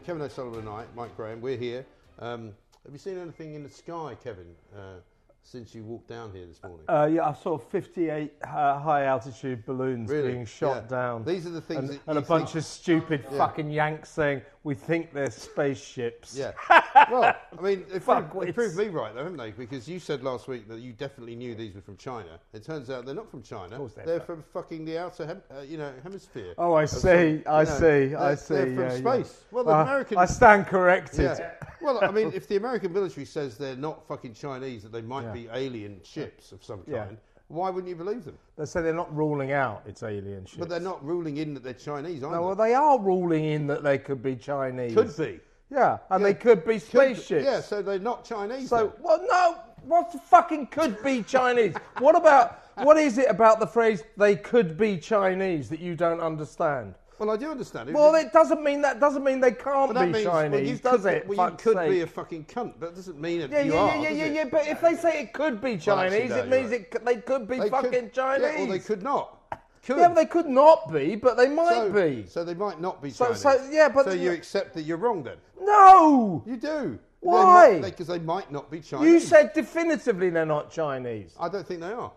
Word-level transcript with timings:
But 0.00 0.06
Kevin 0.06 0.22
O'Sullivan 0.22 0.60
and 0.60 0.68
I, 0.70 0.84
Mike 0.96 1.14
Graham, 1.14 1.42
we're 1.42 1.58
here. 1.58 1.84
Um, 2.20 2.52
have 2.84 2.92
you 2.92 2.98
seen 2.98 3.18
anything 3.18 3.52
in 3.52 3.62
the 3.62 3.68
sky, 3.68 4.16
Kevin, 4.24 4.46
uh, 4.74 4.94
since 5.42 5.74
you 5.74 5.82
walked 5.84 6.08
down 6.08 6.32
here 6.32 6.46
this 6.46 6.62
morning? 6.62 6.86
Uh, 6.88 7.04
yeah, 7.12 7.28
I 7.28 7.34
saw 7.34 7.58
58 7.58 8.32
uh, 8.42 8.78
high 8.78 9.04
altitude 9.04 9.66
balloons 9.66 10.08
Really? 10.08 10.32
being 10.32 10.46
shot 10.46 10.84
Yeah. 10.84 10.88
down. 10.88 11.24
These 11.24 11.46
are 11.46 11.50
the 11.50 11.60
things 11.60 11.80
and, 11.80 11.88
that 11.90 12.00
and 12.06 12.18
a 12.18 12.22
bunch 12.22 12.54
of 12.54 12.64
stupid 12.64 13.26
Yeah. 13.30 13.36
fucking 13.36 13.70
Yanks 13.70 14.08
saying 14.08 14.40
we 14.64 14.74
think 14.74 15.12
they're 15.12 15.30
spaceships. 15.30 16.34
Yeah. 16.34 16.52
well, 17.10 17.34
I 17.58 17.60
mean, 17.62 17.84
they 17.90 17.98
proved, 17.98 18.40
they 18.40 18.52
proved 18.52 18.76
me 18.76 18.88
right, 18.88 19.12
though, 19.14 19.22
haven't 19.24 19.36
they? 19.38 19.50
Because 19.50 19.88
you 19.88 19.98
said 19.98 20.22
last 20.22 20.48
week 20.48 20.68
that 20.68 20.80
you 20.80 20.92
definitely 20.92 21.36
knew 21.36 21.54
these 21.54 21.74
were 21.74 21.80
from 21.80 21.96
China. 21.96 22.38
It 22.52 22.64
turns 22.64 22.90
out 22.90 23.04
they're 23.06 23.14
not 23.14 23.30
from 23.30 23.42
China. 23.42 23.72
Of 23.72 23.78
course 23.78 23.92
they're 23.94 24.06
they're 24.06 24.20
from- 24.20 24.44
fucking 24.52 24.84
the 24.84 24.98
outer, 24.98 25.26
hem- 25.26 25.42
uh, 25.56 25.60
you 25.62 25.78
know, 25.78 25.92
hemisphere. 26.02 26.54
Oh, 26.58 26.74
I 26.74 26.84
see. 26.86 27.42
some- 27.42 27.42
I 27.52 27.64
know, 27.64 27.78
see. 27.78 28.14
I 28.14 28.34
see. 28.34 28.54
They're 28.54 28.66
from 28.66 28.78
yeah, 28.78 28.92
yeah. 28.94 28.98
space. 28.98 29.44
Well, 29.50 29.64
the 29.64 29.76
Uh, 29.76 29.82
American. 29.82 30.18
I 30.18 30.24
stand 30.26 30.66
corrected. 30.66 31.20
Yeah. 31.38 31.50
Well, 31.80 32.02
I 32.04 32.10
mean, 32.10 32.32
if 32.34 32.46
the 32.46 32.56
American 32.56 32.92
military 32.92 33.24
says 33.26 33.56
they're 33.56 33.76
not 33.76 34.06
fucking 34.06 34.34
Chinese, 34.34 34.82
that 34.82 34.92
they 34.92 35.02
might 35.02 35.24
Yeah. 35.24 35.32
be 35.32 35.48
alien 35.52 36.00
ships 36.02 36.52
of 36.52 36.62
some 36.62 36.82
Yeah. 36.86 37.04
kind, 37.06 37.16
why 37.48 37.68
wouldn't 37.70 37.88
you 37.88 37.96
believe 37.96 38.24
them? 38.24 38.38
They 38.56 38.64
say 38.66 38.80
they're 38.82 38.92
not 38.92 39.14
ruling 39.16 39.50
out 39.52 39.82
it's 39.86 40.02
alien 40.02 40.44
ships. 40.44 40.58
But 40.58 40.68
they're 40.68 40.78
not 40.78 41.04
ruling 41.04 41.38
in 41.38 41.54
that 41.54 41.64
they're 41.64 41.72
Chinese, 41.72 42.22
aren't 42.22 42.36
No, 42.36 42.42
well, 42.42 42.54
they? 42.54 42.68
they 42.68 42.74
are 42.74 42.98
ruling 43.00 43.44
in 43.44 43.66
that 43.68 43.82
they 43.82 43.98
could 43.98 44.22
be 44.22 44.36
Chinese. 44.36 44.94
Could 44.94 45.16
be. 45.16 45.40
Yeah, 45.70 45.98
and 46.10 46.20
Yeah. 46.20 46.28
they 46.28 46.34
could 46.34 46.64
be 46.64 46.74
Could- 46.74 46.82
spaceships. 46.82 47.44
Yeah, 47.44 47.60
so 47.60 47.80
they're 47.82 47.98
not 47.98 48.24
Chinese. 48.24 48.68
So, 48.68 48.76
then. 48.88 48.92
well, 49.02 49.20
no. 49.30 49.56
What 49.86 50.12
the 50.12 50.18
fucking 50.18 50.66
could 50.66 51.02
be 51.02 51.22
Chinese? 51.22 51.74
what 52.00 52.14
about 52.16 52.58
what 52.84 52.96
is 52.98 53.16
it 53.18 53.26
about 53.30 53.60
the 53.60 53.66
phrase 53.66 54.02
"they 54.16 54.36
could 54.36 54.76
be 54.76 54.98
Chinese" 54.98 55.68
that 55.70 55.80
you 55.80 55.94
don't 55.96 56.20
understand? 56.20 56.94
Well, 57.18 57.30
I 57.30 57.36
do 57.36 57.50
understand. 57.50 57.88
it. 57.90 57.94
Well, 57.94 58.14
it 58.14 58.32
doesn't 58.32 58.62
mean 58.62 58.80
that 58.82 58.98
doesn't 59.00 59.22
mean 59.24 59.40
they 59.40 59.52
can't 59.52 59.92
be 59.94 60.00
means, 60.00 60.24
well, 60.24 60.34
Chinese, 60.42 60.70
you 60.70 60.76
does 60.78 61.02
could, 61.02 61.12
it? 61.14 61.28
Well, 61.28 61.50
you 61.50 61.56
could 61.56 61.88
be 61.88 62.00
a 62.00 62.06
fucking 62.06 62.44
cunt. 62.46 62.78
That 62.80 62.94
doesn't 62.94 63.20
mean 63.20 63.40
that 63.40 63.50
yeah, 63.50 63.60
you 63.62 63.72
yeah, 63.74 63.78
are. 63.78 63.96
yeah, 63.96 64.08
yeah, 64.08 64.24
yeah, 64.24 64.32
yeah. 64.32 64.44
But 64.50 64.66
if 64.66 64.80
they 64.80 64.94
say 64.94 65.20
it 65.22 65.32
could 65.34 65.60
be 65.60 65.78
Well, 65.86 65.98
actually, 66.00 66.18
Chinese, 66.18 66.30
no, 66.30 66.36
it 66.38 66.48
means 66.48 66.70
right. 66.70 66.80
it, 66.80 67.04
they 67.04 67.16
could 67.16 67.46
be 67.48 67.56
They 67.58 67.62
could- 67.70 67.70
fucking 67.70 68.10
Chinese. 68.12 68.52
Yeah, 68.56 68.62
or 68.64 68.66
they 68.66 68.78
could 68.78 69.02
not. 69.02 69.38
Could. 69.84 69.96
Yeah, 69.98 70.08
but 70.08 70.14
they 70.14 70.26
could 70.26 70.46
not 70.46 70.92
be, 70.92 71.16
but 71.16 71.36
they 71.36 71.48
might 71.48 71.68
so, 71.74 71.90
be. 71.92 72.26
So 72.28 72.44
they 72.44 72.54
might 72.54 72.80
not 72.80 73.00
be 73.02 73.10
So- 73.10 73.26
Chinese. 73.26 73.40
so, 73.40 73.68
yeah, 73.70 73.88
but- 73.88 74.04
so 74.04 74.12
you 74.12 74.30
accept 74.32 74.74
that 74.74 74.82
you're 74.82 74.98
wrong 74.98 75.22
then? 75.22 75.36
No, 75.60 76.42
You 76.46 76.56
do. 76.56 76.98
Why? 77.20 77.80
Because 77.80 78.06
they 78.06 78.18
might 78.18 78.50
not 78.50 78.70
be 78.70 78.80
Chinese. 78.80 79.06
you 79.10 79.20
said 79.20 79.52
definitively 79.52 80.30
they're 80.30 80.46
not 80.46 80.70
Chinese. 80.70 81.34
I 81.38 81.48
don't 81.50 81.66
think 81.66 81.80
they 81.80 81.92
are. 81.92 82.10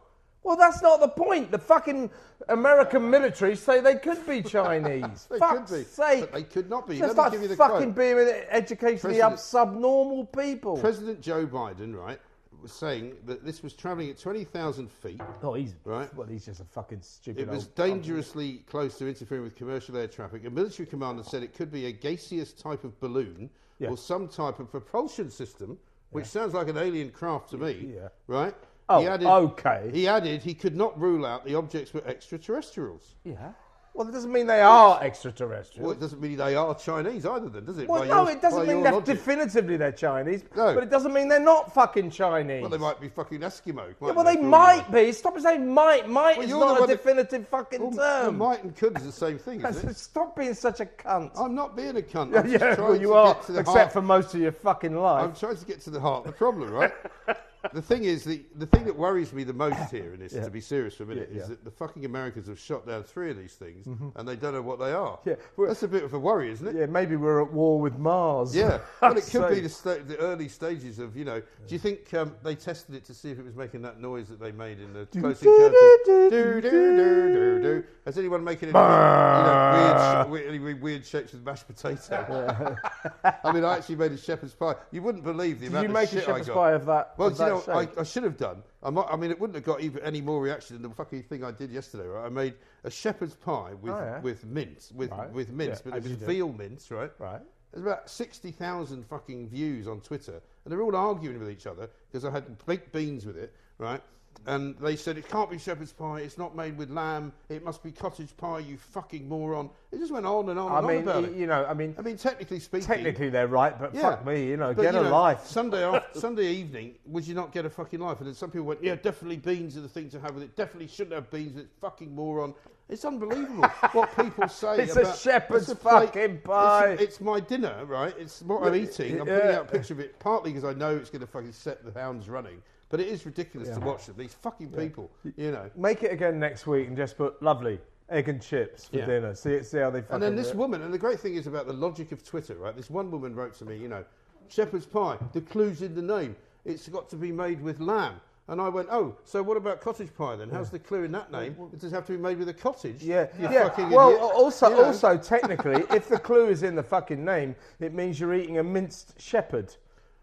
Well, 0.44 0.56
that's 0.57 0.81
not 0.81 1.00
the 1.01 1.07
point. 1.09 1.51
The 1.51 1.57
fucking 1.57 2.09
American 2.50 3.09
military 3.09 3.56
say 3.56 3.80
they 3.81 3.95
could 3.95 4.25
be 4.28 4.41
Chinese. 4.57 5.28
They 5.30 5.40
Fuck's 5.40 5.72
could 5.72 5.78
be, 5.80 5.84
sake. 5.85 6.19
but 6.22 6.34
they 6.34 6.44
could 6.44 6.69
not 6.69 6.88
be. 6.88 6.97
Just 7.00 7.16
Let 7.16 7.24
like 7.24 7.31
me 7.31 7.35
give 7.38 7.41
you 7.44 7.47
the 7.50 7.56
fucking 7.56 7.94
quote. 7.94 7.95
being 7.95 8.18
educationally 8.50 9.16
President- 9.19 9.34
up 9.34 9.40
subnormal 9.40 10.25
people. 10.25 10.78
President 10.78 11.22
Joe 11.22 11.45
Biden, 11.45 11.95
right, 11.95 12.19
was 12.63 12.72
saying 12.72 13.16
that 13.25 13.46
this 13.46 13.62
was 13.62 13.74
travelling 13.74 14.09
at 14.09 14.18
20,000 14.18 14.90
feet. 14.90 15.22
oh, 15.44 15.53
he's 15.53 15.75
Right. 15.84 16.13
Well, 16.16 16.25
he's 16.28 16.46
just 16.46 16.62
a 16.62 16.66
fucking 16.66 17.01
stupid. 17.01 17.41
It 17.41 17.50
was 17.50 17.68
dangerously 17.68 18.63
close 18.68 18.97
to 18.97 19.07
interfering 19.07 19.44
with 19.44 19.56
commercial 19.56 19.96
air 19.97 20.07
traffic. 20.07 20.46
A 20.46 20.50
military 20.50 20.88
commander 20.88 21.24
said 21.24 21.44
it 21.44 21.53
could 21.53 21.72
be 21.72 21.85
a 21.88 21.91
gaseous 21.91 22.53
type 22.53 22.84
of 22.84 23.00
balloon 23.00 23.50
Yeah. 23.79 23.90
or 23.90 23.97
some 23.97 24.28
type 24.28 24.59
of 24.59 24.72
propulsion 24.72 25.29
system, 25.29 25.78
which 26.12 26.25
sounds 26.25 26.53
like 26.53 26.69
an 26.69 26.78
alien 26.78 27.12
craft 27.12 27.50
to 27.51 27.57
me. 27.57 27.94
Yeah. 27.96 28.07
Right? 28.28 28.56
Oh, 28.90 29.00
he 29.01 29.07
added, 29.07 29.28
okay. 29.28 29.90
He 29.94 30.07
added 30.07 30.41
he 30.41 30.53
could 30.53 30.75
not 30.75 31.00
rule 31.00 31.25
out 31.25 31.45
the 31.45 31.56
objects 31.56 31.94
were 31.94 32.03
extraterrestrials. 32.06 33.16
Yeah. 33.24 33.53
Well, 33.95 34.07
it 34.07 34.11
doesn't 34.11 34.31
mean 34.31 34.47
they 34.47 34.61
are 34.61 34.99
extraterrestrial. 35.03 35.83
Well, 35.87 35.95
it 35.95 35.99
doesn't 35.99 36.19
mean 36.19 36.37
they 36.37 36.55
are 36.55 36.73
Chinese 36.73 37.27
either, 37.27 37.47
then, 37.47 37.63
does 37.63 37.77
it? 37.77 37.87
Well, 37.87 38.01
By 38.01 38.07
no, 38.07 38.23
your- 38.23 38.31
it 38.31 38.41
doesn't 38.41 38.67
mean 38.67 38.81
that 38.81 38.93
logic. 38.93 39.17
definitively 39.17 39.77
they're 39.77 39.91
Chinese. 39.91 40.43
No. 40.55 40.73
But 40.73 40.81
it 40.83 40.89
doesn't 40.89 41.13
mean 41.13 41.27
they're 41.29 41.39
not 41.39 41.71
fucking 41.75 42.09
Chinese. 42.09 42.61
Well, 42.61 42.71
they 42.71 42.79
might 42.79 42.99
be 42.99 43.07
fucking 43.09 43.41
Eskimo. 43.41 43.87
yeah, 44.01 44.11
well, 44.11 44.23
they 44.25 44.33
you 44.33 44.41
might 44.41 44.91
be. 44.91 45.11
Stop 45.11 45.39
saying 45.39 45.71
might. 45.71 46.09
Might 46.09 46.37
Well, 46.37 46.45
is 46.47 46.51
not 46.51 46.77
a 46.77 46.79
one 46.81 46.89
that- 46.89 46.97
definitive 46.97 47.47
fucking 47.49 47.81
Well, 47.81 47.91
well, 47.91 48.25
term. 48.25 48.37
might 48.39 48.63
and 48.63 48.75
could 48.75 48.97
is 48.97 49.05
the 49.05 49.11
same 49.11 49.37
thing, 49.37 49.61
isn't 49.63 49.87
it? 49.89 49.95
Stop 50.09 50.35
being 50.35 50.55
such 50.55 50.79
a 50.79 50.85
cunt. 50.87 51.29
I'm 51.39 51.53
not 51.53 51.75
being 51.75 51.95
a 51.95 52.01
cunt. 52.01 52.31
yeah, 52.33 52.39
I'm 52.39 52.49
just 52.49 52.61
yeah, 52.63 52.75
well, 52.81 52.95
you 52.99 53.07
to 53.09 53.13
are, 53.13 53.33
get 53.35 53.43
to 53.43 53.51
the 53.51 53.59
except 53.59 53.77
heart. 53.77 53.93
for 53.93 54.01
most 54.01 54.33
of 54.33 54.41
your 54.41 54.51
fucking 54.53 54.95
life. 54.95 55.23
I'm 55.23 55.35
trying 55.35 55.57
to 55.57 55.65
get 55.65 55.81
to 55.81 55.91
the 55.91 55.99
heart 55.99 56.25
of 56.25 56.31
the 56.31 56.37
problem, 56.37 56.71
right? 56.71 56.91
the 57.72 57.81
thing 57.81 58.03
is, 58.03 58.24
the, 58.25 58.41
the 58.56 58.66
thing 58.66 58.84
that 58.85 58.96
worries 58.97 59.31
me 59.31 59.44
the 59.44 59.53
most 59.53 59.90
here 59.91 60.13
in 60.13 60.19
this, 60.19 60.34
Yeah. 60.34 60.44
to 60.44 60.50
be 60.51 60.59
serious 60.59 60.96
for 60.96 61.03
a 61.03 61.06
minute, 61.06 61.29
Yeah, 61.31 61.38
is 61.38 61.44
yeah. 61.44 61.56
that 61.56 61.63
the 61.63 61.72
fucking 61.72 62.03
Americans 62.06 62.47
have 62.47 62.59
shot 62.59 62.85
down 62.85 63.03
three 63.03 63.31
of 63.31 63.38
these 63.38 63.53
things 63.53 63.88
and 64.16 64.28
they 64.28 64.35
don't 64.35 64.53
know 64.53 64.62
what 64.62 64.79
they 64.79 64.91
are. 64.91 65.19
Yeah, 65.25 65.35
well- 65.56 65.68
That's 65.69 65.84
a 65.84 65.88
bit 65.88 66.03
of 66.03 66.13
a 66.13 66.19
worry, 66.19 66.51
isn't 66.51 66.68
it? 66.68 66.75
Yeah, 66.75 66.88
maybe 66.88 67.16
we're 67.16 67.41
at 67.41 67.51
war 67.53 67.79
with 67.79 67.97
Mars. 67.97 68.56
Yeah, 68.56 68.79
well, 69.01 69.16
it 69.18 69.25
could 69.31 69.50
be 69.50 69.62
the, 69.62 69.69
sta- 69.69 70.03
the 70.06 70.18
early 70.18 70.50
stages 70.50 71.00
of, 71.00 71.16
you 71.16 71.24
know. 71.25 71.40
Do 71.40 71.74
you 71.75 71.79
think 71.79 72.13
um, 72.13 72.35
they 72.44 72.56
tested 72.56 72.96
it 72.96 73.06
to 73.06 73.13
see 73.13 73.31
if 73.31 73.40
it 73.40 73.46
was 73.46 73.56
making 73.56 73.81
that 73.84 74.01
noise 74.01 74.28
that 74.28 74.40
they 74.40 74.51
made 74.51 74.80
in 74.80 74.91
the 74.94 75.06
Close 75.06 75.40
do, 75.40 75.50
Encounters? 75.53 75.80
do, 76.06 76.30
Do, 76.30 76.30
do, 76.30 76.62
do, 76.62 76.72
do, 76.72 77.34
do, 77.34 77.62
do. 77.62 77.84
Has 78.06 78.18
anyone 78.18 78.44
making 78.44 78.69
any 78.69 78.78
you 78.78 78.84
know, 78.84 80.25
weird, 80.28 80.51
sh- 80.51 80.59
weird, 80.62 80.81
weird 80.81 81.06
shapes 81.06 81.31
with 81.31 81.45
mashed 81.45 81.68
potato? 81.68 82.75
I 83.44 83.51
mean, 83.53 83.63
I 83.63 83.78
actually 83.78 83.95
made 83.95 84.12
a 84.12 84.18
shepherd's 84.18 84.53
pie. 84.53 84.75
You 84.91 85.01
wouldn't 85.01 85.24
believe 85.24 85.59
the 85.62 85.68
Did 85.68 85.72
amount 85.72 85.84
you 85.84 85.90
of 85.90 85.94
make 85.94 86.09
a 86.09 86.12
shit 86.12 86.24
I 86.24 86.25
shepherd's 86.25 86.47
got. 86.47 86.53
pie 86.56 86.72
of 86.74 86.85
that? 86.88 87.13
Well, 87.18 87.28
of 87.30 87.38
do 87.38 87.44
you 87.44 87.50
know, 87.50 87.52
that 87.61 87.75
I. 87.75 87.87
I 88.01 88.03
should 88.03 88.23
have 88.23 88.37
done. 88.37 88.63
I, 88.81 88.89
might, 88.89 89.05
I 89.09 89.15
mean, 89.15 89.31
it 89.31 89.39
wouldn't 89.39 89.55
have 89.55 89.63
got 89.65 89.81
even 89.81 90.03
any 90.03 90.21
more 90.21 90.41
reaction 90.41 90.75
than 90.81 90.89
the 90.89 90.95
fucking 90.95 91.23
thing 91.23 91.43
I 91.43 91.51
did 91.51 91.71
yesterday. 91.71 92.05
Right? 92.07 92.25
I 92.25 92.29
made 92.29 92.55
a 92.83 92.91
shepherd's 92.91 93.35
pie 93.35 93.73
with 93.81 93.93
Oh, 93.93 93.97
yeah. 93.99 94.19
with 94.21 94.45
mince, 94.45 94.91
with 94.93 95.11
Right. 95.11 95.31
with 95.31 95.49
mince, 95.51 95.81
Yeah, 95.85 95.91
but 95.91 95.97
it 95.97 96.03
was 96.03 96.17
do. 96.17 96.25
veal 96.25 96.51
mince, 96.53 96.91
right? 96.91 97.11
Right. 97.19 97.41
There's 97.71 97.85
about 97.85 98.09
sixty 98.09 98.51
thousand 98.51 99.05
fucking 99.07 99.49
views 99.49 99.87
on 99.87 100.01
Twitter, 100.01 100.33
and 100.63 100.71
they're 100.71 100.81
all 100.81 100.95
arguing 100.95 101.39
with 101.39 101.49
each 101.49 101.65
other 101.65 101.89
because 102.11 102.23
I 102.25 102.29
had 102.31 102.63
baked 102.65 102.91
beans 102.91 103.25
with 103.25 103.37
it, 103.37 103.53
right? 103.77 104.01
And 104.45 104.75
they 104.79 104.95
said 104.97 105.17
it 105.17 105.29
can't 105.29 105.49
be 105.49 105.57
shepherd's 105.57 105.94
pie. 105.94 106.19
It's 106.19 106.38
not 106.38 106.53
made 106.55 106.77
with 106.77 106.89
lamb. 106.89 107.31
It 107.47 107.63
must 107.63 107.81
be 107.81 107.91
cottage 107.94 108.35
pie. 108.35 108.59
You 108.59 108.75
fucking 108.77 109.27
moron! 109.29 109.69
It 109.91 110.00
just 110.00 110.12
went 110.12 110.25
on 110.25 110.50
and 110.50 110.59
on 110.59 110.71
I 110.71 110.80
and 110.80 110.88
mean, 110.88 110.97
on 110.97 111.03
about 111.03 111.24
y- 111.24 111.30
it. 111.30 111.35
you 111.38 111.47
know, 111.47 111.65
I 111.65 111.74
mean, 111.74 111.95
I 111.97 112.01
mean, 112.01 112.18
technically 112.18 112.59
speaking, 112.59 112.88
technically 112.88 113.30
they're 113.30 113.47
right, 113.47 113.77
but 113.80 113.95
yeah. 113.95 114.01
fuck 114.01 114.25
me, 114.25 114.45
you 114.47 114.57
know, 114.57 114.74
But, 114.74 114.81
get 114.81 114.94
you 114.95 115.00
a 115.00 115.03
know, 115.03 115.09
life. 115.12 115.45
Sunday 115.45 115.83
off, 115.85 116.03
Sunday 116.13 116.51
evening, 116.51 116.95
would 117.06 117.25
you 117.25 117.35
not 117.35 117.53
get 117.53 117.65
a 117.65 117.69
fucking 117.69 118.01
life? 118.01 118.18
And 118.19 118.27
then 118.27 118.35
some 118.35 118.51
people 118.51 118.65
went, 118.65 118.83
yeah, 118.83 118.95
definitely 118.95 119.38
beans 119.38 119.77
are 119.77 119.81
the 119.81 119.88
thing 119.88 120.09
to 120.09 120.19
have 120.19 120.33
with 120.33 120.44
it. 120.44 120.56
Definitely 120.57 120.88
shouldn't 120.88 121.13
have 121.15 121.31
beans 121.31 121.53
with 121.56 121.63
it. 121.65 121.69
Fucking 121.80 122.13
moron. 122.13 122.53
It's 122.89 123.06
unbelievable 123.06 123.63
what 123.94 124.13
people 124.18 124.50
say. 124.50 124.80
It's 124.83 124.97
a 124.97 125.15
shepherd's 125.15 125.69
it's 125.69 125.71
a 125.71 125.75
plate- 125.77 126.07
fucking 126.07 126.21
it's- 126.21 126.41
pie. 126.44 126.97
It's, 127.00 127.21
my 127.21 127.39
dinner, 127.39 127.85
right? 127.85 128.13
It's 128.19 128.41
what 128.41 128.63
I'm 128.68 128.75
eating. 128.75 129.21
I'm 129.21 129.27
yeah. 129.27 129.39
putting 129.39 129.56
out 129.56 129.62
a 129.62 129.71
picture 129.71 129.94
of 129.94 130.01
it 130.01 130.19
partly 130.19 130.51
because 130.51 130.65
I 130.69 130.77
know 130.77 130.94
it's 130.97 131.09
going 131.09 131.21
to 131.21 131.27
fucking 131.27 131.53
set 131.53 131.85
the 131.85 131.97
hounds 131.97 132.27
running. 132.27 132.62
But 132.94 133.00
it 133.00 133.07
is 133.07 133.25
ridiculous 133.25 133.69
to 133.69 133.80
watch 133.80 134.06
them. 134.06 134.13
These 134.19 134.36
fucking 134.36 134.69
people, 134.69 135.10
you 135.36 135.50
know. 135.50 135.68
Make 135.75 136.04
it 136.04 136.12
again 136.12 136.40
next 136.40 136.68
week 136.68 136.88
and 136.88 136.95
just 136.95 137.18
put 137.18 137.42
lovely 137.42 137.80
egg 138.07 138.30
and 138.30 138.40
chips 138.40 138.86
for 138.86 138.98
Yeah. 138.98 139.07
dinner. 139.07 139.34
See, 139.34 139.63
see 139.63 139.80
how 139.80 139.90
they 139.90 140.01
fucking 140.01 140.13
And 140.13 140.22
then 140.22 140.36
this 140.36 140.51
it. 140.51 140.56
woman, 140.56 140.84
and 140.84 140.94
the 140.94 141.00
great 141.00 141.19
thing 141.19 141.34
is 141.34 141.48
about 141.48 141.66
the 141.66 141.74
logic 141.74 142.12
of 142.12 142.24
Twitter, 142.24 142.54
right? 142.54 142.75
This 142.75 142.92
one 142.92 143.10
woman 143.10 143.34
wrote 143.34 143.56
to 143.56 143.66
me, 143.66 143.78
you 143.78 143.88
know, 143.88 144.06
shepherd's 144.48 144.86
pie, 144.86 145.18
the 145.31 145.42
clue's 145.42 145.81
in 145.81 145.95
the 145.95 146.04
name. 146.04 146.36
It's 146.66 146.88
got 146.88 147.10
to 147.10 147.16
be 147.16 147.31
made 147.31 147.63
with 147.63 147.80
lamb. 147.80 148.22
And 148.48 148.62
I 148.62 148.69
went, 148.69 148.90
oh, 148.92 149.16
so 149.24 149.42
what 149.42 149.57
about 149.57 149.81
cottage 149.81 150.13
pie 150.16 150.36
then? 150.36 150.51
How's 150.51 150.69
the 150.69 150.78
clue 150.78 151.04
in 151.04 151.12
that 151.13 151.31
name? 151.31 151.56
It 151.74 151.80
does 151.80 151.94
have 151.94 152.06
to 152.06 152.12
be 152.12 152.19
made 152.19 152.38
with 152.38 152.50
a 152.50 152.54
cottage. 152.54 153.01
Yeah, 153.01 153.25
yeah. 153.40 153.72
Well, 153.90 154.10
idiot. 154.10 154.22
also, 154.22 154.69
You 154.69 154.75
know? 154.75 154.84
also 154.84 155.18
technically, 155.18 155.84
if 155.90 156.07
the 156.10 156.19
clue 156.19 156.48
is 156.50 156.62
in 156.62 156.75
the 156.75 156.84
fucking 156.84 157.25
name, 157.25 157.56
it 157.80 157.92
means 157.95 158.19
you're 158.19 158.36
eating 158.36 158.60
a 158.60 158.63
minced 158.63 159.19
shepherd, 159.19 159.75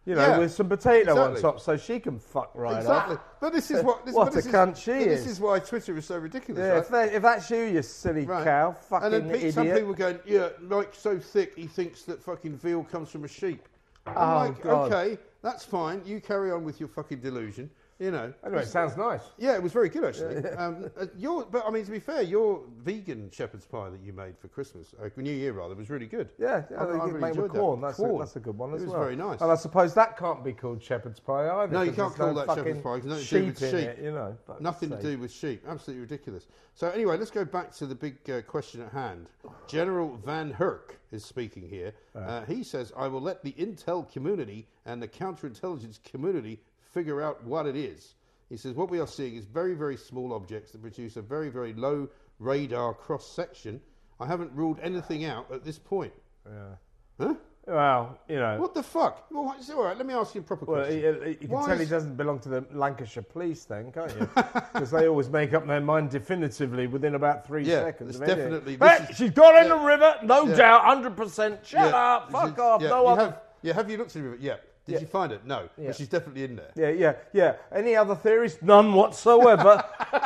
you 0.06 0.14
know, 0.14 0.20
Yeah, 0.29 0.38
with 0.38 0.52
some 0.52 0.69
potato 0.69 1.17
on 1.20 1.41
top, 1.41 1.61
so 1.61 1.76
she 1.76 2.00
can 2.00 2.19
fuck 2.19 2.50
right 2.55 2.79
Exactly. 2.79 3.17
up. 3.17 3.37
But 3.41 3.52
this 3.52 3.70
is 3.70 3.82
what. 3.85 4.05
This, 4.06 4.14
What 4.14 4.26
but 4.26 4.35
this 4.35 4.47
a 4.47 4.49
is, 4.49 4.55
cunt 4.55 4.76
she 4.76 4.91
but 4.93 4.99
This 5.05 5.20
is. 5.20 5.26
is 5.32 5.41
why 5.41 5.58
Twitter 5.58 5.97
is 5.97 6.06
so 6.06 6.19
ridiculous. 6.19 6.88
Yeah, 6.91 6.97
right? 6.99 7.08
if, 7.08 7.14
if 7.17 7.23
that's 7.23 7.50
you, 7.50 7.62
you 7.64 7.82
silly 7.82 8.25
Right. 8.25 8.44
cow, 8.44 8.73
fucking 8.73 9.12
and 9.14 9.31
then 9.31 9.35
idiot. 9.35 9.55
some 9.55 9.69
people 9.70 9.94
going, 9.94 10.19
yeah, 10.25 10.49
like 10.62 10.94
so 10.94 11.19
thick 11.19 11.52
he 11.56 11.67
thinks 11.67 12.02
that 12.02 12.23
fucking 12.23 12.56
veal 12.56 12.85
comes 12.85 13.11
from 13.11 13.25
a 13.25 13.29
sheep. 13.29 13.67
I'm 14.06 14.14
Oh, 14.17 14.35
like, 14.49 14.62
God. 14.62 14.93
okay, 14.93 15.19
that's 15.43 15.64
fine. 15.64 16.00
You 16.06 16.20
carry 16.20 16.50
on 16.50 16.64
with 16.64 16.81
your 16.81 16.88
fucking 16.88 17.20
delusion. 17.20 17.70
You 18.00 18.11
know. 18.11 18.32
Anyway, 18.47 18.62
it 18.62 18.67
sounds 18.69 18.97
nice. 18.97 19.20
Yeah, 19.37 19.55
it 19.56 19.62
was 19.62 19.73
very 19.73 19.91
good 19.91 20.05
actually. 20.05 20.37
Um, 20.56 20.91
uh, 20.99 21.05
your, 21.19 21.44
but 21.44 21.64
I 21.67 21.70
mean, 21.70 21.85
to 21.85 21.91
be 21.91 21.99
fair, 22.00 22.23
your 22.23 22.62
vegan 22.79 23.31
shepherd's 23.31 23.67
pie 23.67 23.91
that 23.91 24.00
you 24.02 24.14
made 24.14 24.38
for 24.38 24.49
Christmas, 24.49 24.94
uh, 25.02 25.08
New 25.19 25.31
Year 25.32 25.52
rather, 25.52 25.75
was 25.75 25.91
really 25.91 26.06
good. 26.06 26.31
Yeah, 26.38 26.62
yeah 26.70 26.79
I- 26.79 26.85
I 26.85 26.87
really 27.05 27.20
made 27.20 27.37
with 27.37 27.52
that. 27.52 27.58
corn. 27.58 27.81
That's, 27.82 27.99
A, 27.99 28.02
Corn. 28.02 28.19
that's 28.20 28.37
a 28.37 28.41
good 28.41 28.56
one 28.56 28.70
It 28.70 28.75
was 28.81 28.85
well. 28.87 29.00
very 29.00 29.17
nice. 29.17 29.43
And 29.43 29.52
I 29.52 29.55
suppose 29.55 29.93
that 29.94 30.17
can't 30.17 30.43
be 30.43 30.55
called 30.55 30.82
shepherd's 30.82 31.20
pie 31.20 31.49
either. 31.50 31.73
No, 31.75 31.82
you 31.82 31.93
can't 31.93 32.14
call 32.14 32.32
no 32.32 32.44
that 32.47 32.55
shepherd's 32.56 32.81
pie, 32.81 33.00
'cause 33.00 33.05
nothing 33.05 33.25
to 33.26 33.38
do 33.41 33.47
with 33.47 33.58
sheep 33.58 33.69
sheep. 33.70 33.88
it, 33.88 33.99
you 34.02 34.12
know. 34.12 34.37
Nothing 34.61 34.91
to 34.91 35.02
do 35.02 35.19
with 35.19 35.31
sheep. 35.31 35.62
Absolutely 35.69 36.00
ridiculous. 36.00 36.47
So 36.75 36.88
anyway, 36.88 37.19
let's 37.19 37.31
go 37.31 37.44
back 37.44 37.70
to 37.73 37.87
the 37.87 37.94
big 37.94 38.17
uh, 38.31 38.41
question 38.43 38.81
at 38.81 38.93
hand. 38.93 39.29
General 39.67 40.19
VanHerck 40.25 40.93
is 41.12 41.23
speaking 41.25 41.69
here. 41.69 41.93
Uh, 42.14 42.44
he 42.47 42.62
says, 42.62 42.93
"I 42.97 43.08
will 43.08 43.20
let 43.20 43.43
the 43.43 43.52
intel 43.52 44.11
community 44.11 44.67
and 44.87 45.02
the 45.02 45.08
counterintelligence 45.08 46.02
community 46.02 46.61
figure 46.93 47.23
out 47.23 47.43
what 47.45 47.67
it 47.67 47.77
is." 47.77 48.15
He 48.49 48.57
says, 48.57 48.75
"What 48.75 48.91
we 48.91 48.99
are 49.01 49.07
seeing 49.07 49.37
is 49.37 49.45
very, 49.45 49.75
very 49.75 49.97
small 49.97 50.33
objects 50.33 50.73
that 50.73 50.83
produce 50.83 51.17
a 51.17 51.23
very, 51.23 51.49
very 51.49 51.73
low 51.75 52.09
radar 52.39 52.95
cross 52.95 53.27
section. 53.27 53.81
I 54.19 54.27
haven't 54.27 54.53
ruled 54.55 54.79
anything 54.83 55.25
out 55.25 55.51
at 55.53 55.65
this 55.65 55.79
point." 55.79 56.13
Yeah. 56.47 56.75
Huh? 57.19 57.35
Well, 57.67 58.19
you 58.27 58.37
know. 58.37 58.59
What 58.59 58.75
the 58.75 58.83
fuck? 58.83 59.27
Well, 59.31 59.55
it's 59.57 59.71
all 59.71 59.85
right. 59.85 59.97
Let 59.97 60.07
me 60.07 60.15
ask 60.15 60.35
you 60.35 60.41
a 60.41 60.45
proper 60.45 60.65
Well, 60.65 60.81
question. 60.81 60.99
you, 61.03 61.29
you 61.29 61.35
can 61.37 61.49
Why 61.51 61.67
tell 61.67 61.79
he 61.79 61.85
doesn't 61.87 62.17
belong 62.17 62.41
to 62.41 62.49
the 62.49 62.65
Lancashire 62.73 63.23
police, 63.23 63.65
then, 63.67 63.93
can't 63.93 64.11
you? 64.19 64.29
Because 64.73 64.91
they 64.91 65.07
always 65.07 65.29
make 65.29 65.53
up 65.53 65.67
their 65.67 65.81
mind 65.81 66.11
definitively 66.11 66.87
within 66.89 67.15
about 67.15 67.47
three 67.47 67.63
Yeah, 67.65 67.83
seconds. 67.83 68.17
it's 68.17 68.27
definitely- 68.27 68.77
Hey, 68.81 69.07
is- 69.11 69.17
she's 69.17 69.31
got 69.31 69.63
in 69.63 69.69
the 69.69 69.77
river, 69.79 70.17
no 70.25 70.47
Yeah. 70.47 70.57
doubt, 70.57 70.85
hundred 70.87 71.17
percent. 71.17 71.65
Shut 71.65 71.91
Yeah, 71.91 71.97
up, 71.97 72.33
fuck 72.33 72.53
is- 72.55 72.59
off. 72.59 72.83
Yeah, 72.83 72.89
no 72.89 73.03
you 73.03 73.09
other. 73.09 73.21
have, 73.27 73.41
yeah, 73.63 73.73
have 73.75 73.91
you 73.91 73.99
looked 73.99 74.17
at 74.17 74.25
it? 74.25 74.41
Yeah. 74.41 74.57
Did 74.91 74.97
Yeah. 74.97 75.01
you 75.01 75.07
find 75.07 75.33
it? 75.33 75.45
No. 75.47 75.69
Yeah. 75.79 75.89
But 75.89 75.97
she's 75.97 76.09
definitely 76.09 76.45
in 76.45 76.57
there. 76.57 76.71
Yeah, 76.75 76.91
yeah, 76.91 77.15
yeah. 77.33 77.57
Any 77.73 77.95
other 77.97 78.15
theories? 78.15 78.59
None 78.63 78.93
whatsoever. 78.93 79.83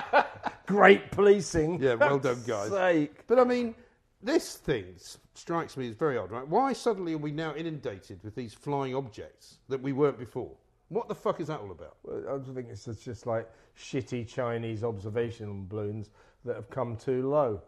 Great 0.67 1.11
policing. 1.11 1.81
Yeah, 1.81 1.95
well 1.95 2.19
done, 2.19 2.43
guys. 2.47 2.71
Sake. 2.71 3.27
But 3.27 3.39
I 3.39 3.45
mean, 3.45 3.75
this 4.23 4.57
thing 4.57 4.87
strikes 5.35 5.77
me 5.77 5.89
as 5.89 5.95
very 5.95 6.17
odd, 6.17 6.31
right? 6.31 6.47
Why 6.49 6.73
suddenly 6.73 7.13
are 7.15 7.19
we 7.19 7.31
now 7.33 7.55
inundated 7.55 8.21
with 8.25 8.35
these 8.35 8.55
flying 8.55 8.95
objects 8.95 9.59
that 9.69 9.81
we 9.83 9.93
weren't 9.93 10.19
before? 10.19 10.53
What 10.89 11.09
the 11.09 11.15
fuck 11.15 11.41
is 11.41 11.49
that 11.49 11.61
all 11.61 11.71
about? 11.71 11.97
Well, 12.03 12.23
I 12.35 12.39
just 12.39 12.55
think 12.55 12.69
it's 12.71 12.85
just 13.05 13.27
like 13.27 13.49
shitty 13.79 14.27
Chinese 14.29 14.85
observational 14.85 15.57
balloons 15.69 16.11
that 16.45 16.57
have 16.57 16.71
come 16.71 16.97
too 16.97 17.29
low. 17.29 17.61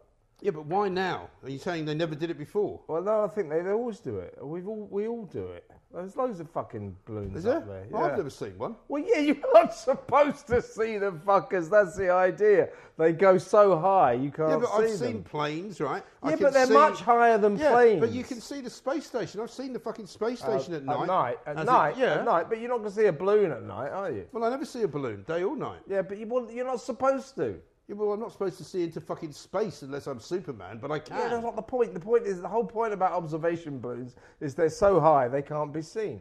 Yeah, 0.42 0.50
but 0.50 0.66
why 0.66 0.88
now? 0.90 1.30
Are 1.42 1.48
you 1.50 1.58
saying 1.58 1.86
they 1.86 1.94
never 1.94 2.14
did 2.14 2.30
it 2.30 2.36
before? 2.38 2.80
Well, 2.88 3.02
no, 3.02 3.24
I 3.24 3.28
think 3.28 3.48
they, 3.48 3.62
they 3.62 3.70
always 3.70 4.00
do 4.00 4.18
it. 4.18 4.36
We've 4.42 4.68
all 4.68 4.86
we 4.90 5.08
all 5.08 5.24
do 5.24 5.46
it. 5.46 5.64
There's 5.94 6.14
loads 6.14 6.40
of 6.40 6.50
fucking 6.50 6.94
balloons 7.06 7.36
Is 7.36 7.44
there? 7.44 7.56
up 7.56 7.66
there. 7.66 7.86
Well, 7.90 8.04
I've 8.04 8.10
yeah. 8.10 8.16
never 8.18 8.28
seen 8.28 8.58
one. 8.58 8.76
Well, 8.88 9.02
yeah, 9.06 9.18
you're 9.20 9.36
not 9.54 9.74
supposed 9.74 10.46
to 10.48 10.60
see 10.60 10.98
them 10.98 11.22
fuckers. 11.26 11.70
That's 11.70 11.96
the 11.96 12.10
idea. 12.10 12.68
They 12.98 13.12
go 13.12 13.38
so 13.38 13.78
high 13.78 14.12
you 14.12 14.30
can't 14.30 14.50
Yeah, 14.50 14.56
but 14.58 14.68
see 14.68 14.74
I've 14.92 14.98
them. 14.98 14.98
seen 14.98 15.22
planes, 15.22 15.80
right? 15.80 16.02
I 16.22 16.30
yeah, 16.30 16.36
can 16.36 16.44
but 16.44 16.52
they're 16.52 16.66
see- 16.66 16.72
much 16.74 17.00
higher 17.00 17.38
than 17.38 17.56
Yeah, 17.56 17.70
planes. 17.72 18.00
but 18.00 18.10
you 18.12 18.22
can 18.22 18.40
see 18.42 18.60
the 18.60 18.68
space 18.68 19.06
station. 19.06 19.40
I've 19.40 19.50
seen 19.50 19.72
the 19.72 19.78
fucking 19.80 20.06
space 20.06 20.40
station 20.40 20.74
at 20.74 20.84
night. 20.84 21.06
night, 21.06 21.38
at 21.46 21.56
As 21.56 21.62
it- 21.62 21.66
night, 21.66 21.96
yeah. 21.96 22.14
at 22.16 22.24
night. 22.26 22.50
But 22.50 22.60
you're 22.60 22.68
not 22.68 22.78
going 22.78 22.90
to 22.90 22.94
see 22.96 23.06
a 23.06 23.12
balloon 23.12 23.52
at 23.52 23.62
night, 23.62 23.88
are 23.90 24.10
you? 24.10 24.26
Well, 24.32 24.44
I 24.44 24.50
never 24.50 24.66
see 24.66 24.82
a 24.82 24.88
balloon, 24.88 25.24
day 25.26 25.42
or 25.44 25.56
night. 25.56 25.80
Yeah, 25.88 26.02
but 26.02 26.18
you, 26.18 26.26
well, 26.26 26.46
you're 26.50 26.66
not 26.66 26.82
supposed 26.82 27.36
to. 27.36 27.58
Yeah, 27.88 27.94
well, 27.94 28.12
I'm 28.12 28.20
not 28.20 28.32
supposed 28.32 28.58
to 28.58 28.64
see 28.64 28.82
into 28.82 29.00
fucking 29.00 29.32
space 29.32 29.82
unless 29.82 30.08
I'm 30.08 30.18
Superman, 30.18 30.78
but 30.80 30.90
I 30.90 30.98
can. 30.98 31.16
Yeah, 31.16 31.28
that's 31.28 31.42
not 31.42 31.54
the 31.54 31.62
point. 31.62 31.94
The 31.94 32.00
point 32.00 32.26
is 32.26 32.40
the 32.42 32.48
whole 32.48 32.64
point 32.64 32.92
about 32.92 33.12
observation 33.12 33.78
balloons 33.78 34.16
is 34.40 34.54
they're 34.54 34.68
so 34.70 34.98
high 34.98 35.28
they 35.28 35.42
can't 35.42 35.72
be 35.72 35.82
seen. 35.82 36.20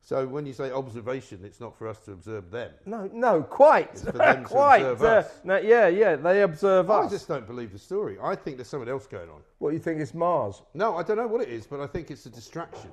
So 0.00 0.26
when 0.26 0.44
you 0.44 0.52
say 0.52 0.70
observation, 0.70 1.40
it's 1.44 1.60
not 1.60 1.78
for 1.78 1.88
us 1.88 1.98
to 2.00 2.12
observe 2.12 2.50
them. 2.50 2.72
No, 2.84 3.08
no, 3.14 3.42
quite, 3.42 3.88
It's 3.92 4.02
for 4.04 4.12
them 4.12 4.42
to 4.42 4.48
quite. 4.48 4.82
observe 4.82 5.02
uh, 5.02 5.28
us. 5.28 5.40
no, 5.44 5.56
yeah, 5.56 5.86
yeah, 5.86 6.16
they 6.16 6.42
observe 6.42 6.90
us. 6.90 7.04
I 7.04 7.06
us. 7.06 7.10
just 7.12 7.28
don't 7.28 7.46
believe 7.46 7.72
the 7.72 7.78
story. 7.78 8.18
I 8.22 8.34
think 8.34 8.58
there's 8.58 8.68
something 8.68 8.88
else 8.88 9.06
going 9.06 9.30
on. 9.30 9.40
What 9.60 9.72
you 9.72 9.78
think 9.78 10.00
is 10.00 10.12
Mars? 10.12 10.60
No, 10.74 10.96
I 10.96 11.02
don't 11.04 11.16
know 11.16 11.26
what 11.26 11.40
it 11.40 11.48
is, 11.48 11.66
but 11.66 11.80
I 11.80 11.86
think 11.86 12.10
it's 12.10 12.26
a 12.26 12.30
distraction. 12.30 12.90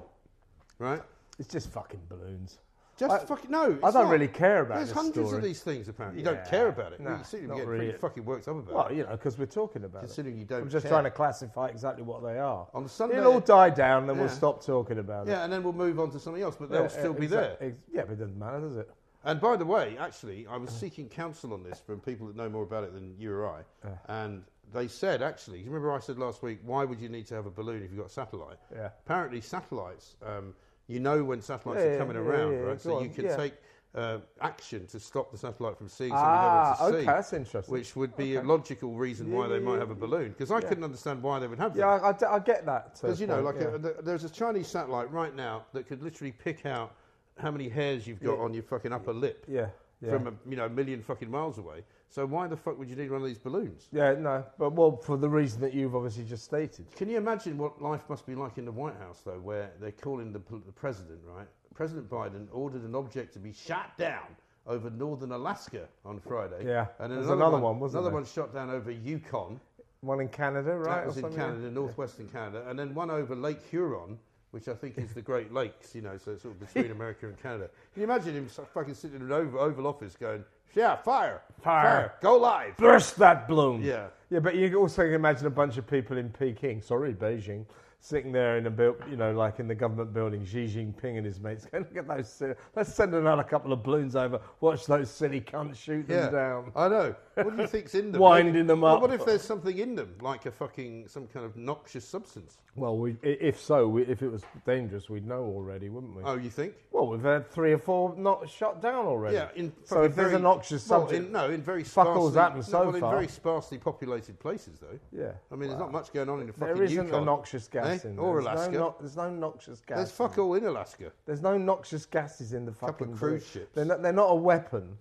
Right? 0.80 1.02
It's 1.38 1.50
just 1.52 1.70
fucking 1.72 2.00
balloons. 2.08 2.60
Just 3.02 3.24
I- 3.24 3.26
fucking 3.26 3.50
no. 3.50 3.64
I 3.84 3.90
don't 3.92 4.04
not. 4.06 4.10
really 4.12 4.28
care 4.28 4.62
about 4.62 4.76
it. 4.76 4.86
There's 4.86 4.92
hundreds 4.92 5.30
story. 5.30 5.38
of 5.38 5.44
these 5.44 5.62
things 5.64 5.88
apparently. 5.88 6.22
You 6.22 6.28
Yeah, 6.30 6.36
don't 6.36 6.46
care 6.46 6.68
about 6.68 6.94
it. 6.94 7.00
no, 7.00 7.18
you 7.18 7.24
seem 7.24 7.48
to 7.48 7.54
really. 7.56 7.66
pretty 7.88 7.98
fucking 7.98 8.24
worked 8.26 8.48
up 8.48 8.58
about 8.58 8.74
Well, 8.74 8.88
it. 8.88 8.96
you 8.98 9.04
know, 9.04 9.10
because 9.12 9.40
we're 9.40 9.48
talking 9.48 9.84
about 9.84 10.02
Considering 10.04 10.36
it. 10.36 10.38
Considering 10.38 10.38
you 10.38 10.46
don't 10.46 10.62
I'm 10.62 10.70
just 10.70 10.84
care. 10.84 10.92
trying 10.92 11.04
to 11.06 11.12
classify 11.12 11.68
exactly 11.68 12.04
what 12.04 12.22
they 12.24 12.38
are. 12.38 12.68
On 12.76 12.88
Sunday- 12.88 13.18
It'll 13.18 13.34
all 13.34 13.40
die 13.40 13.72
down, 13.72 14.06
then 14.06 14.20
we'll 14.20 14.30
stop 14.30 14.64
talking 14.64 15.00
about 15.00 15.28
it. 15.28 15.32
Yeah, 15.32 15.44
and 15.44 15.52
then 15.52 15.64
we'll 15.64 15.74
move 15.74 16.00
on 16.00 16.12
to 16.12 16.20
something 16.20 16.44
else, 16.44 16.56
but 16.56 16.70
they'll 16.70 16.90
still 16.90 17.14
be 17.14 17.26
there. 17.26 17.58
ex- 17.60 17.76
yeah, 17.92 18.04
but 18.04 18.12
it 18.14 18.20
doesn't 18.20 18.38
matter, 18.38 18.60
does 18.60 18.78
it? 18.78 18.90
And 19.24 19.42
by 19.42 19.56
the 19.56 19.66
way, 19.66 19.98
actually, 20.00 20.46
I 20.48 20.58
was 20.58 20.70
seeking 20.72 21.10
counsel 21.10 21.54
on 21.54 21.64
this 21.64 21.80
from 21.80 22.00
people 22.02 22.28
that 22.28 22.36
know 22.36 22.50
more 22.50 22.64
about 22.64 22.84
it 22.84 22.94
than 22.94 23.16
you 23.18 23.34
or 23.34 23.48
I. 23.48 23.64
And 24.06 24.44
they 24.74 24.88
said, 24.88 25.22
actually, 25.24 25.60
you 25.60 25.66
remember 25.66 25.92
I 25.92 26.00
said 26.00 26.18
last 26.20 26.42
week, 26.44 26.60
why 26.64 26.86
would 26.86 27.00
you 27.00 27.10
need 27.10 27.26
to 27.28 27.36
have 27.36 27.46
a 27.48 27.52
balloon 27.52 27.84
if 27.84 27.90
you've 27.92 28.00
got 28.00 28.08
a 28.10 28.14
satellite? 28.14 28.58
Yeah. 28.72 28.90
Apparently, 29.06 29.42
satellites, 29.42 30.16
um, 30.26 30.54
you 30.88 31.00
know 31.00 31.24
when 31.24 31.42
satellites 31.42 31.82
Yeah, 31.82 31.92
are 31.92 31.98
coming 31.98 32.16
yeah, 32.16 32.22
around, 32.22 32.52
yeah, 32.54 32.60
right? 32.60 32.82
So 32.82 33.02
you 33.02 33.10
can 33.10 33.28
take 33.36 33.54
uh, 33.94 34.20
action 34.40 34.88
to 34.88 35.00
stop 35.00 35.32
the 35.32 35.38
satellite 35.38 35.78
from 35.78 35.90
seeing 35.90 36.14
Ah, 36.14 36.22
something 36.22 36.42
they 36.42 36.48
okay, 36.48 36.56
want 36.56 36.78
to 36.78 37.02
see. 37.02 37.06
that's 37.06 37.34
interesting. 37.34 37.74
Which 37.74 37.96
would 37.96 38.16
be 38.16 38.36
a 38.36 38.42
logical 38.42 38.94
reason 38.96 39.32
why 39.32 39.48
they 39.48 39.60
might 39.60 39.80
have 39.80 39.92
a 39.92 39.96
balloon. 39.96 40.30
Because 40.30 40.52
I 40.52 40.62
couldn't 40.62 40.84
understand 40.84 41.22
why 41.22 41.40
they 41.40 41.48
would 41.48 41.60
have 41.60 41.74
them. 41.74 41.82
Yeah, 41.82 41.88
I, 41.96 42.10
I 42.10 42.14
d- 42.14 42.26
I 42.26 42.40
get 42.40 42.66
that. 42.66 42.86
uh, 43.04 43.08
Because 43.08 43.20
you 43.22 43.28
know, 43.28 43.42
like 43.42 43.56
yeah. 43.56 43.76
a, 43.76 43.80
th- 43.80 43.96
there's 44.04 44.24
a 44.24 44.30
Chinese 44.30 44.68
satellite 44.68 45.12
right 45.12 45.36
now 45.36 45.66
that 45.74 45.88
could 45.88 46.02
literally 46.04 46.32
pick 46.32 46.66
out 46.66 46.96
how 47.38 47.52
many 47.52 47.68
hairs 47.70 48.06
you've 48.08 48.22
got 48.24 48.40
on 48.40 48.54
your 48.54 48.64
fucking 48.64 48.94
upper 48.94 49.14
lip 49.14 49.46
yeah, 49.48 49.68
yeah. 50.02 50.12
from 50.12 50.28
a 50.28 50.34
you 50.50 50.56
know 50.56 50.66
a 50.66 50.70
million 50.70 51.02
fucking 51.02 51.30
miles 51.30 51.58
away. 51.58 51.84
So 52.12 52.26
why 52.26 52.46
the 52.48 52.58
fuck 52.58 52.78
would 52.78 52.90
you 52.90 52.98
need 52.98 53.10
one 53.10 53.22
of 53.22 53.28
these 53.28 53.40
balloons? 53.40 53.88
yeah, 53.94 54.14
no, 54.14 54.44
but 54.60 54.74
well, 54.74 54.98
for 54.98 55.16
the 55.16 55.30
reason 55.30 55.62
that 55.62 55.74
you've 55.74 55.96
obviously 55.96 56.26
just 56.26 56.44
stated. 56.44 56.86
Can 56.98 57.10
you 57.10 57.16
imagine 57.16 57.58
what 57.58 57.82
life 57.82 58.02
must 58.10 58.26
be 58.26 58.36
like 58.36 58.58
in 58.58 58.66
the 58.66 58.72
White 58.72 58.98
House 58.98 59.22
though, 59.26 59.40
where 59.40 59.72
they're 59.80 59.94
calling 59.94 60.34
the, 60.34 60.40
the 60.40 60.74
president 60.74 61.20
right? 61.26 61.48
President 61.74 62.10
Biden 62.10 62.48
ordered 62.52 62.84
an 62.84 62.96
object 62.96 63.32
to 63.34 63.40
be 63.40 63.54
shot 63.54 63.98
down 63.98 64.28
over 64.68 64.90
northern 64.90 65.32
Alaska 65.32 65.88
on 66.04 66.20
Friday. 66.20 66.66
Yeah, 66.68 66.88
and 67.00 67.14
another, 67.14 67.34
another 67.34 67.58
one, 67.60 67.80
one, 67.80 67.90
another 67.90 68.10
there? 68.10 68.14
one 68.14 68.26
shot 68.26 68.54
down 68.54 68.70
over 68.70 68.92
Yukon. 68.92 69.62
One 70.02 70.20
in 70.20 70.28
Canada, 70.28 70.76
right? 70.76 71.06
That 71.06 71.08
was 71.08 71.18
in? 71.18 71.34
Canada, 71.34 71.72
northwestern 71.72 72.28
Canada, 72.28 72.66
and 72.68 72.78
then 72.78 72.94
one 72.94 73.10
over 73.10 73.36
Lake 73.36 73.60
Huron, 73.70 74.20
which 74.52 74.68
I 74.68 74.74
think 74.74 74.98
is 74.98 75.14
the 75.14 75.22
Great 75.22 75.54
Lakes, 75.54 75.96
you 75.96 76.02
know, 76.02 76.18
so 76.18 76.36
sort 76.38 76.54
of 76.56 76.60
between 76.60 76.92
America 76.98 77.28
and 77.28 77.42
Canada. 77.42 77.70
Can 77.94 78.02
you 78.02 78.04
imagine 78.06 78.34
him 78.36 78.48
fucking 78.48 78.94
sitting 78.94 79.18
in 79.18 79.24
an 79.24 79.32
Oval, 79.32 79.60
Oval 79.60 79.88
Office 79.88 80.16
going, 80.16 80.44
yeah, 80.74 80.96
fire, 80.96 81.42
Fire. 81.62 82.14
go 82.22 82.38
live. 82.38 82.78
Burst 82.78 83.18
that 83.18 83.48
balloon. 83.48 83.82
Yeah. 83.82 84.08
Yeah, 84.30 84.40
but 84.40 84.56
you 84.56 84.74
also 84.80 85.04
can 85.04 85.14
imagine 85.14 85.48
a 85.48 85.50
bunch 85.50 85.78
of 85.78 85.86
people 85.86 86.18
in 86.18 86.30
Peking, 86.30 86.82
sorry, 86.82 87.14
Beijing, 87.14 87.66
sitting 88.00 88.32
there 88.32 88.58
in 88.58 88.66
a 88.66 88.70
build, 88.70 88.96
you 89.10 89.18
know, 89.18 89.34
like 89.34 89.60
in 89.60 89.68
the 89.68 89.76
government 89.76 90.14
building, 90.14 90.46
Xi 90.46 90.66
Jinping 90.68 91.18
and 91.18 91.26
his 91.26 91.40
mates 91.42 91.66
going, 91.66 91.84
look 91.84 91.98
at 91.98 92.08
those, 92.08 92.30
silly- 92.30 92.56
let's 92.76 92.94
send 92.94 93.14
another 93.14 93.44
couple 93.44 93.74
of 93.74 93.84
balloons 93.84 94.16
over, 94.16 94.40
watch 94.62 94.86
those 94.86 95.10
silly 95.12 95.42
cunts 95.42 95.76
shoot 95.76 96.08
them 96.08 96.18
Yeah, 96.26 96.30
down. 96.30 96.72
I 96.76 96.88
know. 96.88 97.16
What 97.36 97.56
do 97.56 97.62
you 97.62 97.68
think's 97.68 97.96
in 97.96 98.12
them? 98.12 98.22
Winding 98.22 98.68
them 98.68 98.82
well, 98.82 98.96
up. 98.96 99.02
what 99.02 99.14
if 99.14 99.26
there's 99.26 99.42
something 99.42 99.78
in 99.78 99.96
them, 99.96 100.16
like 100.22 100.46
a 100.46 100.52
fucking 100.52 101.08
some 101.08 101.28
kind 101.28 101.46
of 101.46 101.56
noxious 101.56 102.08
substance? 102.08 102.58
Well, 102.76 102.98
we, 102.98 103.18
if 103.22 103.60
so, 103.60 103.88
we, 103.88 104.04
if 104.04 104.22
it 104.22 104.30
was 104.30 104.44
dangerous, 104.66 105.10
we'd 105.10 105.28
know 105.28 105.44
already, 105.44 105.90
wouldn't 105.90 106.16
we? 106.16 106.24
Oh, 106.24 106.38
you 106.38 106.50
think? 106.50 106.74
Well, 106.92 107.08
we've 107.08 107.24
had 107.24 107.50
three 107.50 107.74
or 107.74 107.78
four 107.78 108.16
not 108.18 108.50
shut 108.50 108.82
down 108.82 109.06
already. 109.06 109.36
Yeah. 109.36 109.50
In 109.56 109.74
so 109.84 110.04
if 110.04 110.16
there's 110.16 110.34
a 110.34 110.40
noxious 110.40 110.88
well, 110.88 111.08
in, 111.08 111.32
no, 111.32 111.50
in 111.50 111.62
very 111.62 111.84
fuck 111.84 112.06
sparsely, 112.06 112.22
all's 112.22 112.36
happened 112.36 112.64
no, 112.64 112.70
so 112.70 112.80
well, 112.86 112.96
in 112.96 113.02
far. 113.02 113.14
very 113.14 113.28
sparsely 113.28 113.78
populated 113.78 114.40
places, 114.40 114.80
though. 114.80 115.00
yeah. 115.12 115.32
I 115.52 115.56
mean, 115.56 115.70
there's 115.70 115.80
not 115.80 115.92
much 115.92 116.14
going 116.14 116.30
on 116.30 116.42
in 116.42 116.48
the 116.48 116.54
fucking 116.54 116.76
There 116.76 116.84
isn't 116.84 117.06
Yukon. 117.06 117.24
a 117.24 117.26
noxious 117.26 117.68
gas 117.68 118.06
eh? 118.06 118.10
in 118.10 118.16
there. 118.16 118.26
Or 118.26 118.42
There's 118.42 118.46
Alaska. 118.46 118.72
No, 118.72 118.80
no, 118.80 118.96
there's 119.00 119.18
no 119.18 119.30
noxious 119.30 119.82
gas. 119.82 119.98
There's 119.98 120.12
fuck 120.12 120.38
all 120.38 120.54
in 120.56 120.66
Alaska. 120.66 121.12
There's 121.26 121.42
no 121.42 121.58
noxious 121.58 122.06
gases 122.06 122.54
in 122.54 122.66
the 122.66 122.74
fucking 122.74 122.94
Couple 122.94 123.14
of 123.14 123.20
cruise 123.20 123.48
ships. 123.48 123.70
They're 123.74 123.86
not, 123.86 124.02
they're 124.02 124.14
not 124.14 124.32
a 124.32 124.36
weapon. 124.36 124.98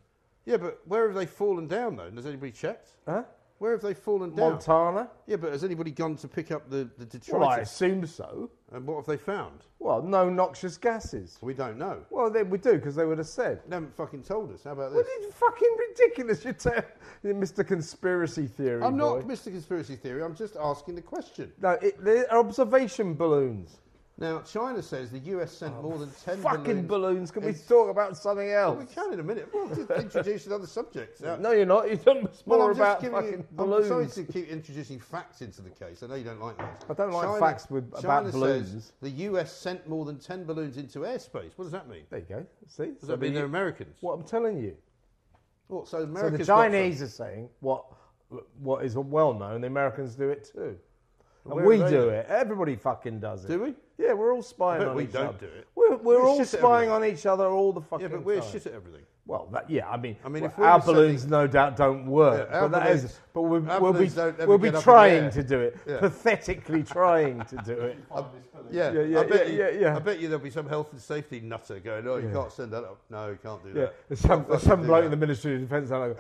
Yeah, 0.47 0.57
but 0.57 0.81
where 0.87 1.07
have 1.07 1.15
they 1.15 1.27
fallen 1.27 1.67
down 1.69 1.97
though? 1.97 2.11
Has 2.15 2.27
anybody 2.27 2.53
checked? 2.53 2.91
Huh? 3.07 3.25
Where 3.59 3.73
have 3.73 3.83
they 3.83 3.93
fallen 3.93 4.35
down? 4.35 4.53
Montana? 4.53 5.11
Yeah, 5.27 5.37
but 5.37 5.53
has 5.53 5.65
anybody 5.65 5.91
gone 5.91 6.17
to 6.17 6.27
pick 6.29 6.51
up 6.51 6.71
the, 6.71 6.89
the 6.97 7.05
detritus? 7.05 7.29
Well, 7.31 7.45
I 7.47 7.59
assume 7.59 8.07
so. 8.07 8.51
And 8.73 8.87
what 8.87 8.97
have 8.97 9.05
they 9.07 9.19
found? 9.19 9.61
Well, 9.79 10.01
no 10.03 10.31
noxious 10.31 10.79
gases. 10.79 11.37
We 11.43 11.53
don't 11.53 11.77
know. 11.77 11.99
Well, 12.09 12.31
then 12.31 12.49
we 12.49 12.57
do 12.57 12.73
because 12.77 12.95
they 12.95 13.05
would 13.05 13.19
have 13.19 13.27
said. 13.27 13.61
They 13.69 13.77
haven't 13.77 13.95
fucking 13.95 14.23
told 14.23 14.51
us. 14.55 14.65
How 14.65 14.73
about 14.73 14.93
Well, 14.95 15.03
this? 15.05 15.27
it's 15.27 15.35
fucking 15.37 15.77
ridiculous. 15.91 16.43
You're 16.43 16.55
te- 16.55 16.71
Mr. 17.23 17.67
Conspiracy 17.67 18.47
Theory. 18.47 18.83
I'm 18.83 18.97
boy. 18.97 19.19
not 19.19 19.29
Mr. 19.29 19.53
Conspiracy 19.53 19.97
Theory. 19.97 20.23
I'm 20.25 20.35
just 20.35 20.57
asking 20.57 20.95
the 20.95 21.03
question. 21.03 21.53
No, 21.61 21.73
it, 21.73 22.03
they're 22.03 22.33
observation 22.35 23.13
balloons. 23.13 23.81
Now, 24.21 24.43
China 24.43 24.83
says 24.83 25.11
the 25.11 25.19
US 25.19 25.51
sent 25.51 25.75
oh, 25.79 25.83
more 25.83 25.99
than 25.99 26.11
10 26.27 26.43
Fucking 26.43 26.87
balloons. 26.87 26.87
balloons. 26.87 27.31
Can 27.31 27.43
we 27.43 27.55
talk 27.55 27.89
about 27.89 28.19
something 28.19 28.51
else? 28.51 28.79
We 28.79 28.85
can 28.95 29.15
in 29.15 29.21
a 29.21 29.23
minute. 29.23 29.49
Well, 29.53 29.67
just 29.75 29.91
introduce 29.91 30.47
another 30.47 30.67
subject. 30.67 31.23
Now- 31.23 31.37
No, 31.41 31.53
you're 31.53 31.65
not. 31.65 31.89
You're 31.89 31.97
talking 31.97 32.29
Well, 32.45 32.59
more 32.59 32.71
I'm 32.71 32.77
about 32.77 33.01
fucking 33.01 33.13
you, 33.33 33.45
I'm 33.59 33.85
sorry 33.89 34.09
to 34.09 34.25
keep 34.25 34.49
introducing 34.49 35.01
facts 35.01 35.41
into 35.41 35.63
the 35.63 35.71
case. 35.71 36.03
I 36.03 36.07
know 36.09 36.17
you 36.17 36.25
don't 36.25 36.41
like 36.41 36.59
that. 36.59 36.85
I 36.91 36.93
don't 36.93 37.13
like 37.13 37.27
China- 37.29 37.41
facts 37.41 37.71
with- 37.71 37.89
about 37.89 38.03
China 38.03 38.31
balloons. 38.31 38.71
Says 38.71 38.93
the 39.01 39.11
US 39.11 39.57
sent 39.57 39.89
more 39.89 40.05
than 40.05 40.19
10 40.19 40.45
balloons 40.45 40.77
into 40.77 41.01
airspace. 41.01 41.53
What 41.57 41.65
does 41.65 41.73
that 41.73 41.89
mean? 41.89 42.03
There 42.11 42.19
you 42.19 42.27
go. 42.29 42.47
See? 42.67 42.93
Does 43.01 43.09
that 43.09 43.19
mean 43.21 43.33
they're 43.33 43.47
Americans? 43.47 43.97
What 44.03 44.13
I'm 44.13 44.25
telling 44.25 44.59
you. 44.59 44.77
What, 45.69 45.89
so 45.89 46.07
So 46.15 46.29
the 46.29 46.45
Chinese 46.45 47.01
are 47.01 47.09
saying 47.09 47.49
what 47.61 47.87
what 48.61 48.85
is 48.85 48.97
well 48.97 49.33
known. 49.33 49.63
The 49.63 49.67
Americans 49.67 50.15
do 50.15 50.29
it 50.29 50.51
too. 50.53 50.77
And 51.45 51.55
Where 51.55 51.65
we 51.65 51.77
do 51.79 51.85
they 51.85 51.91
do 51.91 51.97
do 52.03 52.09
it. 52.11 52.27
Everybody 52.29 52.77
fucking 52.77 53.21
does 53.21 53.45
it. 53.45 53.49
Do 53.49 53.63
we? 53.63 53.75
Yeah, 54.01 54.15
we're 54.15 54.33
all 54.35 54.43
spying 54.43 54.81
I 54.81 54.85
bet 54.85 54.89
on 54.89 54.97
we 54.97 55.05
each 55.05 55.13
don't 55.13 55.27
other. 55.29 55.39
do 55.39 55.47
it. 55.47 55.67
We're, 55.75 55.97
we're 55.97 56.21
We're 56.21 56.27
all 56.27 56.39
shit 56.39 56.55
at 56.55 56.61
spying 56.61 56.89
everything. 56.89 57.11
on 57.13 57.17
each 57.19 57.27
other 57.27 57.47
all 57.49 57.73
the 57.73 57.83
fucking 57.83 58.07
Yeah, 58.07 58.17
but 58.17 58.25
we're 58.25 58.41
time. 58.41 58.51
shit 58.53 58.67
at 58.67 58.73
everything. 58.73 59.03
Well, 59.27 59.49
that, 59.53 59.71
yeah, 59.71 59.89
I 59.89 59.97
mean, 59.97 60.17
I 60.25 60.29
mean, 60.29 60.43
well, 60.43 60.51
if 60.51 60.59
we 60.59 60.65
our 60.65 60.79
were 60.79 60.83
sending- 60.83 60.95
balloons 61.03 61.27
no 61.27 61.47
doubt 61.47 61.77
don't 61.77 62.07
work, 62.07 62.49
Yeah, 62.51 62.57
our 62.61 62.69
but 62.69 62.81
that 62.83 62.91
is, 62.91 63.03
balloons- 63.03 63.21
but 63.35 63.43
we'll, 63.43 63.71
our 63.71 63.81
we'll 63.81 63.93
be, 63.93 63.97
balloons 63.99 64.15
don't 64.15 64.41
ever 64.41 64.49
we'll 64.49 64.59
be 64.59 64.65
get 64.71 64.75
up 64.75 64.75
in 64.75 64.81
the 64.81 64.83
trying 64.83 65.25
air. 65.25 65.31
to 65.31 65.43
do 65.45 65.61
it, 65.61 65.77
Yeah. 65.87 65.99
pathetically 66.01 66.83
trying 66.99 67.45
to 67.45 67.57
do 67.65 67.73
it. 67.73 67.99
Yeah, 68.73 68.91
Yeah, 68.93 69.01
yeah, 69.03 69.21
I 69.21 69.25
bet 69.25 69.47
yeah, 69.47 69.53
you, 69.53 69.59
yeah, 69.59 69.81
yeah. 69.81 69.97
I 69.97 69.99
bet 70.01 70.19
you 70.19 70.29
there'll 70.29 70.43
be 70.43 70.51
some 70.51 70.69
health 70.69 70.91
and 70.93 71.01
safety 71.01 71.41
nutter 71.41 71.79
going, 71.79 72.09
oh, 72.09 72.17
you 72.17 72.31
can't 72.33 72.51
send 72.51 72.73
that 72.73 72.83
up. 72.85 72.99
No, 73.11 73.29
you 73.29 73.39
can't 73.43 73.63
do 73.63 73.69
Yeah, 73.71 73.85
that. 73.87 73.95
there's 74.09 74.21
some, 74.21 74.45
there's 74.49 74.63
Fucking 74.65 74.69
some 74.69 74.81
do 74.83 74.87
bloke 74.87 75.05
in 75.05 75.11
the 75.13 75.17
Ministry 75.17 75.55
of 75.55 75.61
Defence 75.61 75.91
and 75.91 76.03
I 76.03 76.09
go, 76.09 76.17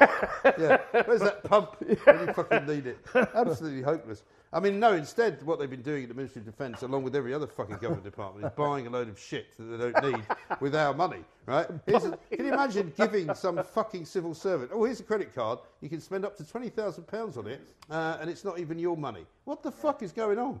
Yeah, 0.00 0.78
where's 1.04 1.20
that 1.20 1.44
pump 1.44 1.76
when 2.04 2.26
you 2.26 2.32
fucking 2.32 2.66
need 2.66 2.86
it? 2.86 2.98
Absolutely 3.34 3.82
hopeless. 3.82 4.22
I 4.52 4.60
mean, 4.60 4.80
no, 4.80 4.94
instead, 4.94 5.42
what 5.44 5.58
they've 5.58 5.68
been 5.68 5.82
doing 5.82 6.04
at 6.04 6.08
the 6.08 6.14
Ministry 6.14 6.40
of 6.40 6.46
Defence, 6.46 6.82
along 6.82 7.02
with 7.02 7.14
every 7.14 7.34
other 7.34 7.46
fucking 7.46 7.76
government 7.76 8.04
department, 8.04 8.46
is 8.46 8.52
buying 8.56 8.86
a 8.86 8.90
load 8.90 9.08
of 9.08 9.18
shit 9.18 9.46
that 9.58 9.64
they 9.64 9.90
don't 9.92 10.12
need 10.12 10.24
with 10.60 10.74
our 10.74 10.94
money, 10.94 11.22
right? 11.44 11.66
Here's 11.86 12.04
a- 12.04 12.18
can 12.30 12.46
you 12.46 12.52
imagine 12.54 12.92
giving 12.96 13.34
some 13.34 13.62
fucking 13.62 14.06
civil 14.06 14.32
servant, 14.34 14.70
oh, 14.72 14.84
here's 14.84 15.00
a 15.00 15.04
credit 15.04 15.34
card, 15.34 15.58
you 15.82 15.90
can 15.90 16.00
spend 16.00 16.24
up 16.24 16.34
to 16.38 16.44
£20,000 16.44 17.36
on 17.36 17.46
it, 17.46 17.60
uh, 17.90 18.16
and 18.20 18.30
it's 18.30 18.44
not 18.44 18.58
even 18.58 18.78
your 18.78 18.96
money? 18.96 19.26
What 19.44 19.62
the 19.62 19.70
fuck 19.70 20.02
is 20.02 20.12
going 20.12 20.38
on? 20.38 20.60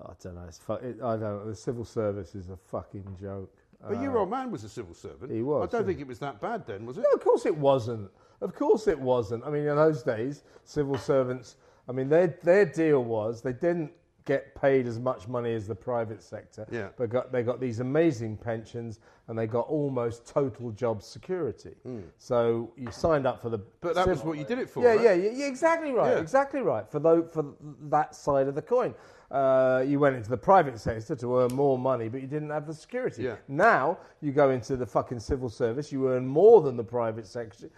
I 0.00 0.12
don't 0.22 0.36
know. 0.36 0.44
It's 0.48 0.58
fu- 0.58 0.74
it, 0.74 0.96
I 1.02 1.10
don't 1.16 1.20
know. 1.20 1.46
The 1.46 1.56
civil 1.56 1.84
service 1.84 2.34
is 2.34 2.48
a 2.48 2.56
fucking 2.56 3.16
joke. 3.20 3.52
But 3.86 4.00
your 4.00 4.18
old 4.18 4.30
man 4.30 4.50
was 4.50 4.62
a 4.62 4.68
civil 4.68 4.94
servant. 4.94 5.30
Uh, 5.32 5.34
he 5.34 5.42
was, 5.42 5.68
I 5.68 5.76
don't 5.76 5.86
think 5.86 6.00
it 6.00 6.06
was 6.06 6.18
that 6.20 6.40
bad 6.40 6.66
then, 6.66 6.86
was 6.86 6.96
it? 6.98 7.00
No, 7.00 7.10
of 7.14 7.20
course 7.24 7.44
it 7.44 7.56
wasn't. 7.56 8.10
Of 8.40 8.54
course 8.54 8.86
it 8.88 8.98
wasn't. 8.98 9.44
I 9.44 9.50
mean, 9.50 9.66
in 9.66 9.76
those 9.76 10.02
days, 10.02 10.42
civil 10.64 10.96
servants. 10.98 11.56
I 11.88 11.92
mean, 11.92 12.08
their 12.08 12.28
their 12.42 12.64
deal 12.64 13.02
was 13.04 13.42
they 13.42 13.52
didn't 13.52 13.92
get 14.26 14.54
paid 14.54 14.86
as 14.86 14.98
much 14.98 15.26
money 15.26 15.52
as 15.54 15.66
the 15.66 15.74
private 15.74 16.22
sector. 16.22 16.66
Yeah. 16.70 16.88
But 16.96 17.10
got 17.10 17.32
they 17.32 17.42
got 17.42 17.60
these 17.60 17.80
amazing 17.80 18.36
pensions 18.36 19.00
and 19.28 19.38
they 19.38 19.46
got 19.46 19.66
almost 19.66 20.26
total 20.26 20.70
job 20.72 21.02
security. 21.02 21.74
So 22.18 22.70
you 22.76 22.90
signed 22.90 23.26
up 23.26 23.40
for 23.42 23.48
the. 23.50 23.58
But 23.80 23.94
that 23.94 24.06
was 24.06 24.22
what 24.22 24.38
you 24.38 24.44
did 24.44 24.58
it 24.58 24.70
for, 24.70 24.82
Yeah, 24.82 24.90
right? 24.94 25.00
yeah, 25.18 25.30
yeah, 25.32 25.46
exactly 25.46 25.92
right. 25.92 26.12
Yeah. 26.12 26.20
Exactly 26.20 26.60
right. 26.60 26.88
For 26.90 26.98
tho- 27.00 27.24
for 27.28 27.44
that 27.88 28.14
side 28.14 28.46
of 28.48 28.54
the 28.54 28.62
coin. 28.62 28.94
Uh, 29.30 29.84
you 29.86 30.00
went 30.00 30.16
into 30.16 30.28
the 30.28 30.36
private 30.36 30.76
sector 30.78 31.14
to 31.14 31.38
earn 31.38 31.54
more 31.54 31.78
money, 31.78 32.08
but 32.08 32.20
you 32.20 32.26
didn't 32.26 32.50
have 32.50 32.66
the 32.66 32.74
security. 32.74 33.22
Yeah. 33.22 33.36
Now 33.46 33.98
you 34.20 34.32
go 34.32 34.50
into 34.50 34.76
the 34.76 34.86
fucking 34.86 35.20
civil 35.20 35.48
service, 35.48 35.92
you 35.92 36.08
earn 36.08 36.26
more 36.26 36.60
than 36.62 36.76
the 36.76 36.82
private 36.82 37.28
sector, 37.28 37.70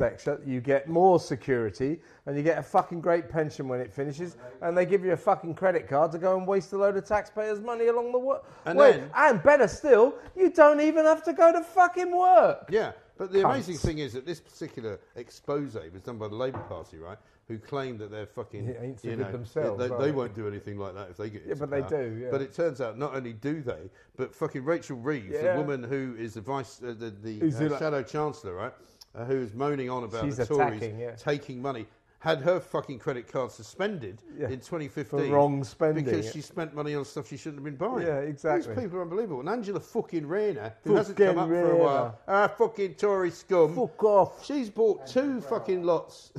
sector, 0.00 0.40
you 0.46 0.60
get 0.60 0.88
more 0.88 1.18
security, 1.18 2.00
and 2.26 2.36
you 2.36 2.42
get 2.44 2.56
a 2.58 2.62
fucking 2.62 3.00
great 3.00 3.28
pension 3.28 3.66
when 3.68 3.80
it 3.80 3.92
finishes, 3.92 4.36
and 4.62 4.78
they 4.78 4.86
give 4.86 5.04
you 5.04 5.12
a 5.12 5.16
fucking 5.16 5.52
credit 5.54 5.88
card 5.88 6.12
to 6.12 6.18
go 6.18 6.36
and 6.38 6.46
waste 6.46 6.72
a 6.72 6.76
load 6.76 6.96
of 6.96 7.04
taxpayers' 7.04 7.60
money 7.60 7.88
along 7.88 8.12
the 8.12 8.18
wa- 8.18 8.40
And 8.64 8.78
way. 8.78 8.92
then- 8.92 9.10
and 9.16 9.42
better 9.42 9.66
still, 9.66 10.14
you 10.36 10.50
don't 10.50 10.80
even 10.80 11.04
have 11.04 11.24
to 11.24 11.32
go 11.32 11.52
to 11.52 11.60
fucking 11.62 12.16
work. 12.16 12.66
Yeah, 12.70 12.92
but 13.18 13.32
the 13.32 13.44
amazing 13.44 13.78
thing 13.78 13.98
is 13.98 14.12
that 14.12 14.24
this 14.24 14.38
particular 14.40 15.00
expose 15.16 15.74
was 15.74 16.02
done 16.02 16.18
by 16.18 16.28
the 16.28 16.36
Labour 16.36 16.60
Party, 16.68 16.98
right? 16.98 17.18
Who 17.48 17.58
claimed 17.58 17.98
that 17.98 18.12
they're 18.12 18.26
fucking, 18.26 18.76
ain't 18.80 19.00
so 19.00 19.08
you 19.08 19.16
know, 19.16 19.32
themselves, 19.32 19.76
they, 19.76 19.88
they 19.88 19.96
they? 20.04 20.12
won't 20.12 20.36
do 20.36 20.46
anything 20.46 20.78
like 20.78 20.94
that 20.94 21.10
if 21.10 21.16
they 21.16 21.30
get. 21.30 21.42
Yeah, 21.44 21.54
but 21.58 21.68
they 21.68 21.82
do, 21.82 22.16
yeah. 22.22 22.28
But 22.30 22.42
it 22.42 22.52
turns 22.54 22.80
out 22.80 22.96
not 22.96 23.16
only 23.16 23.32
do 23.32 23.60
they, 23.60 23.90
but 24.16 24.32
fucking 24.32 24.64
Rachel 24.64 24.98
Reeves, 24.98 25.32
Yeah. 25.32 25.54
the 25.54 25.58
woman 25.60 25.82
who 25.82 26.14
is 26.16 26.34
the 26.34 26.42
vice, 26.42 26.80
uh, 26.80 26.94
the, 26.96 27.10
the 27.10 27.42
uh, 27.42 27.58
the- 27.70 27.76
shadow 27.80 28.04
chancellor, 28.04 28.54
right? 28.54 28.72
Uh, 29.14 29.24
who 29.24 29.48
moaning 29.54 29.90
on 29.90 30.04
about 30.04 30.24
She's 30.24 30.36
the 30.36 30.46
Tories 30.46 30.82
yeah. 30.98 31.16
taking 31.16 31.60
money. 31.60 31.86
Had 32.20 32.42
her 32.42 32.60
fucking 32.60 32.98
credit 32.98 33.26
card 33.32 33.50
suspended 33.50 34.22
Yeah, 34.38 34.48
in 34.48 34.60
2015 34.60 35.04
for 35.04 35.24
wrong 35.34 35.64
spending. 35.64 36.04
because 36.04 36.30
she 36.30 36.42
spent 36.42 36.74
money 36.74 36.94
on 36.94 37.04
stuff 37.06 37.26
she 37.28 37.38
shouldn't 37.38 37.56
have 37.56 37.64
been 37.64 37.76
buying. 37.76 38.06
Yeah, 38.06 38.18
exactly. 38.18 38.74
These 38.74 38.82
people 38.84 38.98
are 38.98 39.02
unbelievable. 39.02 39.40
And 39.40 39.48
Angela 39.48 39.80
fucking 39.80 40.26
Rayner, 40.26 40.74
who 40.84 40.94
hasn't 40.96 41.16
come 41.16 41.36
Fucking 41.36 41.40
up 41.40 41.48
for 41.48 41.70
a 41.72 41.76
while, 41.78 42.18
ah, 42.28 42.46
fucking 42.48 42.94
Tory 42.96 43.30
scum. 43.30 43.74
Fuck 43.74 44.04
off. 44.04 44.44
She's 44.44 44.68
bought 44.68 45.06
two 45.06 45.40
fucking 45.40 45.82
lots. 45.82 46.32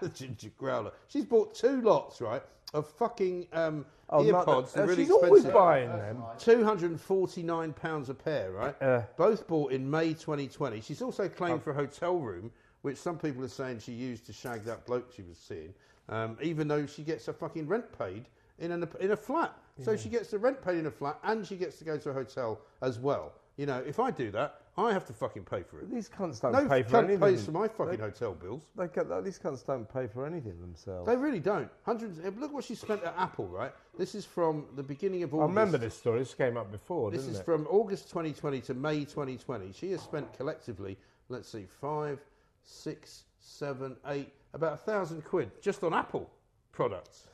the 0.00 0.08
ginger 0.14 0.50
growler. 0.56 0.92
She's 1.08 1.24
bought 1.24 1.54
two 1.54 1.80
lots, 1.82 2.20
right, 2.20 2.42
of 2.74 2.88
fucking 2.88 3.46
um, 3.52 3.86
Oh, 4.08 4.22
not 4.22 4.46
AirPods. 4.46 4.66
that- 4.72 4.74
They're 4.74 4.86
really 4.86 5.02
she's 5.04 5.10
always 5.10 5.32
expensive. 5.44 5.52
buying 5.54 5.88
them. 5.88 6.22
Two 6.38 6.62
hundred 6.64 6.90
and 6.92 7.00
forty-nine 7.00 7.72
pounds 7.72 8.08
a 8.08 8.14
pair, 8.14 8.52
right? 8.52 8.80
Uh. 8.82 9.02
Both 9.16 9.46
bought 9.48 9.72
in 9.72 9.90
May 9.90 10.14
2020. 10.14 10.80
She's 10.80 11.02
also 11.02 11.28
claimed 11.28 11.62
for 11.62 11.70
a 11.70 11.74
hotel 11.74 12.16
room, 12.16 12.50
which 12.82 12.96
some 12.98 13.18
people 13.18 13.42
are 13.44 13.48
saying 13.48 13.80
she 13.80 13.92
used 13.92 14.24
to 14.26 14.32
shag 14.32 14.64
that 14.64 14.86
bloke 14.86 15.12
she 15.14 15.22
was 15.22 15.38
seeing. 15.38 15.74
Um, 16.08 16.36
even 16.40 16.68
though 16.68 16.86
she 16.86 17.02
gets 17.02 17.26
her 17.26 17.32
fucking 17.32 17.66
rent 17.66 17.86
paid 17.98 18.26
in 18.60 18.70
an, 18.70 18.88
in 19.00 19.10
a 19.10 19.16
flat, 19.16 19.52
so 19.82 19.96
she 19.96 20.08
gets 20.08 20.30
the 20.30 20.38
rent 20.38 20.62
paid 20.62 20.78
in 20.78 20.86
a 20.86 20.90
flat, 20.90 21.18
and 21.24 21.44
she 21.44 21.56
gets 21.56 21.78
to 21.78 21.84
go 21.84 21.98
to 21.98 22.10
a 22.10 22.12
hotel 22.12 22.60
as 22.82 22.98
well. 23.00 23.32
You 23.56 23.66
know, 23.66 23.82
if 23.84 23.98
I 23.98 24.12
do 24.12 24.30
that, 24.30 24.60
I 24.78 24.92
have 24.92 25.06
to 25.06 25.14
fucking 25.14 25.44
pay 25.44 25.62
for 25.62 25.80
it. 25.80 25.90
These 25.90 26.08
cunts 26.10 26.40
don't 26.40 26.52
No 26.52 26.68
pay 26.68 26.82
for 26.82 26.90
cunt 26.90 27.04
anything. 27.04 27.20
pays 27.20 27.44
for 27.46 27.52
my 27.52 27.66
fucking 27.66 27.98
hotel 27.98 28.34
bills. 28.34 28.62
They 28.76 28.88
get, 28.88 29.08
these 29.24 29.38
cunts 29.38 29.64
don't 29.64 29.90
pay 29.90 30.06
for 30.06 30.26
anything 30.26 30.60
themselves. 30.60 31.06
They 31.08 31.16
really 31.16 31.40
don't. 31.40 31.70
Hundreds. 31.84 32.18
eh, 32.20 32.30
Look 32.38 32.52
what 32.52 32.64
she 32.64 32.74
spent 32.74 33.02
at 33.02 33.14
Apple, 33.16 33.46
right? 33.46 33.72
This 33.96 34.14
is 34.14 34.26
from 34.26 34.66
the 34.76 34.82
beginning 34.82 35.22
of 35.22 35.32
August. 35.32 35.40
I 35.40 35.44
August. 35.44 35.56
remember 35.56 35.78
this 35.78 35.94
story. 35.96 36.18
This 36.18 36.34
came 36.34 36.58
up 36.58 36.70
before, 36.70 37.10
This 37.10 37.22
didn't 37.22 37.34
is 37.36 37.40
it? 37.40 37.44
from 37.46 37.66
August 37.70 38.08
2020 38.10 38.60
to 38.62 38.74
May 38.74 39.00
2020. 39.06 39.72
She 39.72 39.90
has 39.92 40.02
spent 40.02 40.30
collectively, 40.36 40.98
let's 41.30 41.48
see, 41.50 41.64
five, 41.80 42.20
six, 42.64 43.24
seven, 43.40 43.96
eight, 44.08 44.30
about 44.52 44.74
a 44.74 44.76
thousand 44.78 45.24
quid 45.24 45.50
just 45.62 45.84
on 45.84 45.94
Apple 45.94 46.28
products. 46.72 47.28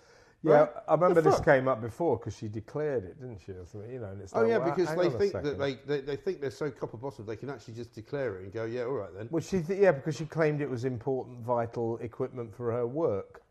Yeah, 0.45 0.53
Right? 0.53 0.69
I 0.89 0.95
remember 0.95 1.21
The 1.21 1.31
this 1.31 1.37
fuck? 1.37 1.45
came 1.45 1.69
up 1.69 1.81
before 1.81 2.17
because 2.19 2.37
she 2.37 2.49
declared 2.49 3.05
it, 3.05 3.21
didn't 3.21 3.41
she? 3.47 3.53
Or 3.53 3.65
something, 3.65 3.91
you 3.91 4.01
know, 4.01 4.07
and 4.07 4.21
it's 4.23 4.33
Oh 4.35 4.41
like, 4.41 4.49
yeah, 4.51 4.59
well, 4.59 4.71
because 4.71 4.95
they 4.97 5.09
think 5.11 5.33
that 5.45 5.59
they, 5.59 5.75
they 5.87 6.01
they 6.01 6.17
think 6.17 6.41
they're 6.41 6.51
so 6.51 6.71
copper 6.71 6.97
bottom 6.97 7.27
they 7.27 7.37
can 7.37 7.49
actually 7.49 7.75
just 7.75 7.95
declare 7.95 8.37
it 8.39 8.45
and 8.45 8.53
go, 8.53 8.65
yeah, 8.65 8.83
all 8.83 8.93
right 8.93 9.15
then. 9.17 9.29
Well, 9.31 9.43
she 9.43 9.63
th- 9.63 9.79
yeah, 9.81 9.93
because 9.93 10.17
she 10.17 10.25
claimed 10.25 10.61
it 10.61 10.69
was 10.71 10.85
important, 10.85 11.39
vital 11.41 11.99
equipment 11.99 12.55
for 12.57 12.73
her 12.73 12.87
work. 12.87 13.42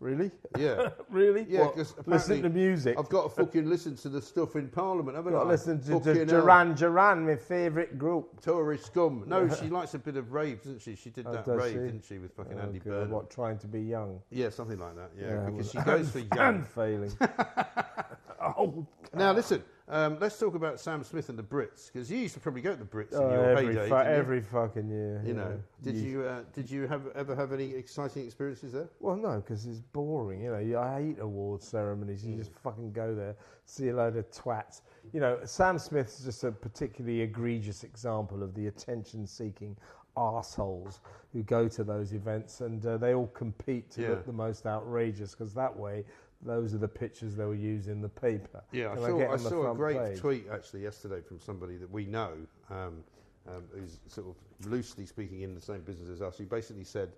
Really? 0.00 0.30
Yeah. 0.56 0.90
really? 1.10 1.44
Yeah, 1.48 1.62
What, 1.62 1.74
'cause 1.74 1.94
listen 2.06 2.42
to 2.42 2.48
music. 2.48 2.96
I've 2.96 3.08
got 3.08 3.24
to 3.24 3.28
fucking 3.30 3.68
listen 3.68 3.96
to 3.96 4.08
the 4.08 4.22
stuff 4.22 4.54
in 4.54 4.68
Parliament, 4.68 5.16
haven't 5.16 5.32
got 5.32 5.40
I? 5.40 5.44
to 5.44 5.48
listen 5.50 5.80
to, 5.82 5.98
Fucking. 6.00 6.26
Duran 6.26 6.74
Duran, 6.74 7.26
my 7.26 7.34
favourite 7.34 7.98
group. 7.98 8.40
Tory 8.40 8.78
scum. 8.78 9.24
No, 9.26 9.48
she 9.48 9.68
likes 9.68 9.94
a 9.94 9.98
bit 9.98 10.16
of 10.16 10.32
rave, 10.32 10.62
doesn't 10.62 10.82
she? 10.82 10.94
She 10.94 11.10
did 11.10 11.26
Oh, 11.26 11.32
that 11.32 11.46
rave, 11.48 11.72
she? 11.72 11.78
didn't 11.78 12.04
she, 12.04 12.18
with 12.18 12.32
fucking 12.36 12.56
Oh, 12.58 12.62
Andy 12.62 12.78
God, 12.78 12.84
Burnham? 12.90 13.10
What, 13.10 13.30
trying 13.30 13.58
to 13.58 13.66
be 13.66 13.80
young? 13.82 14.20
Yeah, 14.30 14.50
something 14.50 14.78
like 14.78 14.94
that. 14.94 15.10
Yeah, 15.18 15.30
Yeah, 15.44 15.50
because 15.50 15.70
she 15.72 15.78
goes 15.78 16.10
for 16.10 16.18
And 16.20 16.28
young. 16.36 16.62
failing. 16.64 17.12
oh, 18.40 18.86
Now 19.14 19.32
listen, 19.32 19.64
um, 19.88 20.18
let's 20.20 20.38
talk 20.38 20.54
about 20.54 20.78
Sam 20.78 21.02
Smith 21.02 21.28
and 21.28 21.38
the 21.38 21.42
Brits 21.42 21.90
because 21.92 22.10
you 22.10 22.18
used 22.18 22.34
to 22.34 22.40
probably 22.40 22.60
go 22.60 22.72
to 22.72 22.78
the 22.78 22.84
Brits 22.84 23.14
oh, 23.14 23.26
in 23.26 23.32
your 23.32 23.44
every, 23.44 23.66
heyday. 23.66 23.88
fu- 23.88 23.94
didn't 23.94 24.06
you? 24.06 24.12
every 24.18 24.40
fucking 24.42 24.88
year. 24.88 25.22
You 25.26 25.32
know, 25.34 25.60
did 25.82 25.96
you 25.96 26.22
uh, 26.24 26.40
did 26.54 26.70
you 26.70 26.86
have 26.86 27.02
ever 27.14 27.34
have 27.34 27.52
any 27.52 27.70
exciting 27.74 28.24
experiences 28.24 28.72
there? 28.72 28.88
Well, 29.00 29.16
no, 29.16 29.40
because 29.40 29.66
it's 29.66 29.80
boring. 29.80 30.42
You 30.42 30.50
know, 30.50 30.80
I 30.80 31.00
hate 31.02 31.18
award 31.20 31.62
ceremonies. 31.62 32.22
Mm. 32.24 32.32
You 32.32 32.36
just 32.36 32.52
fucking 32.62 32.92
go 32.92 33.14
there, 33.14 33.34
see 33.64 33.88
a 33.88 33.94
load 33.94 34.16
of 34.16 34.30
twats. 34.30 34.82
You 35.12 35.20
know, 35.20 35.38
Sam 35.44 35.78
Smith's 35.78 36.22
just 36.22 36.44
a 36.44 36.52
particularly 36.52 37.22
egregious 37.22 37.82
example 37.82 38.42
of 38.42 38.54
the 38.54 38.66
attention-seeking 38.66 39.76
arseholes 40.16 40.98
who 41.32 41.42
go 41.42 41.68
to 41.68 41.84
those 41.84 42.12
events, 42.12 42.60
and 42.60 42.84
uh, 42.84 42.96
they 42.96 43.14
all 43.14 43.28
compete 43.28 43.90
to 43.92 44.02
Yeah. 44.02 44.08
look 44.10 44.26
the 44.26 44.32
most 44.32 44.66
outrageous. 44.66 45.30
Because 45.32 45.54
that 45.54 45.74
way, 45.74 46.04
those 46.42 46.74
are 46.74 46.78
the 46.78 46.88
pictures 46.88 47.36
they 47.36 47.44
were 47.44 47.54
using, 47.54 47.92
in 47.92 48.00
the 48.00 48.08
paper. 48.08 48.62
Yeah, 48.72 48.92
I 48.92 48.94
Can 48.94 49.04
saw, 49.04 49.18
get 49.18 49.30
I 49.30 49.36
saw 49.36 49.72
a 49.72 49.74
great 49.74 49.98
page? 49.98 50.18
tweet 50.20 50.46
actually 50.52 50.82
yesterday 50.82 51.20
from 51.20 51.40
somebody 51.40 51.76
that 51.76 51.90
we 51.90 52.06
know, 52.06 52.32
um, 52.70 53.02
um, 53.48 53.64
who's 53.74 53.98
sort 54.06 54.28
of 54.28 54.68
loosely 54.70 55.06
speaking 55.06 55.40
in 55.42 55.54
the 55.54 55.60
same 55.60 55.80
business 55.80 56.08
as 56.08 56.22
us. 56.22 56.38
Who 56.38 56.44
basically 56.46 56.84
said, 56.84 57.12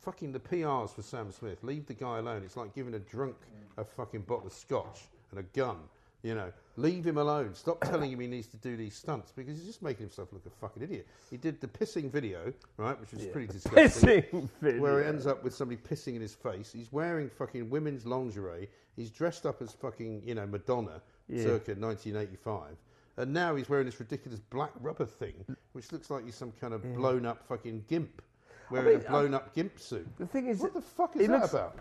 "Fucking 0.00 0.32
the 0.32 0.40
PRs 0.40 0.94
for 0.94 1.02
Sam 1.02 1.30
Smith. 1.32 1.62
Leave 1.62 1.86
the 1.86 1.94
guy 1.94 2.18
alone. 2.18 2.42
It's 2.44 2.56
like 2.56 2.74
giving 2.74 2.94
a 2.94 2.98
drunk 2.98 3.36
a 3.76 3.84
fucking 3.84 4.22
bottle 4.22 4.46
of 4.46 4.52
scotch 4.52 5.02
and 5.30 5.40
a 5.40 5.42
gun. 5.42 5.78
You 6.26 6.34
know, 6.34 6.52
leave 6.76 7.06
him 7.06 7.18
alone. 7.18 7.54
Stop 7.54 7.84
telling 7.84 8.10
him 8.10 8.18
he 8.18 8.26
needs 8.26 8.48
to 8.48 8.56
do 8.56 8.76
these 8.76 8.96
stunts 8.96 9.30
because 9.30 9.56
he's 9.58 9.64
just 9.66 9.80
making 9.80 10.06
himself 10.06 10.32
look 10.32 10.44
a 10.44 10.50
fucking 10.50 10.82
idiot. 10.82 11.06
He 11.30 11.36
did 11.36 11.60
the 11.60 11.68
pissing 11.68 12.10
video, 12.10 12.52
right, 12.78 13.00
which 13.00 13.12
was 13.12 13.26
pretty 13.26 13.46
disgusting. 13.46 14.22
Pissing 14.22 14.48
video. 14.60 14.82
Where 14.82 15.00
he 15.00 15.06
ends 15.08 15.28
up 15.28 15.44
with 15.44 15.54
somebody 15.54 15.80
pissing 15.80 16.16
in 16.16 16.20
his 16.20 16.34
face. 16.34 16.72
He's 16.72 16.90
wearing 16.90 17.30
fucking 17.30 17.70
women's 17.70 18.04
lingerie. 18.06 18.68
He's 18.96 19.08
dressed 19.08 19.46
up 19.46 19.62
as 19.62 19.70
fucking, 19.70 20.22
you 20.26 20.34
know, 20.34 20.48
Madonna, 20.48 21.00
circa 21.30 21.76
1985. 21.78 22.76
And 23.18 23.32
now 23.32 23.54
he's 23.54 23.68
wearing 23.68 23.86
this 23.86 24.00
ridiculous 24.00 24.40
black 24.40 24.72
rubber 24.80 25.06
thing, 25.06 25.44
which 25.74 25.92
looks 25.92 26.10
like 26.10 26.24
he's 26.24 26.34
some 26.34 26.50
kind 26.60 26.74
of 26.74 26.82
blown 26.96 27.24
up 27.24 27.46
fucking 27.46 27.84
gimp. 27.88 28.20
Wearing 28.68 28.98
mean, 28.98 29.06
a 29.06 29.10
blown 29.10 29.32
up 29.32 29.54
gimp 29.54 29.78
suit. 29.78 30.08
The 30.18 30.26
thing 30.26 30.48
is, 30.48 30.58
What 30.58 30.74
the 30.74 30.80
fuck 30.80 31.14
he 31.14 31.20
is 31.20 31.28
that 31.28 31.40
looks- 31.42 31.52
about? 31.52 31.78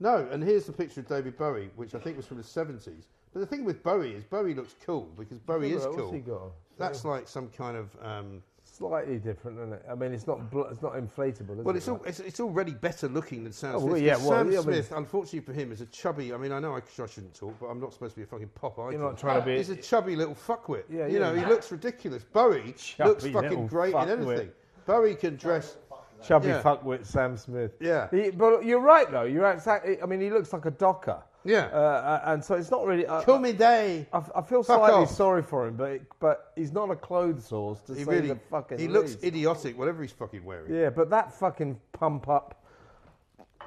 No, 0.00 0.26
and 0.30 0.42
here's 0.42 0.64
the 0.64 0.72
picture 0.72 1.00
of 1.00 1.08
David 1.08 1.36
Bowie, 1.36 1.68
which 1.76 1.94
I 1.94 1.98
think 1.98 2.16
was 2.16 2.26
from 2.26 2.38
the 2.38 2.42
70s. 2.42 3.04
But 3.34 3.40
the 3.40 3.46
thing 3.46 3.64
with 3.64 3.82
Bowie 3.82 4.12
is 4.12 4.24
Bowie 4.24 4.54
looks 4.54 4.76
cool 4.86 5.10
because 5.18 5.38
Bowie 5.40 5.72
is 5.72 5.84
cool. 5.84 5.96
What's 5.96 6.12
he 6.12 6.20
got? 6.20 6.52
That's 6.78 7.04
like 7.04 7.28
some 7.28 7.48
kind 7.50 7.76
of. 7.76 7.90
Um, 8.02 8.42
Slightly 8.66 9.18
different, 9.18 9.58
isn't 9.58 9.72
it? 9.74 9.84
I 9.88 9.94
mean, 9.94 10.12
it's 10.12 10.26
not 10.26 10.50
bl- 10.50 10.62
it's 10.62 10.82
not 10.82 10.94
inflatable, 10.94 11.60
is 11.60 11.64
well, 11.64 11.74
it? 11.76 11.78
it's, 11.78 11.86
all, 11.86 12.02
it's, 12.04 12.18
it's 12.18 12.40
already 12.40 12.72
better 12.72 13.06
looking 13.06 13.44
than 13.44 13.52
Sam 13.52 13.76
Oh, 13.76 13.78
Smith. 13.78 13.92
well, 13.92 14.00
yeah, 14.00 14.16
well, 14.16 14.28
Sam 14.30 14.50
yeah, 14.50 14.58
I 14.58 14.62
mean- 14.62 14.72
Smith, 14.74 14.92
unfortunately 14.96 15.40
for 15.40 15.52
him, 15.52 15.70
is 15.70 15.80
a 15.80 15.86
chubby. 15.86 16.32
I 16.34 16.36
mean, 16.38 16.50
I 16.50 16.58
know 16.58 16.72
I, 16.74 16.78
I 16.78 17.06
shouldn't 17.06 17.34
talk, 17.34 17.54
but 17.60 17.66
I'm 17.66 17.78
not 17.78 17.92
supposed 17.92 18.14
to 18.14 18.20
be 18.20 18.24
a 18.24 18.26
fucking 18.26 18.48
pop 18.56 18.76
icon. 18.80 19.00
not 19.00 19.16
trying 19.16 19.38
to 19.40 19.46
be- 19.46 19.58
He's 19.58 19.70
a 19.70 19.76
chubby 19.76 20.16
little 20.16 20.34
fuckwit. 20.34 20.84
Yeah, 20.90 21.06
you 21.06 21.12
yeah. 21.12 21.18
know, 21.20 21.34
he 21.36 21.44
looks 21.44 21.70
ridiculous. 21.70 22.24
Bowie 22.24 22.74
Chubby 22.76 23.10
looks 23.10 23.26
fucking 23.26 23.66
great 23.68 23.94
in 23.94 24.08
anything. 24.08 24.50
Bowie 24.86 25.14
can 25.14 25.36
dress. 25.36 25.76
Chubby 26.20 26.48
Yeah. 26.48 26.62
fuckwit 26.62 27.06
Sam 27.06 27.36
Smith. 27.36 27.76
Yeah. 27.80 28.08
He, 28.10 28.30
but 28.30 28.64
you're 28.64 28.80
right, 28.80 29.08
though. 29.08 29.22
You're 29.22 29.48
exactly. 29.52 30.02
I 30.02 30.06
mean, 30.06 30.20
he 30.20 30.30
looks 30.30 30.52
like 30.52 30.64
a 30.64 30.70
docker. 30.72 31.22
Yeah. 31.44 31.68
Uh, 31.72 31.76
uh, 31.76 32.22
and 32.26 32.44
so 32.44 32.54
it's 32.54 32.70
not 32.70 32.84
really. 32.86 33.06
Uh, 33.06 33.22
Call 33.22 33.38
me 33.38 33.52
Day. 33.52 34.06
I, 34.12 34.18
I 34.36 34.42
feel 34.42 34.62
Fuck 34.62 34.78
slightly 34.78 35.02
off. 35.02 35.10
sorry 35.10 35.42
for 35.42 35.66
him, 35.66 35.76
but 35.76 35.90
it, 35.90 36.02
but 36.20 36.52
he's 36.56 36.72
not 36.72 36.90
a 36.90 36.96
clothes 36.96 37.44
source 37.46 37.80
to 37.82 37.94
He 37.94 38.04
say 38.04 38.10
really. 38.10 38.28
the 38.28 38.38
fucking. 38.50 38.78
He 38.78 38.88
looks 38.88 39.12
least. 39.12 39.24
idiotic, 39.24 39.78
whatever 39.78 40.02
he's 40.02 40.12
fucking 40.12 40.44
wearing. 40.44 40.74
Yeah, 40.74 40.90
but 40.90 41.10
that 41.10 41.32
fucking 41.32 41.78
pump 41.92 42.28
up 42.28 42.64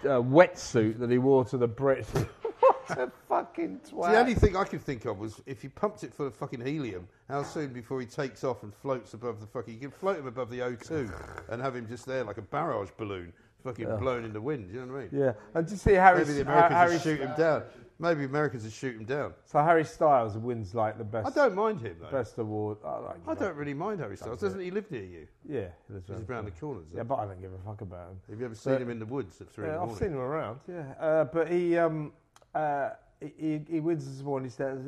uh, 0.04 0.22
wetsuit 0.22 1.00
that 1.00 1.10
he 1.10 1.18
wore 1.18 1.46
to 1.46 1.58
the 1.58 1.68
Brits. 1.68 2.08
what 2.42 2.98
a 2.98 3.12
fucking 3.28 3.82
twat. 3.90 4.12
The 4.12 4.20
only 4.20 4.34
thing 4.36 4.56
I 4.56 4.64
could 4.64 4.82
think 4.82 5.06
of 5.06 5.20
was 5.20 5.42
if 5.46 5.64
you 5.64 5.70
pumped 5.70 6.04
it 6.04 6.14
full 6.14 6.28
of 6.28 6.36
fucking 6.36 6.66
helium, 6.66 7.08
how 7.30 7.44
soon 7.44 7.74
before 7.74 8.00
he 8.00 8.06
takes 8.08 8.44
off 8.44 8.64
and 8.64 8.74
floats 8.74 9.14
above 9.14 9.40
the 9.40 9.48
fucking. 9.48 9.74
You 9.74 9.80
can 9.80 9.92
float 9.92 10.18
him 10.20 10.28
above 10.28 10.50
the 10.50 10.60
O2 10.60 11.12
and 11.50 11.62
have 11.62 11.76
him 11.76 11.88
just 11.88 12.06
there 12.06 12.24
like 12.24 12.38
a 12.38 12.42
barrage 12.42 12.90
balloon, 12.98 13.34
fucking 13.68 13.98
blown 13.98 14.24
in 14.24 14.34
the 14.34 14.42
wind. 14.42 14.70
You 14.72 14.86
know 14.86 14.94
what 14.94 15.00
I 15.00 15.02
mean? 15.02 15.10
Yeah, 15.12 15.34
and 15.54 15.68
just 15.68 15.84
see 15.84 15.94
Harry. 15.94 16.20
Maybe 16.20 16.34
the 16.34 16.46
Harry, 16.46 16.58
Americans 16.58 16.78
Harry 16.78 16.94
would 16.94 17.02
shoot 17.02 17.20
him 17.20 17.36
down. 17.38 17.64
Maybe 18.00 18.26
Americans 18.26 18.64
would 18.64 18.74
shoot 18.74 18.96
him 18.96 19.06
down. 19.06 19.34
So 19.46 19.64
Harry 19.64 19.84
Styles 19.84 20.38
wins 20.38 20.76
like 20.76 20.98
the 21.00 21.04
best. 21.04 21.28
I 21.28 21.32
don't 21.32 21.56
mind 21.56 21.82
him 21.82 21.98
though. 22.00 22.12
best 22.12 22.38
award. 22.38 22.78
I, 22.86 22.98
like 23.00 23.16
I 23.28 23.34
don't 23.34 23.56
really 23.56 23.74
mind 23.74 24.00
Harry 24.02 24.18
Styles. 24.18 24.40
Doesn't 24.40 24.60
he 24.60 24.70
live 24.70 24.90
near 24.92 25.04
you? 25.04 25.28
Yeah, 25.48 25.68
he 25.88 25.94
lives 25.96 26.08
He's 26.08 26.18
around 26.18 26.30
around 26.30 26.46
the 26.46 26.52
corner. 26.52 26.82
Yeah, 26.96 27.04
but 27.04 27.16
I 27.16 27.26
don't 27.26 27.42
give 27.42 27.54
a 27.54 27.58
fuck 27.66 27.82
about 27.82 28.12
him. 28.12 28.20
Have 28.30 28.40
you 28.40 28.46
ever 28.46 28.56
seen 28.56 28.76
him 28.76 28.90
in 28.90 29.00
the 29.00 29.06
woods 29.06 29.42
at 29.42 29.50
three 29.50 29.66
in 29.66 29.72
Yeah, 29.72 29.82
I've 29.82 29.98
seen 29.98 30.10
him 30.10 30.18
around. 30.18 30.60
Yeah, 30.68 30.94
uh, 31.00 31.24
but 31.26 31.52
he 31.52 31.78
um 31.78 32.14
uh, 32.54 32.92
he- 33.20 33.62
he, 33.68 33.80
wins 33.80 34.06
this 34.06 34.24
morning. 34.24 34.50
He 34.50 34.56
says, 34.56 34.80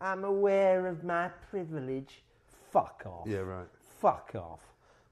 "I'm 0.00 0.24
aware 0.24 0.86
of 0.86 1.02
my 1.02 1.28
privilege." 1.50 2.22
Fuck 2.70 3.02
off. 3.06 3.26
Yeah, 3.26 3.38
right. 3.38 3.66
Fuck 4.00 4.32
off. 4.34 4.60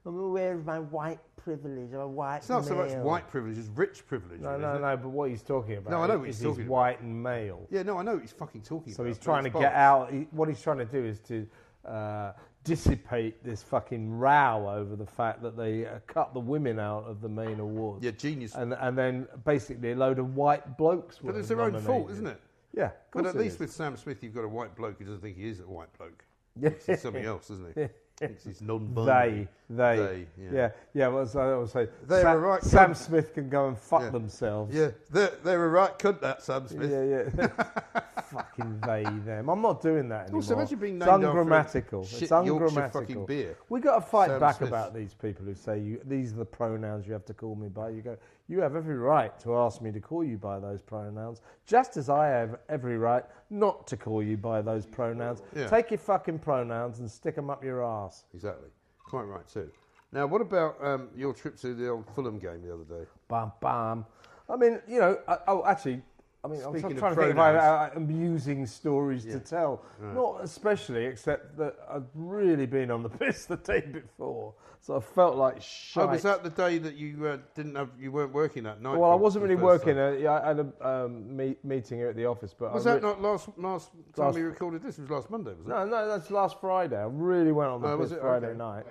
I'm 0.05 0.17
aware 0.17 0.55
of 0.55 0.65
my 0.65 0.79
white 0.79 1.19
privilege. 1.57 1.93
I'm 1.93 1.99
a 2.01 2.07
white 2.07 2.37
It's 2.37 2.49
not 2.49 2.65
so 2.65 2.75
much 2.75 2.89
male." 2.91 3.03
white 3.03 3.27
privilege 3.27 3.57
it's 3.57 3.69
rich 3.75 4.05
privilege. 4.07 4.39
No, 4.41 4.49
really, 4.51 4.61
no, 4.61 4.69
isn't 4.73 4.83
it? 4.83 4.87
no. 4.87 4.97
But 4.97 5.09
what 5.09 5.29
he's 5.29 5.41
talking 5.43 5.77
about 5.77 5.91
No, 5.91 6.01
I 6.03 6.07
know 6.07 6.17
what 6.19 6.27
he's 6.27 6.37
is 6.37 6.43
talking 6.43 6.55
he's 6.61 6.65
about. 6.67 6.73
white 6.73 7.01
and 7.01 7.23
male. 7.23 7.67
Yeah, 7.71 7.83
no, 7.83 7.97
I 7.97 8.03
know 8.03 8.13
what 8.13 8.21
he's 8.21 8.31
fucking 8.31 8.61
talking 8.61 8.93
about. 8.93 8.95
So 8.95 9.03
about. 9.03 9.07
he's 9.07 9.17
but 9.17 9.23
trying 9.23 9.43
to 9.43 9.49
it's 9.49 9.59
get 9.59 9.73
bollocks. 9.73 9.75
out. 9.75 10.11
He, 10.13 10.27
what 10.31 10.47
he's 10.49 10.61
trying 10.61 10.77
to 10.79 10.85
do 10.85 11.03
is 11.05 11.19
to 11.21 11.47
uh, 11.85 12.31
dissipate 12.63 13.43
this 13.43 13.63
fucking 13.63 14.11
row 14.11 14.69
over 14.69 14.95
the 14.95 15.05
fact 15.05 15.41
that 15.41 15.57
they 15.57 15.85
uh, 15.85 15.99
cut 16.07 16.33
the 16.33 16.39
women 16.39 16.79
out 16.79 17.05
of 17.05 17.21
the 17.21 17.29
main 17.29 17.59
awards. 17.59 18.03
Yeah, 18.03 18.11
genius. 18.11 18.53
And 18.55 18.73
and 18.73 18.97
then 18.97 19.27
basically 19.45 19.91
a 19.93 19.95
load 19.95 20.19
of 20.19 20.35
white 20.35 20.77
blokes. 20.77 21.17
But 21.23 21.33
were 21.33 21.39
it's 21.39 21.47
their 21.49 21.61
own 21.61 21.73
fault, 21.73 21.85
nominated. 22.09 22.11
isn't 22.13 22.27
it? 22.27 22.41
Yeah, 22.75 22.85
of 22.85 22.91
But 23.11 23.21
course 23.23 23.33
at 23.33 23.39
it 23.39 23.43
least 23.43 23.55
is. 23.55 23.59
with 23.61 23.71
Sam 23.71 23.97
Smith, 23.97 24.21
you've 24.23 24.35
got 24.35 24.43
a 24.43 24.47
white 24.47 24.75
bloke 24.75 24.99
who 24.99 25.05
doesn't 25.05 25.21
think 25.21 25.37
he 25.37 25.47
is 25.47 25.59
a 25.59 25.63
white 25.63 25.89
bloke. 25.97 26.23
He's 26.85 27.01
something 27.01 27.25
else, 27.25 27.49
isn't 27.49 27.73
he? 27.75 27.87
Thinks 28.19 28.43
he's 28.43 28.59
they, 28.59 28.67
they, 28.67 29.47
They, 29.69 30.27
yeah, 30.37 30.49
yeah. 30.51 30.69
yeah. 30.93 31.07
well, 31.07 31.29
I 31.37 31.55
would 31.57 31.69
say 31.69 31.87
They're 32.05 32.21
Sam, 32.21 32.35
a 32.35 32.39
right 32.39 32.61
Sam 32.63 32.91
cunt. 32.91 32.97
Smith 32.97 33.33
can 33.33 33.49
go 33.49 33.67
and 33.69 33.77
fuck 33.77 34.01
Yeah. 34.01 34.09
themselves. 34.09 34.75
Yeah, 34.75 34.89
they're, 35.09 35.31
they're 35.43 35.65
a 35.65 35.69
right 35.69 35.97
cunt, 35.97 36.19
that 36.21 36.41
Sam 36.43 36.67
Smith. 36.67 36.91
Yeah, 36.91 37.03
yeah. 37.39 38.01
fucking 38.23 38.79
they, 38.85 39.03
them. 39.25 39.49
I'm 39.49 39.61
not 39.61 39.81
doing 39.81 40.09
that 40.09 40.23
anymore. 40.23 40.39
Also, 40.41 40.53
imagine 40.55 40.79
being 40.79 40.95
it's 40.97 41.05
named 41.05 41.23
after 41.23 41.27
a 41.27 41.29
ungrammatical. 41.41 42.05
shit 42.05 42.23
It's 42.23 42.31
ungrammatical. 42.31 43.01
fucking 43.01 43.25
beer. 43.25 43.57
We 43.69 43.79
got 43.79 43.95
to 43.95 44.01
fight 44.01 44.29
Sam 44.29 44.39
back 44.39 44.57
Smith. 44.57 44.69
about 44.69 44.93
these 44.93 45.13
people 45.13 45.45
who 45.45 45.55
say 45.55 45.79
you, 45.79 46.01
these 46.05 46.33
are 46.33 46.37
the 46.37 46.45
pronouns 46.45 47.07
you 47.07 47.13
have 47.13 47.25
to 47.25 47.33
call 47.33 47.55
me 47.55 47.69
by. 47.69 47.89
You 47.89 48.01
go, 48.01 48.17
you 48.49 48.59
have 48.59 48.75
every 48.75 48.97
right 48.97 49.39
to 49.41 49.55
ask 49.55 49.79
me 49.79 49.91
to 49.91 49.99
call 49.99 50.23
you 50.23 50.37
by 50.37 50.59
those 50.59 50.81
pronouns, 50.81 51.41
just 51.65 51.95
as 51.95 52.09
I 52.09 52.27
have 52.27 52.57
every 52.67 52.97
right 52.97 53.23
not 53.51 53.87
to 53.87 53.95
call 53.95 54.23
you 54.23 54.35
by 54.35 54.61
those 54.61 54.87
pronouns. 54.87 55.43
Yeah. 55.55 55.67
Take 55.67 55.91
your 55.91 55.99
fucking 55.99 56.39
pronouns 56.39 56.99
and 56.99 57.09
stick 57.09 57.35
them 57.35 57.51
up 57.51 57.63
your 57.63 57.85
ass. 57.85 58.25
Exactly. 58.33 58.69
Quite 59.05 59.23
right, 59.23 59.47
too. 59.47 59.69
Now, 60.11 60.25
what 60.25 60.41
about 60.41 60.83
um, 60.83 61.09
your 61.15 61.33
trip 61.33 61.55
to 61.57 61.75
the 61.75 61.89
old 61.89 62.05
Fulham 62.15 62.39
game 62.39 62.63
the 62.63 62.73
other 62.73 62.83
day? 62.83 63.07
Bam, 63.27 63.51
bam. 63.61 64.05
I 64.49 64.55
mean, 64.55 64.81
you 64.87 64.99
know, 64.99 65.19
I, 65.27 65.37
oh, 65.47 65.63
actually, 65.65 66.01
I 66.41 66.47
mean, 66.47 66.61
I'm 66.63 66.71
Speaking 66.71 66.95
trying 66.97 67.11
of 67.11 67.17
to 67.17 67.23
think 67.25 67.35
pronouns. 67.35 67.61
have 67.61 67.91
uh, 67.91 67.97
amusing 67.97 68.65
stories 68.65 69.25
to 69.25 69.39
tell. 69.39 69.83
Not 70.01 70.39
especially, 70.41 71.05
except 71.05 71.57
that 71.57 71.75
I'd 71.91 72.03
really 72.15 72.65
been 72.65 72.91
on 72.91 73.03
the 73.03 73.09
piss 73.19 73.43
the 73.45 73.57
day 73.57 73.81
before, 73.81 74.53
so 74.79 74.95
I 74.95 75.01
felt 75.01 75.35
like 75.35 75.61
shit. 75.61 76.01
Oh, 76.01 76.07
was 76.07 76.21
that 76.23 76.43
the 76.43 76.49
day 76.49 76.77
that 76.77 76.95
you 76.95 77.27
uh, 77.27 77.37
didn't 77.55 77.75
have, 77.75 77.89
you 77.99 78.13
weren't 78.13 78.31
working 78.31 78.63
that 78.63 78.81
night? 78.81 78.97
Well, 78.97 79.11
I 79.11 79.15
wasn't 79.15 79.43
really 79.43 79.57
working. 79.57 79.99
Uh, 79.99 80.11
yeah, 80.11 80.39
I 80.41 80.47
had 80.47 80.59
a 80.59 80.87
um, 80.87 81.35
meet, 81.35 81.63
meeting 81.65 81.97
here 81.97 82.07
at 82.07 82.15
the 82.15 82.25
office, 82.25 82.55
but 82.57 82.73
Was 82.73 82.87
I 82.87 82.93
that 82.93 83.03
re- 83.03 83.09
not 83.09 83.21
last 83.21 83.49
last 83.57 83.91
time 84.15 84.27
Last- 84.27 84.35
we 84.35 84.41
recorded 84.43 84.81
this? 84.81 84.97
It 84.97 85.01
was 85.01 85.09
last 85.11 85.29
Monday, 85.29 85.51
was 85.51 85.65
it? 85.65 85.69
No, 85.69 85.85
no, 85.85 86.07
that's 86.07 86.31
last 86.31 86.61
Friday. 86.61 86.95
I 86.97 87.07
really 87.11 87.51
went 87.51 87.69
on 87.69 87.81
the 87.81 87.87
Oh, 87.89 87.97
was 87.97 88.11
piss 88.11 88.17
it? 88.17 88.21
Friday 88.21 88.47
Okay. 88.47 88.57
night. 88.57 88.85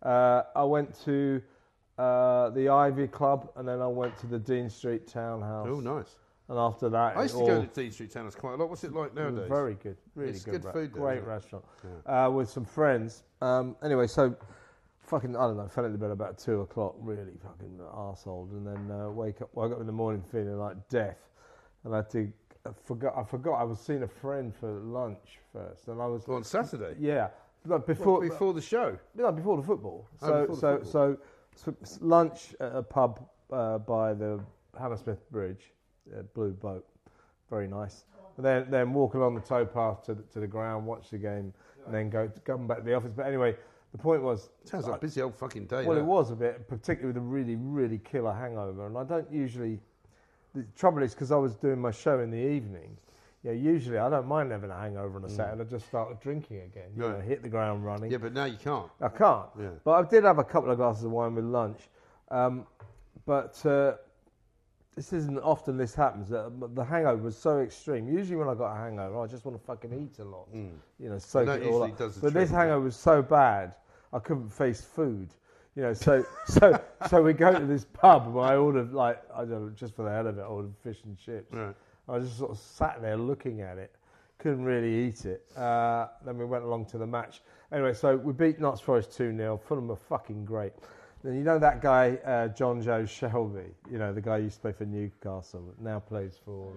Uh, 0.00 0.42
I 0.54 0.62
went 0.62 0.94
to 1.06 1.42
uh, 1.98 2.50
the 2.50 2.68
Ivy 2.68 3.08
Club, 3.08 3.50
and 3.56 3.66
then 3.66 3.80
I 3.80 3.86
went 3.88 4.16
to 4.18 4.28
the 4.28 4.38
Dean 4.38 4.70
Street 4.70 5.08
Townhouse. 5.08 5.66
Oh, 5.68 5.80
nice. 5.80 6.14
And 6.48 6.58
after 6.58 6.90
that, 6.90 7.16
I 7.16 7.22
used 7.22 7.34
to 7.36 7.40
all- 7.40 7.46
go 7.46 7.60
to 7.62 7.66
Dean 7.68 7.90
Street 7.90 8.10
Townhouse 8.10 8.34
quite 8.34 8.52
a 8.52 8.56
lot. 8.56 8.68
What's 8.68 8.84
it 8.84 8.92
like 8.92 9.14
nowadays? 9.14 9.48
very 9.48 9.74
good, 9.76 9.96
really 10.14 10.30
It's 10.32 10.44
good. 10.44 10.52
good 10.52 10.64
ra- 10.66 10.72
food 10.72 10.92
there, 10.92 11.00
great 11.02 11.24
restaurant 11.24 11.64
uh, 12.06 12.30
with 12.34 12.50
some 12.50 12.64
friends. 12.66 13.22
Um, 13.40 13.76
anyway, 13.82 14.06
so 14.06 14.34
fucking 15.00 15.34
I 15.36 15.40
don't 15.46 15.56
know. 15.56 15.68
Fell 15.68 15.84
into 15.86 15.96
bed 15.98 16.10
about 16.10 16.36
two 16.38 16.60
o'clock, 16.60 16.96
really 16.98 17.32
fucking 17.42 17.78
arsehole, 17.78 18.50
and 18.52 18.66
then 18.66 18.90
uh, 18.90 19.10
wake 19.10 19.40
up, 19.40 19.48
woke 19.54 19.72
up 19.72 19.80
in 19.80 19.86
the 19.86 19.92
morning 19.92 20.22
feeling 20.22 20.58
like 20.58 20.76
death, 20.88 21.18
and 21.84 21.94
I 21.94 21.98
had 21.98 22.10
to. 22.10 22.30
I 22.66 22.70
forgot. 22.84 23.14
I 23.16 23.24
forgot. 23.24 23.54
I 23.54 23.64
was 23.64 23.78
seeing 23.80 24.02
a 24.02 24.08
friend 24.08 24.54
for 24.54 24.70
lunch 24.70 25.38
first, 25.52 25.88
and 25.88 26.00
I 26.00 26.06
was 26.06 26.26
On 26.28 26.44
Saturday? 26.44 26.94
yeah. 26.98 27.28
But 27.66 27.78
What, 27.78 27.86
before 27.86 28.20
before 28.20 28.52
the 28.52 28.60
show? 28.60 28.98
no, 29.14 29.32
before 29.32 29.56
the 29.56 29.62
football. 29.62 30.06
Oh, 30.20 30.26
So, 30.26 30.40
before 30.40 30.54
the 30.56 30.60
so, 30.60 30.76
football. 30.84 31.16
so, 31.56 31.74
so, 31.82 31.96
lunch 32.06 32.54
at 32.60 32.76
a 32.76 32.82
pub 32.82 33.26
uh, 33.50 33.78
by 33.78 34.12
the 34.12 34.40
Hammersmith 34.78 35.30
Bridge, 35.30 35.72
uh, 36.16 36.22
Blue 36.34 36.50
Boat, 36.52 36.84
very 37.50 37.68
nice. 37.68 38.04
And 38.36 38.44
then, 38.44 38.66
then 38.68 38.92
walk 38.92 39.14
along 39.14 39.36
the 39.36 39.40
towpath 39.40 40.02
to 40.06 40.14
the, 40.14 40.22
to 40.32 40.40
the 40.40 40.46
ground, 40.46 40.86
watch 40.86 41.10
the 41.10 41.18
game, 41.18 41.52
and 41.86 41.94
then 41.94 42.10
go 42.10 42.28
come 42.44 42.66
back 42.66 42.78
to 42.78 42.82
the 42.84 42.94
office. 42.94 43.12
But 43.14 43.26
anyway, 43.26 43.54
the 43.92 43.98
point 43.98 44.22
was, 44.22 44.50
Sounds 44.64 44.86
like 44.88 44.96
a 44.96 45.00
busy 45.00 45.22
old 45.22 45.36
fucking 45.36 45.66
day. 45.66 45.84
well, 45.86 45.96
it 45.96 46.04
was 46.04 46.30
a 46.32 46.34
bit, 46.36 46.66
particularly 46.68 47.12
with 47.14 47.16
a 47.22 47.26
really, 47.26 47.54
really 47.56 47.98
killer 47.98 48.32
hangover. 48.32 48.86
And 48.86 48.98
I 48.98 49.04
don't 49.04 49.30
usually. 49.30 49.78
The 50.54 50.64
trouble 50.76 51.02
is 51.02 51.14
because 51.14 51.30
I 51.32 51.36
was 51.36 51.54
doing 51.56 51.80
my 51.80 51.90
show 51.90 52.20
in 52.20 52.30
the 52.30 52.36
evening. 52.38 52.96
Yeah, 53.42 53.52
usually 53.52 53.98
I 53.98 54.08
don't 54.08 54.26
mind 54.26 54.50
having 54.52 54.70
a 54.70 54.76
hangover 54.78 55.18
on 55.18 55.24
a 55.24 55.28
Saturday. 55.28 55.62
I 55.62 55.64
just 55.64 55.86
start 55.86 56.20
drinking 56.20 56.62
again. 56.62 56.90
You 56.96 57.02
know, 57.02 57.08
Mm. 57.10 57.24
Hit 57.24 57.42
the 57.42 57.48
ground 57.48 57.84
running. 57.84 58.10
Yeah, 58.10 58.18
but 58.18 58.32
now 58.32 58.44
you 58.46 58.56
can't. 58.56 58.88
I 59.00 59.08
can't. 59.08 59.46
Yeah. 59.60 59.68
But 59.84 59.92
I 59.92 60.08
did 60.08 60.24
have 60.24 60.38
a 60.38 60.44
couple 60.44 60.70
of 60.70 60.78
glasses 60.78 61.04
of 61.04 61.10
wine 61.10 61.34
with 61.34 61.44
lunch. 61.44 61.78
Um, 62.30 62.66
but 63.26 63.64
uh, 63.66 63.94
this 64.96 65.12
isn't 65.12 65.38
often 65.38 65.76
this 65.76 65.94
happens. 65.94 66.32
Uh, 66.32 66.50
the 66.74 66.84
hangover 66.84 67.22
was 67.22 67.36
so 67.36 67.58
extreme. 67.58 68.08
Usually 68.08 68.36
when 68.36 68.48
I 68.48 68.54
got 68.54 68.72
a 68.72 68.76
hangover, 68.76 69.20
I 69.20 69.26
just 69.26 69.44
want 69.44 69.58
to 69.58 69.64
fucking 69.64 69.92
eat 69.92 70.18
a 70.20 70.24
lot. 70.24 70.48
You 70.98 71.08
know, 71.10 71.18
soak 71.18 71.48
it 71.48 71.66
all 71.66 71.82
up. 71.82 71.98
but 71.98 71.98
this 72.04 72.20
trick, 72.20 72.32
doesn't 72.34 72.56
it? 72.56 72.58
hangover 72.58 72.84
was 72.84 72.96
so 72.96 73.22
bad, 73.22 73.74
I 74.12 74.18
couldn't 74.20 74.50
face 74.50 74.80
food. 74.80 75.30
You 75.74 75.82
know, 75.82 75.92
so 75.92 76.24
so 76.46 76.80
so 77.08 77.22
we 77.22 77.32
go 77.32 77.52
to 77.58 77.66
this 77.66 77.84
pub 77.84 78.32
where 78.32 78.44
I 78.44 78.56
ordered 78.56 78.92
like 78.92 79.20
I 79.34 79.38
don't 79.38 79.50
know, 79.66 79.70
just 79.70 79.96
for 79.96 80.04
the 80.04 80.10
hell 80.10 80.26
of 80.28 80.38
it, 80.38 80.42
I 80.42 80.44
ordered 80.44 80.74
fish 80.82 80.98
and 81.04 81.18
chips. 81.18 81.52
Right. 81.52 81.74
I 82.08 82.18
just 82.18 82.38
sort 82.38 82.52
of 82.52 82.58
sat 82.58 83.00
there 83.00 83.16
looking 83.16 83.62
at 83.62 83.78
it, 83.78 83.94
couldn't 84.38 84.64
really 84.64 85.08
eat 85.08 85.24
it. 85.24 85.44
Uh, 85.56 86.08
then 86.24 86.38
we 86.38 86.44
went 86.44 86.64
along 86.64 86.86
to 86.86 86.98
the 86.98 87.06
match. 87.06 87.40
Anyway, 87.72 87.94
so 87.94 88.16
we 88.16 88.32
beat 88.32 88.60
Notts 88.60 88.80
Forest 88.80 89.16
2 89.16 89.36
0. 89.36 89.56
Fulham 89.56 89.90
are 89.90 89.96
fucking 89.96 90.44
great. 90.44 90.72
Then 91.24 91.34
you 91.36 91.42
know 91.42 91.58
that 91.58 91.80
guy, 91.80 92.18
uh, 92.24 92.48
Jonjo 92.48 93.04
Shelvey, 93.04 93.70
you 93.90 93.98
know, 93.98 94.12
the 94.12 94.20
guy 94.20 94.38
who 94.38 94.44
used 94.44 94.56
to 94.56 94.60
play 94.60 94.72
for 94.72 94.84
Newcastle, 94.84 95.74
now 95.80 95.98
plays 95.98 96.38
for 96.44 96.70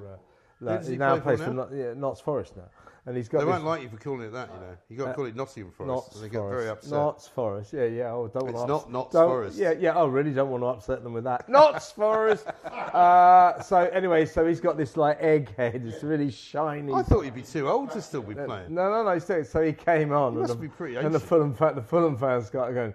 Like, 0.62 0.80
does 0.80 0.88
he 0.88 0.96
now 0.98 1.16
play 1.16 1.36
plays 1.36 1.40
for 1.40 1.46
for 1.46 1.52
now? 1.52 1.64
Not, 1.66 1.74
yeah, 1.76 1.94
Notts 1.94 2.22
Forest 2.22 2.56
now, 2.56 2.64
and 3.06 3.16
he's 3.18 3.28
got 3.28 3.40
They 3.40 3.46
won't 3.46 3.66
like 3.66 3.82
you 3.84 3.90
for 3.90 3.98
calling 3.98 4.22
it 4.22 4.32
that, 4.32 4.50
you 4.54 4.60
know. 4.62 4.78
You 4.90 4.98
got 4.98 5.04
to 5.04 5.10
Uh, 5.12 5.14
call 5.16 5.26
it 5.26 5.36
Nottingham 5.36 5.72
Forest. 5.74 5.94
Notts 5.96 6.16
and 6.16 6.24
they 6.24 6.30
get 6.30 6.38
Forest. 6.40 6.58
very 6.58 6.70
upset. 6.70 6.92
Notts 6.94 7.28
Forest, 7.28 7.74
yeah, 7.74 7.84
yeah. 7.84 8.12
Oh, 8.14 8.28
don't 8.30 8.48
It's 8.48 8.56
want 8.56 8.70
not 8.70 8.90
Notts 8.92 9.12
don't- 9.14 9.28
Forest. 9.30 9.58
Yeah, 9.60 9.72
yeah. 9.72 9.94
Oh, 9.96 10.08
really? 10.08 10.32
Don't 10.32 10.50
want 10.50 10.64
to 10.64 10.68
upset 10.68 11.04
them 11.04 11.12
with 11.14 11.26
that. 11.26 11.48
Notts 11.50 11.92
Forest. 11.92 12.48
Uh, 12.48 13.62
so 13.62 13.78
anyway, 13.92 14.26
so 14.26 14.48
he's 14.48 14.62
got 14.62 14.78
this 14.78 14.96
like 14.96 15.18
egg 15.22 15.54
head. 15.58 15.84
It's 15.86 16.04
really 16.04 16.32
shiny. 16.32 16.94
I 16.94 17.04
thought 17.04 17.22
he'd 17.26 17.36
be 17.36 17.42
too 17.44 17.68
old 17.70 17.92
to 17.92 18.02
still 18.02 18.22
be 18.24 18.34
playing. 18.34 18.74
no, 18.74 18.90
no, 18.90 19.04
no. 19.04 19.20
So 19.20 19.44
so 19.44 19.62
he 19.62 19.74
came 19.74 20.12
on. 20.14 20.34
You 20.34 20.40
and 20.40 20.48
must 20.48 20.54
the, 20.54 20.60
be 20.60 20.70
pretty 20.70 20.96
And 20.96 21.14
the. 21.14 21.20
Fulham, 21.20 21.54
the 21.54 21.82
Fulham 21.84 22.18
fans 22.18 22.50
got 22.50 22.74
going. 22.74 22.94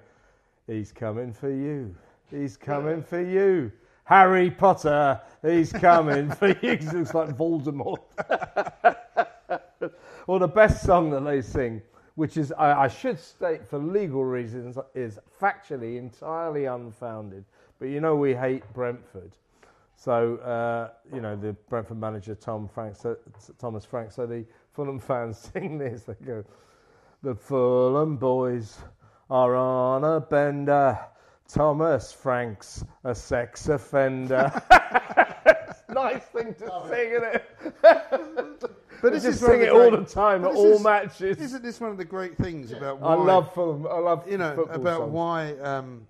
He's 0.66 0.92
coming 0.92 1.32
for 1.32 1.50
you. 1.50 1.94
He's 2.30 2.56
coming 2.56 3.02
for 3.02 3.20
you. 3.20 3.72
Harry 4.04 4.50
Potter. 4.50 5.20
He's 5.42 5.72
coming 5.72 6.30
for 6.30 6.48
you. 6.48 6.54
He 6.62 6.86
looks 6.86 7.14
like 7.14 7.36
Voldemort. 7.36 7.98
well, 10.26 10.38
the 10.38 10.48
best 10.48 10.84
song 10.84 11.10
that 11.10 11.24
they 11.24 11.42
sing, 11.42 11.82
which 12.14 12.36
is 12.36 12.52
I, 12.52 12.84
I 12.84 12.88
should 12.88 13.18
state 13.18 13.66
for 13.66 13.78
legal 13.78 14.24
reasons, 14.24 14.78
is 14.94 15.18
factually 15.40 15.98
entirely 15.98 16.66
unfounded. 16.66 17.44
But 17.78 17.86
you 17.88 18.00
know 18.00 18.14
we 18.14 18.34
hate 18.34 18.62
Brentford. 18.72 19.32
So 19.96 20.36
uh, 20.36 20.90
you 21.14 21.20
know 21.20 21.36
the 21.36 21.52
Brentford 21.68 21.98
manager 21.98 22.34
Tom 22.34 22.68
Frank, 22.68 22.96
so, 22.96 23.16
Thomas 23.58 23.84
Frank. 23.84 24.12
So 24.12 24.26
the 24.26 24.44
Fulham 24.72 24.98
fans 24.98 25.38
sing 25.52 25.78
this. 25.78 26.04
They 26.04 26.14
go, 26.24 26.44
"The 27.22 27.34
Fulham 27.34 28.16
boys 28.16 28.78
are 29.30 29.54
on 29.56 30.04
a 30.04 30.20
bender. 30.20 30.98
Thomas 31.48 32.12
Frank's 32.12 32.84
a 33.04 33.14
sex 33.14 33.68
offender." 33.68 34.50
nice 35.88 36.22
thing 36.24 36.54
to 36.54 36.82
sing, 36.88 37.10
isn't 37.10 37.34
it? 37.34 37.44
But 39.02 39.10
They 39.10 39.10
this 39.18 39.24
just 39.24 39.36
is 39.38 39.42
one 39.42 39.50
sing 39.50 39.60
of 39.62 39.62
it 39.62 39.66
the 39.66 39.72
all 39.72 39.90
great- 39.90 40.06
the 40.08 40.14
time 40.14 40.42
but 40.42 40.48
at 40.48 40.52
this 40.54 40.60
all 40.60 40.72
is- 40.74 40.82
matches. 40.84 41.38
Isn't 41.40 41.62
this 41.62 41.80
one 41.80 41.90
of 41.90 41.96
the 41.96 42.04
great 42.04 42.36
things 42.36 42.70
about 42.72 43.00
I 43.02 43.14
love 43.14 43.52
Fulham. 43.52 43.86
I 43.86 43.98
love 43.98 44.30
you 44.30 44.38
know 44.38 44.54
football 44.54 44.76
about 44.76 44.98
songs. 45.00 45.12
why 45.12 45.52
um, 45.58 46.06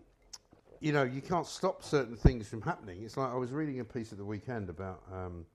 you 0.80 0.92
know 0.92 1.02
you 1.02 1.22
can't 1.22 1.46
stop 1.46 1.82
certain 1.82 2.16
things 2.16 2.48
from 2.48 2.60
happening. 2.62 3.02
It's 3.02 3.16
like 3.16 3.30
I 3.32 3.36
was 3.36 3.50
reading 3.50 3.80
a 3.80 3.84
piece 3.84 4.12
at 4.12 4.18
the 4.18 4.24
weekend 4.24 4.68
about 4.68 5.02
um, 5.12 5.46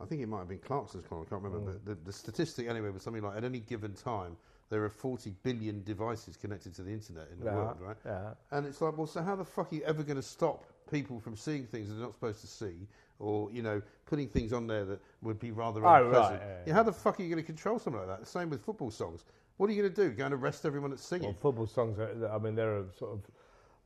I 0.00 0.04
think 0.04 0.20
it 0.22 0.28
might 0.28 0.40
have 0.40 0.48
been 0.48 0.58
Clarkson's 0.58 1.06
column. 1.06 1.24
I 1.26 1.30
can't 1.30 1.42
remember. 1.42 1.72
Mm. 1.72 1.78
But 1.84 2.04
the, 2.04 2.04
the 2.04 2.12
statistic 2.12 2.68
anyway 2.68 2.90
was 2.90 3.02
something 3.02 3.22
like 3.22 3.38
at 3.38 3.44
any 3.44 3.60
given 3.60 3.94
time 3.94 4.36
there 4.68 4.82
are 4.84 4.88
40 4.88 5.30
billion 5.42 5.82
devices 5.84 6.36
connected 6.36 6.74
to 6.74 6.82
the 6.82 6.90
internet 6.90 7.28
in 7.32 7.38
the 7.40 7.46
Yeah, 7.46 7.54
world, 7.54 7.76
right? 7.80 7.96
yeah. 8.04 8.30
And 8.50 8.66
it's 8.66 8.80
like, 8.80 8.96
well, 8.96 9.06
so 9.06 9.22
how 9.22 9.36
the 9.36 9.44
fuck 9.44 9.72
are 9.72 9.76
you 9.76 9.82
ever 9.84 10.02
going 10.02 10.16
to 10.16 10.22
stop 10.22 10.64
people 10.90 11.20
from 11.20 11.36
seeing 11.36 11.66
things 11.66 11.88
that 11.88 11.94
they're 11.94 12.04
not 12.04 12.14
supposed 12.14 12.40
to 12.40 12.46
see, 12.46 12.86
or 13.18 13.50
you 13.52 13.62
know, 13.62 13.80
putting 14.06 14.28
things 14.28 14.52
on 14.52 14.66
there 14.66 14.84
that 14.84 15.00
would 15.22 15.38
be 15.38 15.50
rather 15.50 15.84
Oh, 15.86 16.02
right, 16.02 16.04
unpleasant? 16.04 16.40
yeah, 16.40 16.56
Yeah, 16.66 16.74
how 16.74 16.82
the 16.82 16.92
fuck 16.92 17.18
are 17.18 17.22
you 17.22 17.28
going 17.28 17.42
to 17.42 17.46
control 17.46 17.78
something 17.78 18.00
like 18.00 18.08
that? 18.08 18.20
The 18.20 18.26
same 18.26 18.50
with 18.50 18.64
football 18.64 18.90
songs. 18.90 19.24
What 19.56 19.70
are 19.70 19.72
you 19.72 19.82
going 19.82 19.94
to 19.94 20.08
do? 20.08 20.10
Go 20.14 20.26
and 20.26 20.34
arrest 20.34 20.66
everyone 20.66 20.90
that's 20.90 21.04
singing? 21.04 21.26
Well, 21.28 21.36
football 21.40 21.66
songs, 21.66 21.98
are, 21.98 22.30
I 22.32 22.38
mean, 22.38 22.54
they're 22.54 22.78
a 22.78 22.92
sort 22.92 23.12
of 23.12 23.20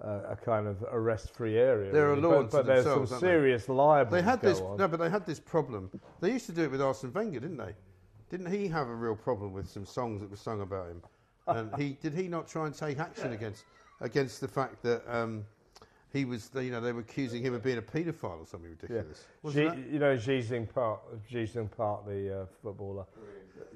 uh, 0.03 0.33
a 0.33 0.37
kind 0.37 0.67
of 0.67 0.83
arrest-free 0.91 1.57
area. 1.59 1.93
They're 1.93 2.15
a 2.15 2.17
law 2.17 2.43
but, 2.43 2.51
but 2.51 2.67
there's 2.67 2.85
some 2.85 3.07
they? 3.07 3.19
serious 3.19 3.69
libels. 3.69 4.13
They 4.13 4.23
had 4.23 4.41
this 4.41 4.59
on. 4.61 4.79
no, 4.79 4.89
but 4.89 4.99
they 4.99 5.11
had 5.11 5.27
this 5.27 5.39
problem. 5.39 5.91
They 6.21 6.33
used 6.33 6.47
to 6.47 6.53
do 6.53 6.63
it 6.63 6.71
with 6.71 6.81
Arsene 6.83 7.13
Wenger, 7.13 7.41
didn't 7.41 7.59
they? 7.59 7.75
Didn't 8.31 8.51
he 8.53 8.69
have 8.69 8.89
a 8.89 8.95
real 8.95 9.17
problem 9.17 9.53
with 9.53 9.69
some 9.69 9.85
songs 9.85 10.21
that 10.21 10.31
were 10.31 10.37
sung 10.37 10.61
about 10.63 10.89
him? 10.89 11.03
And 11.49 11.75
he 11.77 11.99
did 12.03 12.15
he 12.15 12.29
not 12.29 12.47
try 12.49 12.67
and 12.67 12.75
take 12.75 12.99
action 12.99 13.33
against 13.33 13.65
against 14.01 14.41
the 14.41 14.49
fact 14.49 14.83
that 14.83 15.03
um, 15.13 15.45
he 16.13 16.25
was, 16.25 16.51
you 16.55 16.71
know, 16.71 16.81
they 16.81 16.93
were 16.93 17.01
accusing 17.01 17.43
him 17.43 17.53
of 17.55 17.63
being 17.63 17.77
a 17.79 17.83
paedophile 17.83 18.41
or 18.41 18.47
something 18.47 18.71
Yeah. 18.71 18.77
ridiculous. 18.97 19.27
Wasn't 19.43 19.75
Xi- 19.75 19.93
you 19.93 19.99
know 19.99 20.17
Jisung 20.17 20.73
Park, 20.73 21.01
Jisung 21.31 21.69
Park, 21.77 22.07
the 22.07 22.43
uh, 22.43 22.47
footballer, 22.63 23.05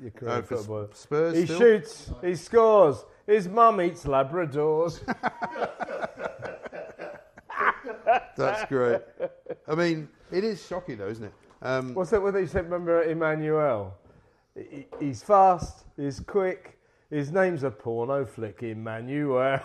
your 0.01 0.11
Korean 0.13 0.39
Oh, 0.39 0.43
for 0.43 0.57
footballer. 0.57 0.89
Spurs 0.95 1.37
He 1.37 1.45
still? 1.47 1.59
shoots, 1.59 2.11
he 2.23 2.35
scores. 2.37 3.05
His 3.27 3.49
mum 3.49 3.81
eats 3.81 4.05
Labradors. 4.05 5.01
That's 8.37 8.65
great. 8.69 9.01
I 9.69 9.75
mean, 9.75 10.09
it 10.33 10.45
is 10.45 10.65
shocking 10.67 10.99
though, 10.99 11.09
isn't 11.09 11.25
it? 11.25 11.33
Um, 11.63 11.95
What's 11.95 12.11
that? 12.11 12.21
What 12.23 12.35
they 12.35 12.47
said? 12.47 12.65
Remember 12.65 13.03
Emmanuel? 13.05 13.95
He- 14.55 14.87
He's 15.01 15.23
fast. 15.23 15.85
He's 15.97 16.21
quick. 16.21 16.79
His 17.11 17.31
name's 17.31 17.63
a 17.63 17.71
porno 17.71 18.25
flick, 18.25 18.63
Emmanuel. 18.63 19.61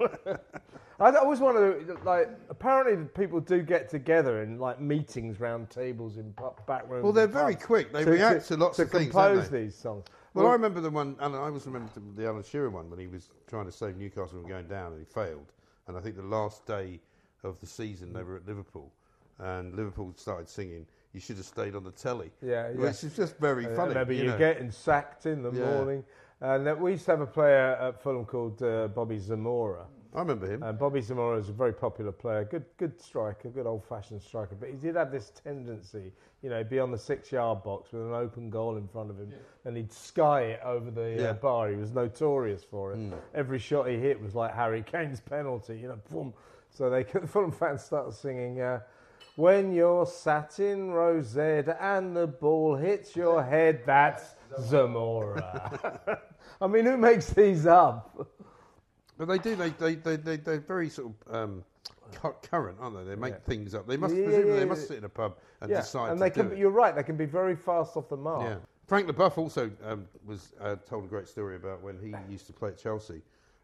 I 0.98 1.10
always 1.16 1.40
want 1.40 1.56
to 1.58 1.98
like. 2.04 2.30
Apparently, 2.48 3.04
people 3.14 3.38
do 3.40 3.60
get 3.62 3.90
together 3.90 4.42
in 4.42 4.58
like 4.58 4.80
meetings, 4.80 5.40
round 5.40 5.68
tables 5.68 6.16
in 6.16 6.34
back 6.66 6.88
rooms. 6.88 7.04
Well, 7.04 7.12
they're 7.12 7.26
very 7.26 7.54
pubs 7.54 7.66
quick. 7.66 7.92
They 7.92 8.04
react 8.04 8.48
to 8.48 8.56
lots 8.56 8.76
to 8.78 8.84
of 8.84 8.90
things, 8.90 9.12
don't 9.12 9.32
compose 9.34 9.50
these 9.50 9.74
songs. 9.74 10.04
Well, 10.32 10.46
I 10.46 10.52
remember 10.52 10.80
the 10.80 10.90
one, 10.90 11.16
and 11.20 11.34
I 11.34 11.38
always 11.38 11.66
remember 11.66 11.90
the, 11.94 12.22
the 12.22 12.26
Alan 12.28 12.42
Shearer 12.42 12.70
one 12.70 12.88
when 12.88 12.98
he 12.98 13.06
was 13.08 13.28
trying 13.46 13.66
to 13.66 13.72
save 13.72 13.96
Newcastle 13.96 14.38
from 14.40 14.48
going 14.48 14.68
down 14.68 14.92
and 14.92 15.00
he 15.00 15.06
failed. 15.06 15.52
And 15.88 15.96
I 15.96 16.00
think 16.00 16.16
the 16.16 16.22
last 16.22 16.66
day 16.66 17.00
of 17.42 17.58
the 17.60 17.66
season 17.66 18.12
they 18.12 18.22
were 18.22 18.36
at 18.36 18.46
Liverpool, 18.46 18.90
and 19.38 19.74
Liverpool 19.74 20.12
started 20.16 20.48
singing, 20.48 20.86
"You 21.16 21.20
should 21.20 21.36
have 21.38 21.46
stayed 21.46 21.74
on 21.74 21.82
the 21.82 21.90
telly." 21.92 22.30
Yeah, 22.42 22.68
yeah. 22.68 22.76
which 22.76 23.02
is 23.02 23.16
just 23.16 23.38
very 23.38 23.64
funny. 23.64 23.88
Remember, 23.88 24.12
you 24.12 24.24
you're 24.24 24.32
know. 24.32 24.38
getting 24.38 24.70
sacked 24.70 25.24
in 25.24 25.42
the 25.42 25.50
Yeah. 25.50 25.64
morning. 25.64 26.04
And 26.42 26.66
then 26.66 26.78
we 26.80 26.90
used 26.92 27.06
to 27.06 27.12
have 27.12 27.22
a 27.22 27.26
player 27.26 27.76
at 27.80 28.02
Fulham 28.02 28.26
called 28.26 28.62
uh, 28.62 28.88
Bobby 28.88 29.18
Zamora. 29.18 29.86
I 30.14 30.20
remember 30.20 30.46
him. 30.46 30.62
And 30.62 30.78
Bobby 30.78 31.00
Zamora 31.00 31.38
is 31.38 31.48
a 31.48 31.52
very 31.52 31.72
popular 31.72 32.12
player, 32.12 32.44
good 32.44 32.66
good 32.76 33.00
striker, 33.00 33.48
good 33.48 33.66
old 33.66 33.84
fashioned 33.84 34.20
striker. 34.22 34.54
But 34.54 34.68
he 34.68 34.76
did 34.76 34.96
have 34.96 35.10
this 35.10 35.30
tendency, 35.30 36.12
you 36.42 36.50
know, 36.50 36.62
be 36.62 36.78
on 36.78 36.90
the 36.90 36.98
six 36.98 37.32
yard 37.32 37.62
box 37.62 37.92
with 37.92 38.02
an 38.02 38.12
open 38.14 38.50
goal 38.50 38.76
in 38.76 38.86
front 38.88 39.08
of 39.10 39.18
him, 39.18 39.32
and 39.64 39.74
he'd 39.76 39.92
sky 39.92 40.42
it 40.42 40.60
over 40.62 40.90
the 40.90 41.16
Yeah. 41.18 41.28
uh, 41.30 41.32
bar. 41.34 41.70
He 41.70 41.76
was 41.76 41.92
notorious 41.92 42.62
for 42.64 42.92
it. 42.92 42.98
Mm. 42.98 43.18
Every 43.34 43.58
shot 43.58 43.88
he 43.88 43.96
hit 43.96 44.20
was 44.20 44.34
like 44.34 44.54
Harry 44.54 44.82
Kane's 44.82 45.20
penalty, 45.20 45.78
you 45.78 45.88
know. 45.88 45.98
Boom. 46.10 46.34
So 46.70 46.90
they 46.90 47.02
the 47.04 47.26
Fulham 47.26 47.52
fans 47.52 47.82
started 47.82 48.12
singing. 48.12 48.60
Uh, 48.60 48.80
when 49.36 49.72
you're 49.72 50.06
sat 50.06 50.58
in 50.60 50.90
Rosetta 50.90 51.82
and 51.82 52.16
the 52.16 52.26
ball 52.26 52.74
hits 52.74 53.14
your 53.14 53.42
head, 53.42 53.82
that's 53.86 54.34
Zamora. 54.60 56.20
I 56.60 56.66
mean, 56.66 56.86
who 56.86 56.96
makes 56.96 57.30
these 57.32 57.66
up? 57.66 58.28
But 59.18 59.28
they 59.28 59.38
do. 59.38 59.54
They 59.56 59.70
they 59.70 59.94
they, 59.94 60.16
they 60.16 60.36
they're 60.36 60.60
very 60.60 60.88
sort 60.88 61.12
of 61.28 61.34
um, 61.34 61.64
current, 62.42 62.78
aren't 62.80 62.96
they? 62.96 63.04
They 63.04 63.16
make 63.16 63.34
Yeah. 63.34 63.38
things 63.46 63.74
up. 63.74 63.86
They 63.86 63.96
must 63.96 64.14
Yeah, 64.14 64.24
presumably 64.24 64.52
yeah, 64.54 64.60
they 64.60 64.64
must 64.66 64.88
sit 64.88 64.98
in 64.98 65.04
a 65.04 65.08
pub 65.08 65.36
and 65.60 65.70
yeah, 65.70 65.80
decide 65.80 66.10
and 66.10 66.18
to 66.18 66.24
they 66.24 66.30
can. 66.30 66.52
it. 66.52 66.58
You're 66.58 66.70
right. 66.70 66.94
They 66.94 67.02
can 67.02 67.16
be 67.16 67.26
very 67.26 67.56
fast 67.56 67.96
off 67.96 68.08
the 68.08 68.16
mark. 68.16 68.42
Yeah. 68.42 68.56
Frank 68.86 69.08
Leboeuf 69.08 69.36
also 69.36 69.70
um, 69.84 70.06
was 70.24 70.52
uh, 70.60 70.76
told 70.88 71.04
a 71.04 71.08
great 71.08 71.26
story 71.28 71.56
about 71.56 71.82
when 71.82 71.98
he 71.98 72.14
used 72.32 72.46
to 72.46 72.52
play 72.52 72.68
at 72.70 72.78
Chelsea, 72.78 73.20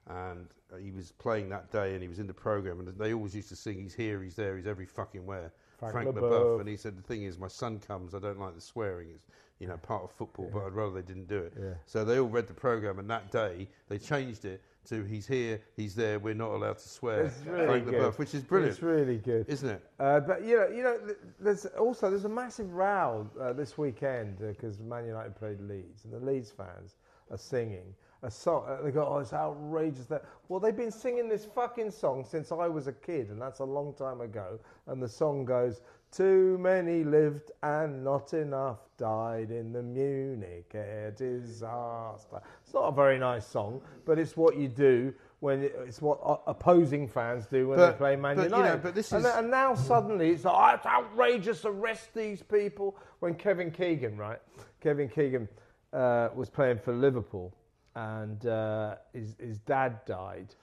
and 0.09 0.49
uh, 0.73 0.77
he 0.79 0.91
was 0.91 1.13
playing 1.13 1.49
that 1.51 1.71
day, 1.71 1.93
and 1.95 2.03
he 2.03 2.09
was 2.09 2.19
in 2.19 2.27
the 2.27 2.35
program, 2.35 2.81
and 2.81 2.89
they 2.99 3.15
always 3.15 3.35
used 3.37 3.49
to 3.51 3.57
sing, 3.57 3.79
"He's 3.79 3.95
here, 3.95 4.23
he's 4.23 4.35
there, 4.35 4.57
he's 4.57 4.67
every 4.67 4.87
fucking 4.87 5.25
where." 5.25 5.53
Frank 5.91 6.13
Frank. 6.13 6.17
Leboeuf, 6.17 6.61
and 6.61 6.69
he 6.69 6.77
said, 6.77 6.97
"The 6.97 7.03
thing 7.03 7.25
is, 7.25 7.39
my 7.39 7.49
son 7.49 7.79
comes. 7.81 8.15
I 8.15 8.19
don't 8.19 8.39
like 8.39 8.55
the 8.55 8.61
swearing. 8.61 9.09
It's 9.15 9.27
you 9.59 9.67
know 9.69 9.77
part 9.79 10.03
of 10.03 10.11
football, 10.13 10.51
but 10.53 10.65
I'd 10.65 10.73
rather 10.73 10.95
they 10.95 11.03
didn't 11.03 11.29
do 11.29 11.39
it." 11.39 11.53
Yeah. 11.59 11.75
So 11.87 12.05
they 12.05 12.19
all 12.19 12.29
read 12.29 12.47
the 12.47 12.55
program, 12.55 12.99
and 12.99 13.09
that 13.11 13.31
day 13.31 13.69
they 13.89 13.99
changed 13.99 14.45
it 14.45 14.63
to 14.89 15.05
"He's 15.05 15.27
here, 15.27 15.61
he's 15.77 15.95
there. 15.95 16.19
We're 16.19 16.35
not 16.35 16.51
allowed 16.51 16.79
to 16.79 16.89
swear." 16.89 17.27
It's 17.27 17.39
really 17.47 17.67
Frank 17.67 17.85
good. 17.87 17.95
Leboeuf, 17.95 18.19
which 18.19 18.35
is 18.35 18.43
brilliant, 18.43 18.75
It's 18.75 18.83
really 18.83 19.19
good. 19.19 19.49
isn't 19.49 19.69
it? 19.69 19.83
Uh, 19.99 20.21
but 20.21 20.45
you 20.45 20.57
know, 20.57 20.69
you 20.69 20.83
know, 20.83 20.99
th- 20.99 21.19
there's 21.41 21.67
also 21.67 22.11
there's 22.11 22.25
a 22.25 22.29
massive 22.29 22.73
row 22.73 23.29
uh, 23.41 23.53
this 23.53 23.77
weekend 23.79 24.39
because 24.39 24.81
Man 24.81 25.07
United 25.07 25.37
played 25.37 25.61
Leeds, 25.61 26.05
and 26.05 26.13
the 26.13 26.21
Leeds 26.21 26.51
fans 26.51 26.97
are 27.31 27.39
singing 27.39 27.95
a 28.23 28.31
song. 28.31 28.65
Uh, 28.69 28.83
they 28.83 28.91
go, 28.91 29.07
"Oh, 29.07 29.19
it's 29.19 29.33
outrageous!" 29.33 30.07
That 30.07 30.25
well, 30.49 30.61
they've 30.61 30.77
been 30.77 30.91
singing 30.93 31.29
this 31.29 31.45
fucking 31.45 31.91
song 31.91 32.25
since 32.25 32.53
I 32.53 32.69
was 32.69 32.87
a 32.87 32.93
kid, 32.93 33.31
and 33.31 33.41
that's 33.41 33.61
a 33.61 33.65
long 33.65 33.95
time 33.95 34.21
ago. 34.21 34.59
And 34.87 35.03
the 35.03 35.09
song 35.09 35.45
goes, 35.45 35.81
"Too 36.13 36.57
many 36.59 37.05
lived 37.05 37.51
and 37.63 38.05
not 38.05 38.33
enough 38.35 38.79
died 38.97 39.51
in 39.51 39.73
the 39.73 39.83
Munich 39.83 40.71
air 40.75 41.11
disaster." 41.11 42.41
It's 42.65 42.75
not 42.75 42.89
a 42.89 42.93
very 42.93 43.19
nice 43.19 43.47
song, 43.47 43.81
but 44.05 44.19
it's 44.19 44.37
what 44.37 44.57
you 44.57 44.69
do. 44.69 45.13
When 45.41 45.65
it, 45.65 45.75
it's 45.89 46.01
what 46.01 46.21
opposing 46.47 47.09
fans 47.09 47.47
do 47.47 47.67
when 47.67 47.79
But- 47.79 47.91
they 47.93 47.97
play 47.99 48.15
Man 48.17 48.37
but, 48.37 48.45
you 48.45 48.49
know, 48.51 48.59
United. 48.59 48.83
but 48.85 48.95
this 48.95 49.11
and, 49.11 49.27
is- 49.27 49.33
and 49.33 49.51
now 49.51 49.75
suddenly 49.75 50.31
it's 50.31 50.45
like, 50.45 50.55
oh, 50.55 50.77
it's 50.77 50.87
outrageous, 50.87 51.65
arrest 51.65 52.15
these 52.15 52.45
people. 52.45 52.97
When 53.19 53.35
Kevin 53.35 53.73
Keegan, 53.73 54.17
right? 54.17 54.39
Kevin 54.81 55.09
Keegan 55.09 55.49
uh, 55.93 56.29
was 56.33 56.49
playing 56.49 56.79
for 56.79 56.93
Liverpool 56.93 57.53
and 57.95 58.47
uh, 58.47 58.97
his, 59.13 59.37
his 59.39 59.59
dad 59.59 60.05
died. 60.07 60.55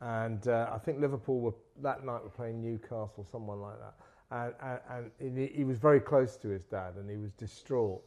And 0.00 0.48
uh, 0.48 0.70
I 0.72 0.78
think 0.78 1.00
Liverpool 1.00 1.40
were 1.40 1.54
that 1.82 2.04
night 2.04 2.22
were 2.22 2.30
playing 2.30 2.60
Newcastle, 2.62 3.26
someone 3.30 3.60
like 3.60 3.76
that. 3.78 3.94
And, 4.30 4.80
and, 4.90 5.10
and 5.20 5.50
he, 5.54 5.64
was 5.64 5.78
very 5.78 6.00
close 6.00 6.36
to 6.38 6.48
his 6.48 6.64
dad 6.64 6.94
and 6.96 7.08
he 7.08 7.16
was 7.16 7.32
distraught. 7.32 8.02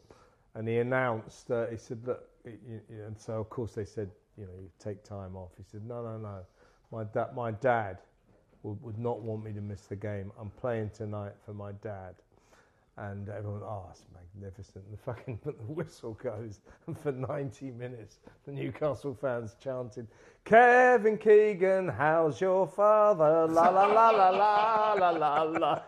And 0.55 0.67
he 0.67 0.77
announced, 0.77 1.51
uh, 1.51 1.67
he 1.67 1.77
said, 1.77 1.99
look, 2.05 2.27
and 2.45 3.17
so 3.17 3.33
of 3.33 3.49
course 3.49 3.73
they 3.73 3.85
said, 3.85 4.09
you 4.37 4.45
know, 4.45 4.51
you 4.59 4.69
take 4.79 5.03
time 5.03 5.35
off. 5.35 5.51
He 5.57 5.63
said, 5.63 5.85
no, 5.87 6.03
no, 6.03 6.17
no. 6.17 6.39
My, 6.91 7.03
da- 7.05 7.31
my 7.35 7.51
dad 7.51 7.99
would, 8.63 8.81
would 8.81 8.97
not 8.97 9.21
want 9.21 9.43
me 9.43 9.53
to 9.53 9.61
miss 9.61 9.81
the 9.81 9.95
game. 9.95 10.31
I'm 10.39 10.49
playing 10.51 10.91
tonight 10.91 11.33
for 11.45 11.53
my 11.53 11.71
dad. 11.83 12.15
And 12.97 13.29
everyone, 13.29 13.61
oh, 13.63 13.85
it's 13.91 14.03
magnificent. 14.13 14.83
And 14.85 14.93
The 14.93 15.01
fucking 15.01 15.39
but 15.43 15.57
the 15.67 15.73
whistle 15.73 16.13
goes, 16.13 16.61
and 16.87 16.97
for 17.03 17.11
90 17.11 17.71
minutes, 17.71 18.19
the 18.45 18.51
Newcastle 18.51 19.13
fans 19.13 19.55
chanted, 19.61 20.07
Kevin 20.45 21.17
Keegan, 21.17 21.89
how's 21.89 22.41
your 22.41 22.67
father? 22.67 23.47
La 23.47 23.69
la 23.69 23.85
la 23.85 24.09
la 24.09 24.29
la 24.29 24.93
la 24.93 25.09
la 25.09 25.41
la. 25.43 25.81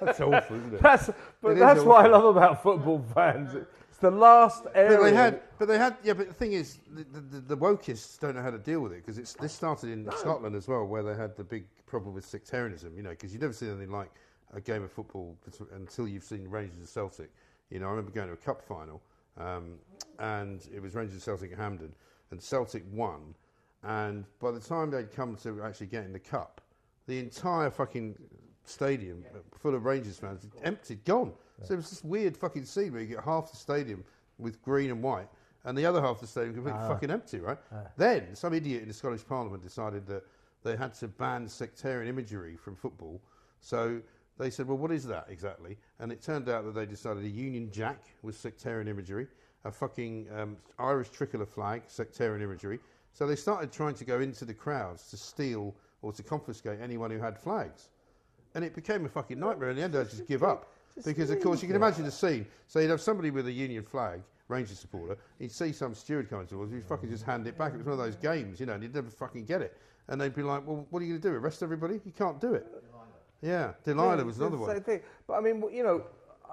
That's 0.00 0.20
awful, 0.20 0.56
isn't 0.56 0.74
it? 0.74 0.82
That's, 0.82 1.10
but 1.40 1.52
It 1.52 1.58
that's 1.58 1.82
what 1.82 2.04
I 2.04 2.08
love 2.08 2.24
about 2.24 2.62
football 2.62 3.04
fans. 3.14 3.54
It's 3.54 3.98
the 3.98 4.10
last 4.10 4.64
area. 4.74 4.98
But 4.98 5.04
they 5.04 5.14
had, 5.14 5.40
but 5.58 5.68
they 5.68 5.78
had, 5.78 5.96
yeah. 6.02 6.14
But 6.14 6.28
the 6.28 6.34
thing 6.34 6.52
is, 6.52 6.78
the, 6.92 7.20
the, 7.20 7.40
the 7.40 7.56
wokists 7.56 8.18
don't 8.18 8.34
know 8.34 8.42
how 8.42 8.50
to 8.50 8.58
deal 8.58 8.80
with 8.80 8.92
it 8.92 8.96
because 9.04 9.18
it's 9.18 9.34
this 9.34 9.52
started 9.52 9.90
in 9.90 10.10
Scotland 10.16 10.56
as 10.56 10.68
well, 10.68 10.84
where 10.84 11.02
they 11.02 11.14
had 11.14 11.36
the 11.36 11.44
big 11.44 11.66
problem 11.86 12.14
with 12.14 12.24
sectarianism. 12.24 12.96
You 12.96 13.02
know, 13.02 13.10
because 13.10 13.32
you've 13.32 13.42
never 13.42 13.52
seen 13.54 13.70
anything 13.70 13.90
like 13.90 14.10
a 14.54 14.60
game 14.60 14.82
of 14.82 14.92
football 14.92 15.36
until 15.74 16.08
you've 16.08 16.24
seen 16.24 16.48
Rangers 16.48 16.78
and 16.78 16.88
Celtic. 16.88 17.30
You 17.70 17.80
know, 17.80 17.86
I 17.86 17.90
remember 17.90 18.10
going 18.10 18.28
to 18.28 18.34
a 18.34 18.36
cup 18.36 18.62
final, 18.62 19.02
um, 19.38 19.78
and 20.18 20.66
it 20.74 20.80
was 20.80 20.94
Rangers 20.94 21.14
and 21.14 21.22
Celtic 21.22 21.52
at 21.52 21.58
Hampden, 21.58 21.92
and 22.30 22.40
Celtic 22.40 22.84
won. 22.92 23.34
And 23.82 24.24
by 24.40 24.50
the 24.50 24.60
time 24.60 24.90
they'd 24.90 25.12
come 25.12 25.36
to 25.36 25.62
actually 25.62 25.88
getting 25.88 26.12
the 26.12 26.18
cup, 26.18 26.60
the 27.06 27.18
entire 27.18 27.70
fucking 27.70 28.14
stadium 28.64 29.24
uh, 29.34 29.38
full 29.58 29.74
of 29.74 29.84
Rangers 29.84 30.18
fans 30.18 30.46
emptied, 30.62 31.04
gone. 31.04 31.32
So 31.62 31.74
it 31.74 31.76
was 31.76 31.90
this 31.90 32.04
weird 32.04 32.36
fucking 32.36 32.64
scene 32.64 32.92
where 32.92 33.02
you 33.02 33.08
get 33.08 33.22
half 33.24 33.50
the 33.50 33.56
stadium 33.56 34.04
with 34.38 34.60
green 34.62 34.90
and 34.90 35.02
white, 35.02 35.28
and 35.64 35.76
the 35.76 35.86
other 35.86 36.00
half 36.00 36.16
of 36.16 36.20
the 36.22 36.26
stadium 36.26 36.54
completely 36.54 36.80
fucking 36.88 37.10
empty, 37.10 37.40
right? 37.40 37.58
Then 37.96 38.34
some 38.34 38.54
idiot 38.54 38.82
in 38.82 38.88
the 38.88 38.94
Scottish 38.94 39.26
Parliament 39.26 39.62
decided 39.62 40.06
that 40.06 40.24
they 40.62 40.76
had 40.76 40.94
to 40.94 41.08
ban 41.08 41.46
sectarian 41.48 42.08
imagery 42.08 42.56
from 42.56 42.74
football. 42.74 43.20
So 43.60 44.00
they 44.38 44.50
said, 44.50 44.66
well, 44.66 44.78
what 44.78 44.90
is 44.90 45.04
that 45.06 45.26
exactly? 45.28 45.76
And 46.00 46.10
it 46.10 46.20
turned 46.20 46.48
out 46.48 46.64
that 46.64 46.74
they 46.74 46.86
decided 46.86 47.24
a 47.24 47.28
Union 47.28 47.70
Jack 47.70 48.02
was 48.22 48.36
sectarian 48.36 48.88
imagery, 48.88 49.28
a 49.64 49.70
fucking 49.70 50.26
um, 50.36 50.56
Irish 50.78 51.10
tricolour 51.10 51.46
flag, 51.46 51.82
sectarian 51.86 52.42
imagery. 52.42 52.80
So 53.12 53.26
they 53.26 53.36
started 53.36 53.70
trying 53.70 53.94
to 53.94 54.04
go 54.04 54.20
into 54.20 54.44
the 54.44 54.54
crowds 54.54 55.08
to 55.10 55.16
steal 55.16 55.74
or 56.02 56.12
to 56.12 56.22
confiscate 56.22 56.80
anyone 56.82 57.10
who 57.10 57.18
had 57.18 57.38
flags. 57.38 57.88
And 58.54 58.64
it 58.64 58.74
became 58.74 59.04
a 59.06 59.08
fucking 59.08 59.38
nightmare. 59.38 59.70
In 59.70 59.76
the 59.76 59.82
end, 59.82 59.96
I 59.96 60.04
just 60.04 60.26
give 60.26 60.42
up. 60.42 60.70
Because, 61.04 61.28
of 61.30 61.40
course, 61.40 61.60
you 61.60 61.66
can 61.66 61.74
imagine 61.74 62.04
the 62.04 62.10
scene. 62.12 62.46
So 62.68 62.78
you'd 62.78 62.88
have 62.90 63.00
somebody 63.00 63.32
with 63.32 63.48
a 63.48 63.52
Union 63.52 63.82
flag, 63.82 64.22
Rangers 64.46 64.78
supporter, 64.78 65.16
he'd 65.40 65.50
see 65.50 65.72
some 65.72 65.92
steward 65.92 66.30
coming 66.30 66.46
towards 66.46 66.70
him, 66.70 66.78
he'd 66.78 66.86
fucking 66.86 67.10
just 67.10 67.24
hand 67.24 67.48
it 67.48 67.58
back. 67.58 67.74
It 67.74 67.78
was 67.78 67.86
one 67.86 67.94
of 67.94 67.98
those 67.98 68.14
games, 68.14 68.60
you 68.60 68.66
know, 68.66 68.74
and 68.74 68.82
he'd 68.84 68.94
never 68.94 69.10
fucking 69.10 69.44
get 69.46 69.60
it. 69.60 69.76
And 70.06 70.20
they'd 70.20 70.36
be 70.36 70.44
like, 70.44 70.64
well, 70.64 70.86
what 70.90 71.02
are 71.02 71.04
you 71.04 71.18
going 71.18 71.22
to 71.22 71.28
do? 71.30 71.34
Arrest 71.34 71.64
everybody? 71.64 71.94
You 72.04 72.12
can't 72.16 72.40
do 72.40 72.54
it. 72.54 72.64
Yeah, 73.42 73.72
Delilah 73.84 74.18
Yeah, 74.18 74.22
was 74.24 74.36
another 74.38 74.56
the 74.56 74.62
one. 74.62 74.70
Same 74.70 74.82
thing. 74.82 75.00
But 75.26 75.34
I 75.34 75.40
mean, 75.40 75.62
you 75.72 75.82
know, 75.82 76.04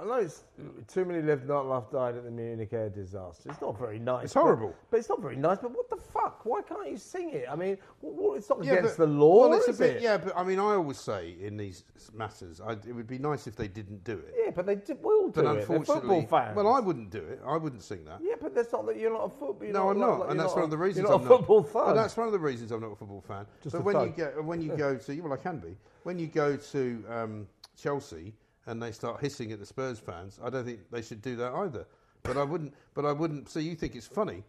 I 0.01 0.05
know 0.05 0.13
it's 0.15 0.43
too 0.87 1.05
many 1.05 1.21
lived, 1.21 1.47
not 1.47 1.67
loved, 1.67 1.91
died 1.91 2.15
at 2.15 2.23
the 2.23 2.31
Munich 2.31 2.73
air 2.73 2.89
disaster. 2.89 3.49
It's 3.51 3.61
not 3.61 3.77
very 3.77 3.99
nice. 3.99 4.25
It's 4.25 4.33
horrible. 4.33 4.73
But, 4.89 4.97
it's 4.97 5.09
not 5.09 5.21
very 5.21 5.35
nice. 5.35 5.59
But 5.61 5.71
what 5.75 5.91
the 5.91 5.97
fuck? 5.97 6.43
Why 6.43 6.63
can't 6.63 6.89
you 6.89 6.97
sing 6.97 7.29
it? 7.29 7.45
I 7.47 7.55
mean, 7.55 7.77
what, 7.99 8.13
what, 8.15 8.37
it's 8.37 8.49
not 8.49 8.63
Yeah, 8.63 8.73
against 8.73 8.97
but- 8.97 9.05
the 9.05 9.11
law, 9.13 9.49
Well, 9.49 9.59
it's 9.59 9.67
a 9.67 9.73
bit, 9.73 9.97
it? 9.97 10.01
yeah, 10.01 10.17
but 10.17 10.35
I 10.35 10.43
mean, 10.43 10.57
I 10.57 10.73
always 10.73 10.97
say 10.97 11.35
in 11.39 11.55
these 11.55 11.83
matters, 12.15 12.59
I, 12.59 12.71
it 12.71 12.95
would 12.95 13.05
be 13.05 13.19
nice 13.19 13.45
if 13.45 13.55
they 13.55 13.67
didn't 13.67 14.03
do 14.03 14.13
it. 14.13 14.33
Yeah, 14.43 14.51
but 14.55 14.65
they 14.65 14.75
do, 14.75 14.95
will 15.03 15.27
do 15.27 15.33
But 15.33 15.41
it. 15.41 15.43
They're 15.43 15.77
unfortunately, 15.77 16.21
football 16.21 16.39
fans. 16.45 16.55
well, 16.55 16.67
I 16.73 16.79
wouldn't 16.79 17.11
do 17.11 17.19
it. 17.19 17.39
I 17.45 17.57
wouldn't 17.57 17.83
sing 17.83 18.03
that. 18.05 18.21
Yeah, 18.23 18.35
but 18.41 18.55
that's 18.55 18.71
not 18.71 18.87
that 18.87 18.97
you're 18.97 19.13
not 19.13 19.25
a 19.25 19.29
football. 19.29 19.69
No, 19.69 19.89
I'm 19.91 19.99
not, 19.99 20.31
and 20.31 20.39
that's 20.39 20.55
one 20.55 20.63
of 20.63 20.71
the 20.71 20.77
reasons 20.77 21.03
you're 21.07 21.11
not 21.11 21.21
I'm 21.21 21.27
a 21.27 21.29
not. 21.29 21.37
football 21.39 21.63
fan. 21.63 21.85
Well, 21.85 21.95
that's 21.95 22.17
one 22.17 22.25
of 22.25 22.33
the 22.33 22.39
reasons 22.39 22.71
I'm 22.71 22.81
not 22.81 22.91
a 22.93 22.95
football 22.95 23.21
fan. 23.21 23.45
Just 23.61 23.73
but 23.73 23.83
when 23.83 23.95
you 23.99 24.07
thug. 24.07 24.15
get 24.17 24.43
when 24.43 24.61
you 24.63 24.75
go 24.75 24.95
to 24.97 25.21
well, 25.21 25.33
I 25.33 25.37
can 25.37 25.59
be 25.59 25.77
when 26.03 26.17
you 26.17 26.25
go 26.25 26.55
to 26.57 27.03
um, 27.07 27.47
Chelsea 27.79 28.33
and 28.71 28.81
they 28.81 28.91
start 28.93 29.19
hissing 29.19 29.51
at 29.51 29.59
the 29.59 29.65
Spurs 29.65 29.99
fans. 29.99 30.39
I 30.41 30.49
don't 30.49 30.63
think 30.65 30.79
they 30.91 31.01
should 31.01 31.21
do 31.21 31.35
that 31.35 31.51
either. 31.53 31.85
But 32.23 32.37
I 32.37 32.43
wouldn't. 32.43 32.73
But 32.93 33.05
I 33.05 33.11
wouldn't. 33.11 33.49
So 33.49 33.59
you 33.59 33.75
think 33.75 33.95
it's 33.95 34.07
funny, 34.07 34.43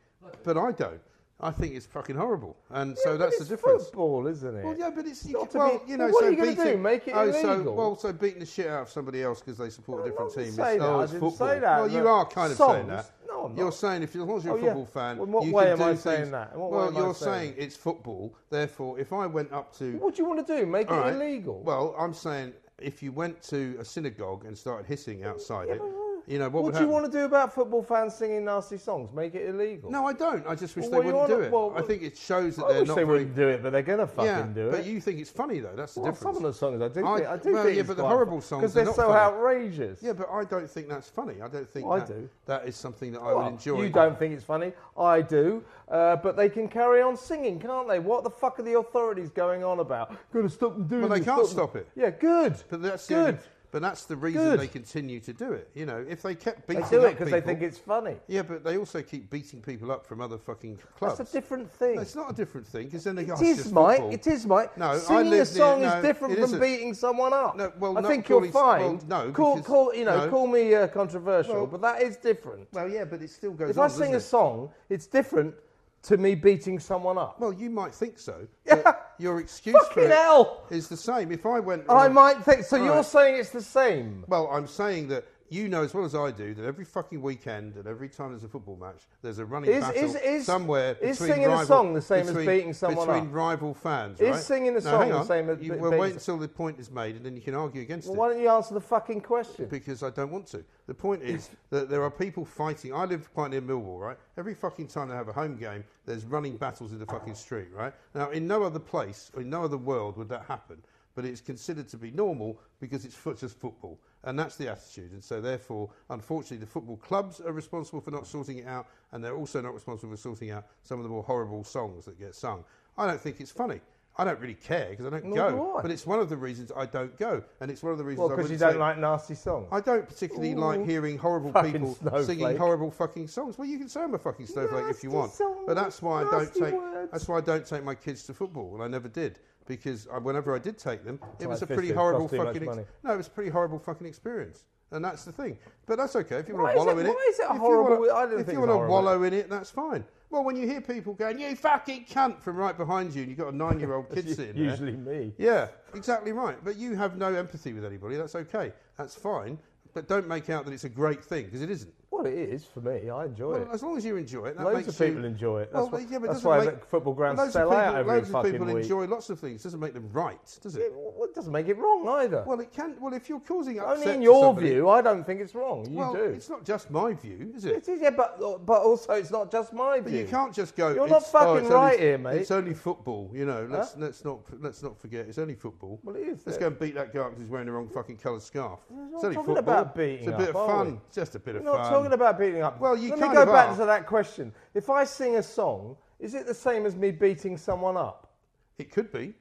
but 0.44 0.56
I 0.56 0.70
don't. 0.72 1.00
I 1.40 1.50
think 1.50 1.74
it's 1.74 1.86
fucking 1.86 2.14
horrible, 2.14 2.56
and 2.70 2.96
so 2.98 3.12
Yeah, 3.12 3.16
but 3.16 3.24
that's 3.24 3.36
the 3.38 3.40
it's 3.42 3.48
difference. 3.50 3.84
Football, 3.86 4.28
isn't 4.28 4.56
it? 4.58 4.64
Well, 4.64 4.76
yeah, 4.78 4.90
but 4.94 5.06
it's 5.06 5.26
you 5.26 5.32
Not 5.32 5.50
to 5.50 5.58
well, 5.58 5.78
be- 5.84 5.90
you 5.90 5.96
know, 5.96 6.04
well, 6.04 6.12
what 6.12 6.20
so 6.20 6.26
are 6.26 6.30
you 6.30 6.36
gonna 6.36 6.50
beating, 6.52 6.64
do, 6.64 6.78
make 6.78 7.08
it 7.08 7.14
oh, 7.16 7.32
so 7.32 7.52
illegal? 7.54 7.74
well, 7.74 7.96
so 7.96 8.12
beating 8.12 8.38
the 8.38 8.46
shit 8.46 8.68
out 8.68 8.82
of 8.82 8.90
somebody 8.90 9.24
else 9.24 9.40
because 9.40 9.58
they 9.58 9.68
support 9.70 10.06
a 10.06 10.10
different 10.10 10.32
team. 10.32 10.44
is- 10.44 10.54
say 10.54 10.78
that, 10.78 10.84
oh, 10.86 11.00
I 11.00 11.06
didn't 11.06 11.18
football. 11.18 11.48
say 11.48 11.58
that, 11.58 11.80
Well, 11.80 11.90
you 11.90 12.06
are 12.06 12.26
kind 12.26 12.52
of 12.52 12.58
saying 12.58 12.86
that. 12.86 13.10
no, 13.26 13.46
I'm 13.46 13.54
not. 13.56 13.58
You're 13.60 13.72
saying 13.72 14.02
if 14.04 14.14
you're, 14.14 14.22
as 14.22 14.28
long 14.28 14.38
as 14.38 14.44
you're 14.44 14.54
Oh, 14.54 14.56
a 14.56 14.60
yeah. 14.60 14.66
football 14.66 14.86
fan, 14.86 15.18
In 15.18 15.32
what 15.32 15.44
you 15.46 15.52
way 15.52 15.64
can 15.64 15.72
am 15.72 15.78
do 15.78 15.82
I 15.84 15.86
things. 15.88 16.02
saying 16.02 16.30
that? 16.30 16.52
In 16.54 16.60
what 16.60 16.70
way 16.70 16.76
well, 16.76 16.92
you're 16.92 17.14
saying 17.14 17.34
saying 17.40 17.54
it's 17.58 17.76
football. 17.76 18.36
Therefore, 18.48 19.00
if 19.00 19.12
I 19.12 19.26
went 19.26 19.52
up 19.52 19.76
to 19.78 19.96
What 19.98 20.14
do 20.14 20.22
you 20.22 20.28
want 20.28 20.46
to 20.46 20.58
do? 20.60 20.64
Make 20.64 20.90
it 20.90 20.94
right, 20.94 21.12
illegal? 21.12 21.60
Well, 21.64 21.96
I'm 21.98 22.14
saying 22.14 22.52
if 22.82 23.02
you 23.02 23.12
went 23.12 23.42
to 23.44 23.76
a 23.78 23.84
synagogue 23.84 24.44
and 24.44 24.56
started 24.56 24.86
hissing 24.86 25.24
outside 25.24 25.68
it, 25.68 25.80
you 26.26 26.38
know 26.38 26.44
what, 26.48 26.62
what 26.62 26.64
would 26.64 26.74
do 26.74 26.80
you 26.80 26.88
want 26.88 27.04
to 27.04 27.10
do 27.10 27.24
about 27.24 27.52
football 27.54 27.82
fans 27.82 28.14
singing 28.14 28.44
nasty 28.44 28.78
songs? 28.78 29.12
Make 29.12 29.34
it 29.34 29.48
illegal? 29.48 29.90
No, 29.90 30.06
I 30.06 30.12
don't. 30.12 30.46
I 30.46 30.54
just 30.54 30.76
wish 30.76 30.86
Well, 30.86 31.02
they 31.02 31.10
what 31.12 31.26
do 31.26 31.32
you 31.32 31.38
wouldn't 31.38 31.40
do 31.40 31.46
it. 31.46 31.52
well, 31.52 31.72
I 31.76 31.82
think 31.82 32.02
it 32.02 32.16
shows 32.16 32.56
that 32.56 32.64
I 32.66 32.68
they're 32.72 32.80
wish 32.80 32.88
not 32.88 32.94
they 32.96 33.02
very. 33.04 33.18
wouldn't 33.18 33.36
do 33.36 33.48
it, 33.48 33.62
but 33.62 33.70
they're 33.72 33.82
gonna 33.82 34.06
fucking 34.06 34.24
yeah, 34.26 34.42
do 34.54 34.68
it. 34.68 34.70
but 34.72 34.84
you 34.86 35.00
think 35.00 35.18
it's 35.20 35.30
funny 35.30 35.60
though. 35.60 35.74
That's 35.74 35.94
the 35.94 36.00
well, 36.00 36.12
difference. 36.12 36.36
some 36.36 36.44
of 36.44 36.52
the 36.52 36.58
songs 36.58 36.80
I 36.82 36.88
do 36.88 37.06
I- 37.06 37.16
think 37.18 37.28
I 37.28 37.36
do 37.36 37.52
well, 37.52 37.64
think 37.64 37.74
yeah, 37.74 37.80
it's 37.80 37.88
but 37.88 37.96
the 37.96 38.02
quite 38.02 38.08
horrible 38.10 38.40
fun, 38.40 38.48
songs 38.48 38.60
because 38.62 38.74
they're 38.74 38.84
not 38.84 38.94
so 38.96 39.08
funny. 39.08 39.18
outrageous. 39.18 40.02
Yeah, 40.02 40.12
but 40.12 40.28
I 40.30 40.44
don't 40.44 40.70
think 40.70 40.88
that's 40.88 41.08
funny. 41.08 41.42
I 41.42 41.48
don't 41.48 41.68
think 41.68 41.86
I 41.86 41.98
that, 41.98 42.08
do. 42.08 42.28
that 42.46 42.66
is 42.68 42.76
something 42.76 43.12
that 43.12 43.20
I 43.20 43.26
Well, 43.32 43.44
would 43.44 43.52
enjoy. 43.52 43.82
You 43.82 43.90
don't 43.90 44.18
think 44.18 44.34
it's 44.34 44.44
funny? 44.44 44.72
I 44.96 45.20
do. 45.22 45.62
Uh, 45.88 46.16
but 46.16 46.36
they 46.36 46.48
can 46.48 46.68
carry 46.68 47.02
on 47.02 47.16
singing, 47.16 47.60
can't 47.60 47.86
they? 47.86 47.98
What 47.98 48.24
the 48.24 48.30
fuck 48.30 48.58
are 48.58 48.62
the 48.62 48.78
authorities 48.78 49.28
going 49.28 49.62
on 49.62 49.80
about? 49.80 50.16
Got 50.32 50.42
to 50.42 50.48
stop 50.48 50.72
them 50.74 50.86
doing 50.86 51.02
it. 51.04 51.08
Well, 51.08 51.18
they 51.18 51.24
can't 51.24 51.46
stop 51.46 51.76
it. 51.76 51.86
Yeah, 51.94 52.08
good. 52.10 52.54
But 52.70 52.80
that's 52.80 53.06
good. 53.06 53.38
But 53.72 53.80
that's 53.82 54.04
the 54.04 54.14
reason 54.14 54.42
Good. 54.42 54.60
they 54.60 54.68
continue 54.68 55.18
to 55.20 55.32
do 55.32 55.52
it. 55.52 55.68
You 55.74 55.86
know, 55.86 56.04
if 56.06 56.20
they 56.22 56.34
kept 56.34 56.68
beating 56.68 56.84
They 56.84 56.90
do 56.90 57.02
it 57.02 57.06
up 57.06 57.10
because 57.12 57.30
they 57.30 57.38
people- 57.40 57.54
think 57.54 57.62
it's 57.62 57.78
funny. 57.78 58.16
Yeah, 58.28 58.42
but 58.42 58.62
they 58.62 58.76
also 58.76 59.00
keep 59.02 59.30
beating 59.30 59.62
people 59.62 59.90
up 59.90 60.06
from 60.06 60.20
other 60.20 60.36
fucking 60.36 60.78
clubs. 60.98 61.16
That's 61.18 61.30
a 61.30 61.32
different 61.32 61.72
thing. 61.72 61.96
No, 61.96 62.02
it's 62.02 62.14
not 62.14 62.30
a 62.30 62.34
different 62.34 62.66
thing 62.68 62.84
because 62.84 63.02
then 63.04 63.16
they 63.16 63.24
go. 63.24 63.32
It 63.32 63.38
"Oh, 63.38 63.40
it's 63.40 63.50
is, 63.50 63.56
just 63.64 63.72
Mike. 63.72 63.96
football." 63.96 64.14
It 64.14 64.26
is, 64.26 64.46
Mike. 64.46 64.76
No, 64.78 64.90
I 64.90 64.98
Singing 64.98 65.20
a 65.20 65.24
live 65.24 65.30
near- 65.32 65.44
song 65.46 65.82
no, 65.82 65.88
is 65.96 66.02
different 66.04 66.32
it 66.34 66.36
from 66.36 66.44
isn't. 66.44 66.60
beating 66.60 66.94
someone 66.94 67.32
up. 67.32 67.56
No, 67.56 67.72
well, 67.80 67.96
I 67.98 68.00
not 68.02 68.08
think 68.10 68.28
you're 68.28 68.44
fine. 68.52 68.80
well, 68.80 69.00
no, 69.08 69.32
call, 69.32 69.54
because- 69.56 69.66
call, 69.66 69.94
you 69.94 70.04
know, 70.04 70.24
no. 70.26 70.30
call 70.30 70.46
me 70.46 70.74
uh, 70.74 70.86
controversial, 70.88 71.54
Well- 71.54 71.66
but 71.66 71.80
that 71.80 72.02
is 72.02 72.18
different. 72.18 72.68
Well, 72.72 72.88
yeah, 72.88 73.04
but 73.06 73.22
it 73.22 73.30
still 73.30 73.52
goes 73.52 73.70
if 73.70 73.78
on. 73.78 73.84
I 73.86 73.88
sing 73.88 74.12
a 74.12 74.18
it? 74.18 74.20
song, 74.20 74.70
it's 74.90 75.06
different 75.06 75.54
to 76.02 76.16
me 76.16 76.34
beating 76.34 76.78
someone 76.80 77.16
up. 77.16 77.38
well, 77.40 77.52
you 77.52 77.70
might 77.70 77.94
think 77.94 78.18
so. 78.18 78.46
Yeah. 78.66 78.94
Your 79.18 79.38
excuse 79.40 79.76
for 79.76 79.84
Fucking 79.94 80.04
it 80.04 80.10
hell! 80.10 80.62
is 80.70 80.88
the 80.88 80.96
same. 80.96 81.30
If 81.30 81.46
I 81.46 81.60
went, 81.60 81.84
I 81.88 82.08
might 82.08 82.42
think. 82.42 82.64
So 82.64 82.76
you're 82.76 82.96
right. 82.96 83.04
saying 83.04 83.38
it's 83.38 83.50
the 83.50 83.62
same? 83.62 84.24
Well, 84.26 84.48
I'm 84.50 84.66
saying 84.66 85.08
that 85.08 85.24
you 85.52 85.68
know 85.68 85.82
as 85.82 85.92
well 85.92 86.04
as 86.04 86.14
I 86.14 86.30
do 86.30 86.54
that 86.54 86.64
every 86.64 86.84
fucking 86.84 87.20
weekend 87.20 87.76
and 87.76 87.86
every 87.86 88.08
time 88.08 88.30
there's 88.30 88.44
a 88.44 88.48
football 88.48 88.76
match, 88.76 89.06
there's 89.20 89.38
a 89.38 89.44
running 89.44 89.70
Is- 89.70 89.80
battle 89.84 90.02
is- 90.04 90.14
is- 90.14 90.46
somewhere 90.46 90.96
is 91.00 91.18
between 91.18 91.34
singing 91.36 91.52
a 91.52 91.66
song 91.66 91.92
the 91.94 92.00
same 92.02 92.28
as 92.28 92.34
beating 92.46 92.72
someone 92.72 93.06
between 93.06 93.26
up? 93.28 93.34
rival 93.34 93.74
fans. 93.74 94.20
Is 94.20 94.30
right? 94.30 94.40
singing 94.40 94.76
a 94.76 94.80
song 94.80 95.10
the 95.10 95.24
same 95.24 95.50
as 95.50 95.60
You, 95.60 95.74
well, 95.74 95.98
wait 95.98 96.14
until 96.14 96.38
the 96.38 96.48
point 96.48 96.80
is 96.80 96.90
made, 96.90 97.16
and 97.16 97.24
then 97.26 97.36
you 97.36 97.42
can 97.42 97.54
argue 97.54 97.82
against 97.82 98.06
Well, 98.08 98.14
it. 98.14 98.18
why 98.18 98.28
don't 98.30 98.40
you 98.40 98.48
answer 98.48 98.74
the 98.74 98.80
fucking 98.80 99.20
question? 99.20 99.66
because 99.68 100.02
I 100.02 100.10
don't 100.10 100.30
want 100.30 100.46
to. 100.48 100.64
The 100.86 100.94
point 100.94 101.22
is 101.22 101.50
that 101.70 101.88
there 101.90 102.02
are 102.02 102.10
people 102.10 102.44
fighting. 102.44 102.94
I 102.94 103.04
live 103.04 103.32
quite 103.34 103.50
near 103.50 103.60
Millwall, 103.62 104.00
right? 104.00 104.16
Every 104.38 104.54
fucking 104.54 104.88
time 104.88 105.08
they 105.08 105.14
have 105.14 105.28
a 105.28 105.32
home 105.32 105.56
game, 105.56 105.84
there's 106.06 106.24
running 106.24 106.56
battles 106.56 106.92
in 106.92 106.98
the 106.98 107.06
fucking 107.06 107.34
street, 107.34 107.68
right? 107.74 107.92
Now, 108.14 108.30
in 108.30 108.46
no 108.46 108.62
other 108.62 108.78
place 108.78 109.30
in 109.36 109.50
no 109.50 109.64
other 109.64 109.76
world 109.78 110.16
would 110.16 110.28
that 110.30 110.44
happen, 110.46 110.82
but 111.14 111.24
it's 111.24 111.40
considered 111.40 111.88
to 111.88 111.96
be 111.96 112.10
normal 112.10 112.58
because 112.80 113.04
it's 113.04 113.14
foot- 113.14 113.38
just 113.38 113.58
football, 113.58 113.98
and 114.24 114.38
that's 114.38 114.56
the 114.56 114.68
attitude. 114.70 115.12
And 115.12 115.22
so, 115.22 115.40
therefore, 115.40 115.90
unfortunately, 116.10 116.58
the 116.58 116.66
football 116.66 116.96
clubs 116.96 117.40
are 117.40 117.52
responsible 117.52 118.00
for 118.00 118.10
not 118.10 118.26
sorting 118.26 118.58
it 118.58 118.66
out, 118.66 118.86
and 119.12 119.22
they're 119.22 119.36
also 119.36 119.60
not 119.60 119.74
responsible 119.74 120.12
for 120.12 120.16
sorting 120.20 120.50
out 120.50 120.64
some 120.82 120.98
of 120.98 121.04
the 121.04 121.10
more 121.10 121.22
horrible 121.22 121.64
songs 121.64 122.04
that 122.06 122.18
get 122.18 122.34
sung. 122.34 122.64
I 122.96 123.06
don't 123.06 123.20
think 123.20 123.40
it's 123.40 123.50
funny. 123.50 123.80
I 124.18 124.24
don't 124.24 124.38
really 124.40 124.52
care 124.52 124.90
because 124.90 125.06
I 125.06 125.08
don't 125.10 125.24
Nor 125.24 125.36
go, 125.36 125.50
do 125.56 125.76
I. 125.78 125.82
but 125.82 125.90
it's 125.90 126.06
one 126.06 126.18
of 126.20 126.28
the 126.28 126.36
reasons 126.36 126.70
I 126.76 126.84
don't 126.84 127.16
go, 127.18 127.42
and 127.62 127.70
it's 127.70 127.82
one 127.82 127.92
of 127.92 127.98
the 127.98 128.04
reasons 128.04 128.28
Well, 128.28 128.32
I 128.34 128.36
because 128.36 128.50
you 128.50 128.58
don't 128.58 128.78
like 128.78 128.98
nasty 128.98 129.34
songs. 129.34 129.68
I 129.72 129.80
don't 129.80 130.06
particularly 130.06 130.54
like 130.54 130.84
hearing 130.84 131.16
horrible 131.16 131.50
people 131.62 131.94
snowflake. 131.94 132.26
singing 132.26 132.56
horrible 132.58 132.90
fucking 132.90 133.28
songs. 133.28 133.56
Well, 133.56 133.66
you 133.66 133.78
can 133.78 133.88
say 133.88 134.02
I'm 134.02 134.12
a 134.12 134.18
fucking 134.18 134.46
snowflake 134.48 134.84
if 134.90 135.02
you 135.02 135.10
want, 135.10 135.32
songs, 135.32 135.60
but 135.66 135.74
that's 135.76 136.02
why 136.02 136.20
I 136.20 136.30
don't 136.30 136.52
take. 136.54 136.74
words. 136.74 137.10
That's 137.10 137.26
why 137.26 137.38
I 137.38 137.40
don't 137.40 137.64
take 137.66 137.84
my 137.84 137.94
kids 137.94 138.22
to 138.24 138.34
football, 138.34 138.74
and 138.74 138.82
I 138.84 138.86
never 138.88 139.08
did 139.08 139.38
because 139.66 140.08
I, 140.12 140.18
whenever 140.18 140.54
I 140.54 140.58
did 140.58 140.78
take 140.78 141.04
them, 141.04 141.18
it 141.38 141.40
like 141.42 141.48
was 141.50 141.62
a 141.62 141.66
fisting, 141.66 141.74
pretty 141.74 141.92
horrible 141.92 142.20
cost 142.28 142.30
too 142.32 142.36
much 142.38 142.46
fucking. 142.54 142.64
money. 142.66 142.84
no, 143.04 143.14
it 143.14 143.16
was 143.16 143.26
a 143.26 143.30
pretty 143.30 143.50
horrible 143.50 143.78
fucking 143.78 144.06
experience, 144.06 144.64
and 144.90 145.04
that's 145.04 145.24
the 145.24 145.32
thing. 145.32 145.58
But 145.86 145.96
that's 145.98 146.16
okay 146.16 146.36
if 146.36 146.48
you 146.48 146.56
want 146.56 146.72
to 146.72 146.78
wallow 146.78 146.96
it- 146.98 147.00
in 147.00 147.06
it. 147.06 147.08
why 147.10 147.26
is 147.30 147.38
it 147.38 147.42
if 147.44 147.52
you 147.52 147.58
horrible? 147.58 148.06
wanna- 148.08 148.36
if 148.38 148.52
you 148.52 148.58
want 148.60 148.70
to 148.70 148.76
wallow 148.88 149.22
in 149.22 149.32
it, 149.32 149.48
that's 149.50 149.70
fine. 149.70 150.04
Well, 150.30 150.44
when 150.44 150.56
you 150.56 150.66
hear 150.66 150.80
people 150.80 151.12
going, 151.12 151.38
"You 151.38 151.54
fucking 151.54 152.06
cunt" 152.06 152.40
from 152.40 152.56
right 152.56 152.76
behind 152.76 153.14
you, 153.14 153.20
and 153.22 153.28
you've 153.30 153.38
got 153.38 153.52
a 153.52 153.56
nine-year-old 153.56 154.08
kid 154.10 154.28
sitting 154.34 154.54
there, 154.56 154.70
Usually 154.70 154.96
me. 154.96 155.34
yeah, 155.38 155.68
exactly 155.94 156.32
right. 156.32 156.56
But 156.64 156.76
you 156.76 156.94
have 156.96 157.18
no 157.18 157.34
empathy 157.34 157.72
with 157.74 157.84
anybody. 157.84 158.16
That's 158.16 158.34
okay. 158.34 158.72
That's 158.96 159.14
fine. 159.14 159.58
But 159.94 160.08
don't 160.08 160.26
make 160.26 160.48
out 160.48 160.64
that 160.64 160.72
it's 160.72 160.84
a 160.84 160.88
great 160.88 161.22
thing 161.22 161.44
because 161.44 161.60
it 161.60 161.70
isn't. 161.70 161.92
Well, 162.12 162.24
Well, 162.24 162.32
it 162.32 162.38
is 162.50 162.64
for 162.66 162.80
me. 162.82 163.08
I 163.08 163.24
enjoy 163.24 163.52
Well, 163.52 163.62
it. 163.62 163.68
as 163.72 163.82
long 163.82 163.96
as 163.96 164.04
you 164.04 164.16
enjoy 164.16 164.46
it, 164.46 164.56
that 164.58 164.64
Loads 164.64 164.86
of 164.86 164.98
people 164.98 165.22
you, 165.22 165.26
enjoy 165.28 165.62
it. 165.62 165.70
Well, 165.72 165.86
That's, 165.88 165.92
why, 166.04 166.08
yeah, 166.10 166.18
but 166.18 166.26
that's 166.30 166.44
why 166.44 166.64
make- 166.66 166.84
football 166.84 167.14
grounds 167.14 167.38
loads 167.38 167.52
sell 167.54 167.68
people, 167.70 167.76
out 167.78 167.96
every 167.96 168.12
loads 168.12 168.30
of 168.34 168.44
people 168.44 168.66
week. 168.66 168.76
enjoy 168.82 169.06
lots 169.06 169.30
of 169.30 169.40
things. 169.40 169.60
It 169.62 169.64
Doesn't 169.64 169.80
make 169.80 169.94
them 169.94 170.08
right, 170.12 170.58
does 170.62 170.76
Yeah, 170.76 170.82
it? 170.84 170.92
well, 170.94 171.24
it 171.24 171.34
doesn't 171.34 171.52
make 171.52 171.68
it 171.68 171.78
wrong 171.78 172.06
either. 172.08 172.44
Well, 172.46 172.60
it 172.60 172.70
can. 172.70 172.96
Well, 173.00 173.14
if 173.14 173.28
you're 173.30 173.40
causing 173.40 173.78
upset 173.80 173.98
Only 174.06 174.14
in 174.16 174.22
your 174.22 174.42
somebody- 174.44 174.68
view, 174.70 174.88
I 174.90 175.00
don't 175.00 175.24
think 175.24 175.40
it's 175.40 175.54
wrong. 175.54 175.88
You 175.90 175.96
well, 175.96 176.12
do. 176.12 176.22
it's 176.24 176.50
not 176.50 176.64
just 176.64 176.90
my 176.90 177.14
view, 177.14 177.50
is 177.56 177.64
it? 177.64 177.76
It 177.76 177.88
is, 177.88 178.00
yeah, 178.02 178.10
but 178.10 178.38
but 178.66 178.82
also 178.82 179.14
it's 179.14 179.30
not 179.30 179.50
just 179.50 179.72
my 179.72 179.98
But 180.00 180.10
view. 180.10 180.20
you 180.20 180.26
can't 180.28 180.52
just 180.52 180.76
go. 180.76 180.88
You're 180.90 181.08
not 181.08 181.14
oh, 181.14 181.16
"It's- 181.16 181.30
oh, 181.34 181.38
fucking 181.38 181.64
only- 181.64 181.74
right 181.74 181.98
here, 181.98 182.18
mate." 182.18 182.36
It's 182.42 182.50
only 182.50 182.74
football, 182.74 183.30
you 183.32 183.46
know. 183.46 183.66
Let's 183.70 183.94
Huh? 183.94 184.00
let's 184.00 184.24
not 184.24 184.40
let's 184.60 184.82
not 184.82 184.98
forget 184.98 185.26
it's 185.28 185.38
only 185.38 185.54
football. 185.54 185.98
Well, 186.04 186.14
it 186.16 186.28
is, 186.28 186.42
Let's 186.46 186.58
go 186.58 186.66
and 186.68 186.78
beat 186.78 186.94
that 186.94 187.12
guy 187.14 187.24
because 187.24 187.40
he's 187.40 187.50
wearing 187.50 187.66
the 187.66 187.72
wrong 187.72 187.88
fucking 187.88 188.18
coloured 188.18 188.42
scarf. 188.42 188.80
It's 189.14 189.24
only 189.24 189.36
football. 189.36 189.56
about 189.56 189.94
beating 189.94 190.28
It's 190.28 190.34
a 190.34 190.38
bit 190.38 190.54
of 190.54 190.66
fun. 190.66 191.00
Just 191.10 191.34
a 191.34 191.38
bit 191.38 191.56
of 191.56 191.64
fun. 191.64 192.01
Talking 192.02 192.12
um, 192.12 192.20
about 192.20 192.38
beating 192.38 192.62
up. 192.62 192.80
Well, 192.80 192.96
you 192.96 193.10
Let 193.10 193.20
me 193.20 193.34
go 193.34 193.46
back 193.46 193.70
are. 193.70 193.76
to 193.78 193.84
that 193.86 194.06
question. 194.06 194.52
If 194.74 194.90
I 194.90 195.04
sing 195.04 195.36
a 195.36 195.42
song, 195.42 195.96
is 196.18 196.34
it 196.34 196.46
the 196.46 196.54
same 196.54 196.86
as 196.86 196.96
me 196.96 197.10
beating 197.10 197.56
someone 197.56 197.96
up? 197.96 198.32
It 198.78 198.90
could 198.90 199.12
be. 199.12 199.34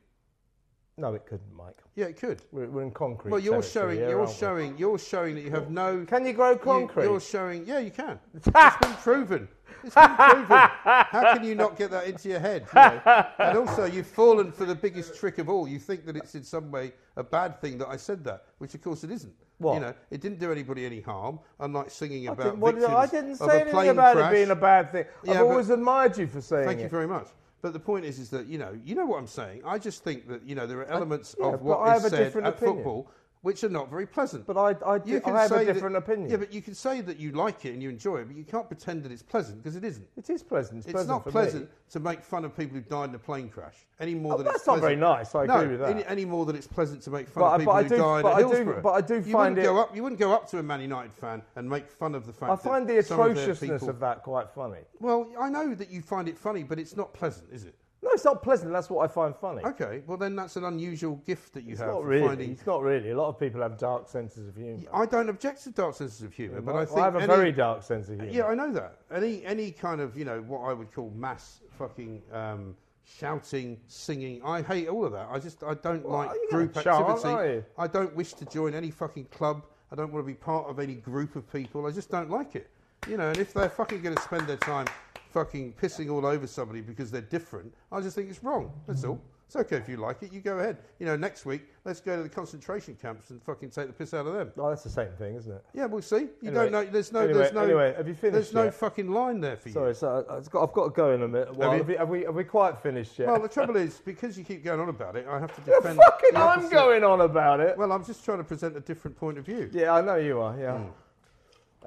No, 0.97 1.13
it 1.13 1.25
couldn't, 1.25 1.55
Mike. 1.55 1.77
Yeah, 1.95 2.05
it 2.05 2.17
could. 2.19 2.43
We're, 2.51 2.67
we're 2.67 2.83
in 2.83 2.91
concrete. 2.91 3.31
Well, 3.31 3.39
you're 3.39 3.63
showing. 3.63 3.97
here, 3.97 4.09
You're 4.09 4.25
we? 4.25 4.33
showing. 4.33 4.77
You're 4.77 4.99
showing 4.99 5.35
that 5.35 5.41
you 5.41 5.49
have 5.49 5.71
no. 5.71 6.05
Can 6.05 6.25
you 6.25 6.33
grow 6.33 6.51
you- 6.51 6.57
concrete? 6.57 7.05
You're 7.05 7.19
showing. 7.19 7.65
Yeah, 7.65 7.79
you 7.79 7.91
can. 7.91 8.19
it's 8.35 8.47
been 8.47 8.93
proven. 8.95 9.47
It's 9.85 9.95
been 9.95 10.15
proven. 10.15 10.45
How 10.47 11.33
can 11.33 11.43
you 11.43 11.55
not 11.55 11.77
get 11.77 11.91
that 11.91 12.05
into 12.05 12.29
your 12.29 12.39
head? 12.39 12.65
you 12.73 12.79
know? 12.79 13.25
And 13.39 13.57
also, 13.57 13.85
you've 13.85 14.07
fallen 14.07 14.51
for 14.51 14.65
the 14.65 14.75
biggest 14.75 15.15
trick 15.15 15.37
of 15.39 15.49
all. 15.49 15.67
You 15.67 15.79
think 15.79 16.05
that 16.05 16.15
it's 16.15 16.35
in 16.35 16.43
some 16.43 16.71
way 16.71 16.93
a 17.17 17.23
bad 17.23 17.59
thing 17.59 17.77
that 17.79 17.87
I 17.87 17.97
said 17.97 18.23
that, 18.25 18.45
which 18.59 18.75
of 18.75 18.81
course 18.81 19.03
it 19.03 19.11
isn't. 19.11 19.33
What? 19.57 19.75
You 19.75 19.79
know, 19.81 19.93
it 20.09 20.21
didn't 20.21 20.39
do 20.39 20.51
anybody 20.51 20.85
any 20.85 21.01
harm. 21.01 21.39
Unlike 21.59 21.91
singing 21.91 22.27
I 22.29 22.33
about 22.33 22.59
didn't, 22.59 22.61
victims 22.61 22.85
I, 22.85 22.95
I 22.95 23.07
didn't 23.07 23.31
of 23.31 23.37
say 23.37 23.57
a 23.57 23.61
anything 23.61 23.89
about 23.89 24.15
crash. 24.15 24.31
it 24.31 24.35
being 24.35 24.49
a 24.49 24.55
bad 24.55 24.91
thing. 24.91 25.05
Yeah, 25.23 25.33
I've 25.33 25.41
always 25.41 25.69
admired 25.69 26.17
you 26.17 26.27
for 26.27 26.41
saying 26.41 26.63
that. 26.63 26.67
Thank 26.67 26.79
it. 26.79 26.83
you 26.83 26.89
very 26.89 27.07
much. 27.07 27.27
But 27.61 27.73
the 27.73 27.79
point 27.79 28.05
is, 28.05 28.17
is 28.17 28.29
that 28.31 28.47
you 28.47 28.57
know, 28.57 28.77
you 28.83 28.95
know 28.95 29.05
what 29.05 29.19
I'm 29.19 29.27
saying. 29.27 29.61
I 29.65 29.77
just 29.77 30.03
think 30.03 30.27
that 30.29 30.43
you 30.47 30.55
know 30.55 30.65
there 30.65 30.79
are 30.79 30.85
elements 30.87 31.35
yeah, 31.39 31.47
of 31.47 31.61
what 31.61 31.77
I 31.77 31.97
is 31.97 32.01
said 32.03 32.11
different 32.11 32.47
at 32.47 32.55
opinion. 32.55 32.77
football 32.77 33.11
which 33.41 33.63
are 33.63 33.69
not 33.69 33.89
very 33.89 34.05
pleasant. 34.05 34.45
But 34.45 34.55
I, 34.57 34.75
I, 34.85 34.97
do, 34.99 35.19
I 35.25 35.29
have 35.41 35.51
a 35.51 35.55
say 35.55 35.65
that- 35.65 35.73
different 35.73 35.95
opinion. 35.95 36.29
Yeah, 36.29 36.37
but 36.37 36.53
you 36.53 36.61
can 36.61 36.75
say 36.75 37.01
that 37.01 37.19
you 37.19 37.31
like 37.31 37.65
it 37.65 37.73
and 37.73 37.81
you 37.81 37.89
enjoy 37.89 38.17
it, 38.17 38.25
but 38.27 38.35
you 38.35 38.43
can't 38.43 38.67
pretend 38.67 39.03
that 39.03 39.11
it's 39.11 39.23
pleasant 39.23 39.57
because 39.63 39.75
it 39.75 39.83
isn't. 39.83 40.07
it 40.15 40.29
is 40.29 40.43
pleasant. 40.43 40.77
It's, 40.79 40.85
It's 40.87 40.93
pleasant 40.93 41.09
not 41.09 41.25
pleasant 41.25 41.63
Me. 41.63 41.69
to 41.91 41.99
make 41.99 42.23
fun 42.23 42.45
of 42.45 42.55
people 42.55 42.75
who 42.75 42.81
died 42.81 43.09
in 43.09 43.15
a 43.15 43.19
plane 43.19 43.49
crash 43.49 43.75
any 43.99 44.13
more 44.13 44.33
Oh, 44.33 44.37
than 44.37 44.45
that's 44.45 44.57
it's 44.57 44.67
not 44.67 44.79
pleasant. 44.79 44.99
very 44.99 45.15
nice, 45.17 45.33
I 45.35 45.45
no, 45.45 45.55
agree 45.59 45.71
with 45.71 45.79
that. 45.81 45.89
Any, 45.89 46.05
any 46.05 46.25
more 46.25 46.45
than 46.45 46.55
it's 46.55 46.67
pleasant 46.67 47.01
to 47.03 47.09
make 47.09 47.27
fun 47.27 47.41
But 47.43 47.53
of 47.53 47.59
people 47.61 47.75
who 47.77 47.89
do- 47.89 47.97
died 47.97 48.23
but 48.23 48.29
at 48.31 48.45
I 48.45 48.63
do- 48.63 48.79
but 48.83 48.91
I 48.91 49.01
do 49.01 49.15
you 49.15 49.21
find 49.31 49.57
it- 49.57 49.63
go 49.63 49.79
up. 49.79 49.95
You 49.95 50.03
wouldn't 50.03 50.19
go 50.19 50.31
up 50.33 50.47
to 50.51 50.59
a 50.59 50.63
Man 50.63 50.81
United 50.81 51.13
fan 51.13 51.41
and 51.55 51.67
make 51.69 51.89
fun 51.89 52.13
of 52.15 52.25
the 52.27 52.33
fact. 52.33 52.51
I 52.51 52.55
find 52.55 52.87
the 52.87 53.01
some 53.01 53.19
of 53.19 53.31
atrociousness 53.31 53.59
people- 53.81 53.89
of 53.89 53.99
that 53.99 54.21
quite 54.23 54.49
funny. 54.51 54.79
Well, 54.99 55.27
I 55.39 55.49
know 55.49 55.73
that 55.75 55.89
you 55.89 56.01
find 56.01 56.27
it 56.27 56.37
funny, 56.37 56.61
but 56.63 56.77
it's 56.79 56.95
not 56.95 57.13
pleasant, 57.13 57.47
is 57.51 57.65
it? 57.65 57.73
No, 58.03 58.09
it's 58.13 58.25
not 58.25 58.41
pleasant. 58.41 58.71
That's 58.73 58.89
what 58.89 59.03
I 59.03 59.13
find 59.13 59.35
funny. 59.35 59.63
Okay, 59.63 60.01
well 60.07 60.17
then 60.17 60.35
that's 60.35 60.55
an 60.55 60.63
unusual 60.65 61.17
gift 61.17 61.53
that 61.53 61.63
you 61.63 61.73
It's 61.73 61.81
have 61.81 61.89
not 61.89 62.03
really. 62.03 62.27
finding. 62.27 62.51
It's 62.51 62.65
not 62.65 62.81
really. 62.81 63.11
A 63.11 63.15
lot 63.15 63.27
of 63.29 63.39
people 63.39 63.61
have 63.61 63.77
dark 63.77 64.09
senses 64.09 64.47
of 64.47 64.55
humour. 64.55 64.81
I 64.91 65.05
don't 65.05 65.29
object 65.29 65.63
to 65.65 65.69
dark 65.69 65.93
senses 65.95 66.23
of 66.23 66.33
humour, 66.33 66.61
but 66.61 66.75
I 66.75 66.85
think 66.85 66.97
I 66.99 67.03
have 67.03 67.15
a 67.15 67.19
any- 67.19 67.27
very 67.27 67.51
dark 67.51 67.83
sense 67.83 68.09
of 68.09 68.15
humour. 68.15 68.31
Yeah, 68.31 68.45
I 68.45 68.55
know 68.55 68.71
that. 68.71 68.97
Any 69.13 69.45
any 69.45 69.71
kind 69.71 70.01
of 70.01 70.17
you 70.17 70.25
know 70.25 70.41
what 70.41 70.61
I 70.61 70.73
would 70.73 70.91
call 70.91 71.11
mass 71.15 71.59
fucking 71.77 72.23
um, 72.33 72.75
shouting, 73.03 73.79
singing. 73.87 74.41
I 74.43 74.63
hate 74.63 74.87
all 74.87 75.05
of 75.05 75.11
that. 75.11 75.27
I 75.31 75.37
just 75.37 75.63
I 75.63 75.75
don't 75.75 76.03
Well, 76.03 76.17
like 76.17 76.31
group 76.49 76.73
chant, 76.73 76.87
activity. 76.87 77.63
I 77.77 77.85
don't 77.87 78.15
wish 78.15 78.33
to 78.33 78.45
join 78.45 78.73
any 78.73 78.89
fucking 78.89 79.25
club. 79.25 79.63
I 79.91 79.95
don't 79.95 80.11
want 80.11 80.25
to 80.25 80.27
be 80.27 80.33
part 80.35 80.67
of 80.67 80.79
any 80.79 80.95
group 80.95 81.35
of 81.35 81.51
people. 81.51 81.85
I 81.85 81.91
just 81.91 82.09
don't 82.09 82.31
like 82.31 82.55
it. 82.55 82.69
You 83.07 83.17
know, 83.17 83.29
and 83.29 83.37
if 83.37 83.53
they're 83.53 83.69
fucking 83.69 84.01
going 84.01 84.15
to 84.15 84.21
spend 84.21 84.47
their 84.47 84.57
time 84.57 84.87
fucking 85.35 85.73
pissing 85.81 86.11
all 86.11 86.25
over 86.25 86.45
somebody 86.47 86.81
because 86.81 87.09
they're 87.11 87.21
different, 87.21 87.73
I 87.91 88.01
just 88.01 88.15
think 88.15 88.29
it's 88.29 88.43
wrong. 88.43 88.71
That's 88.87 89.03
all. 89.03 89.21
It's 89.47 89.55
okay 89.57 89.75
if 89.75 89.89
you 89.89 89.97
like 89.97 90.23
it. 90.23 90.31
You 90.31 90.39
go 90.39 90.59
ahead. 90.59 90.77
You 90.97 91.05
know, 91.05 91.17
next 91.17 91.45
week 91.45 91.63
let's 91.83 91.99
go 91.99 92.15
to 92.15 92.23
the 92.23 92.29
concentration 92.29 92.95
camps 93.01 93.31
and 93.31 93.43
fucking 93.43 93.71
take 93.71 93.87
the 93.87 93.91
piss 93.93 94.13
out 94.13 94.25
of 94.25 94.33
them. 94.33 94.49
Oh, 94.57 94.69
that's 94.69 94.83
the 94.83 94.89
same 94.89 95.09
thing, 95.17 95.35
isn't 95.35 95.51
it? 95.51 95.61
Yeah, 95.73 95.87
we'll 95.87 96.01
see. 96.01 96.15
You 96.19 96.29
Anyway, 96.43 96.53
don't 96.53 96.71
know. 96.71 96.85
There's 96.85 97.11
no. 97.11 97.19
anyway, 97.19 97.33
there's 97.39 97.53
no. 97.53 97.63
anyway, 97.63 97.93
have 97.97 98.07
you 98.07 98.13
finished 98.13 98.33
There's 98.33 98.53
no 98.53 98.63
yet? 98.65 98.73
fucking 98.75 99.11
line 99.11 99.41
there 99.41 99.57
for 99.57 99.67
you. 99.67 99.73
Sorry, 99.73 99.93
so 99.93 100.25
I- 100.29 100.37
I've 100.37 100.49
got, 100.49 100.63
I've 100.63 100.71
got 100.73 100.83
to 100.85 100.89
go 100.91 101.11
in 101.11 101.23
a 101.23 101.27
minute. 101.27 101.53
Well, 101.53 101.73
have, 101.73 101.85
we, 101.85 101.95
have, 101.97 102.07
we, 102.07 102.23
have 102.23 102.35
we 102.35 102.45
quite 102.45 102.77
finished 102.81 103.19
yet? 103.19 103.27
Well, 103.27 103.41
the 103.41 103.49
trouble 103.49 103.75
is 103.75 103.99
because 104.05 104.37
you 104.37 104.45
keep 104.45 104.63
going 104.63 104.79
on 104.79 104.87
about 104.87 105.17
it, 105.17 105.27
I 105.29 105.37
have 105.37 105.53
to 105.53 105.61
Yeah, 105.69 105.75
defend. 105.79 105.97
fucking, 105.99 106.37
I'm 106.37 106.69
going 106.69 107.03
on 107.03 107.19
about 107.19 107.59
it. 107.59 107.77
Well, 107.77 107.91
I'm 107.91 108.05
just 108.05 108.23
trying 108.23 108.37
to 108.37 108.45
present 108.45 108.77
a 108.77 108.81
different 108.81 109.17
point 109.17 109.37
of 109.37 109.45
view. 109.45 109.69
yeah, 109.73 109.91
I 109.93 109.99
know 109.99 110.15
you 110.15 110.39
are. 110.39 110.57
Yeah. 110.57 110.77
Hmm. 110.77 110.89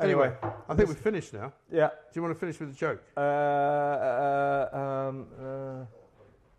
Anyway, 0.00 0.33
I 0.68 0.74
think 0.74 0.88
we're 0.88 0.94
finished 0.96 1.33
now. 1.33 1.52
yeah. 1.70 1.88
Do 1.88 1.94
you 2.14 2.22
want 2.22 2.35
to 2.35 2.38
finish 2.40 2.59
with 2.59 2.70
a 2.70 2.72
joke? 2.74 3.02
Uh, 3.16 3.20
uh, 3.20 4.68
um, 5.09 5.26
uh, 5.40 5.85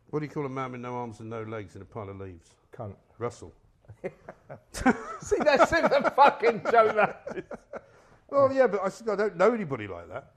What 0.09 0.19
do 0.19 0.25
you 0.25 0.31
call 0.31 0.45
a 0.45 0.49
man 0.49 0.71
with 0.71 0.81
no 0.81 0.93
arms 0.95 1.19
and 1.19 1.29
no 1.29 1.43
legs 1.43 1.75
in 1.75 1.81
a 1.81 1.85
pile 1.85 2.09
of 2.09 2.17
leaves? 2.19 2.51
cunt. 2.73 2.95
Russell. 3.17 3.53
See, 5.21 5.37
that's 5.39 5.71
in 5.71 5.83
the 5.83 6.11
fucking 6.15 6.61
joke. 6.71 6.95
That. 6.95 7.45
Well, 8.29 8.51
yeah, 8.51 8.67
but 8.67 8.81
I 8.83 9.15
don't 9.15 9.37
know 9.37 9.53
anybody 9.53 9.87
like 9.87 10.09
that. 10.09 10.31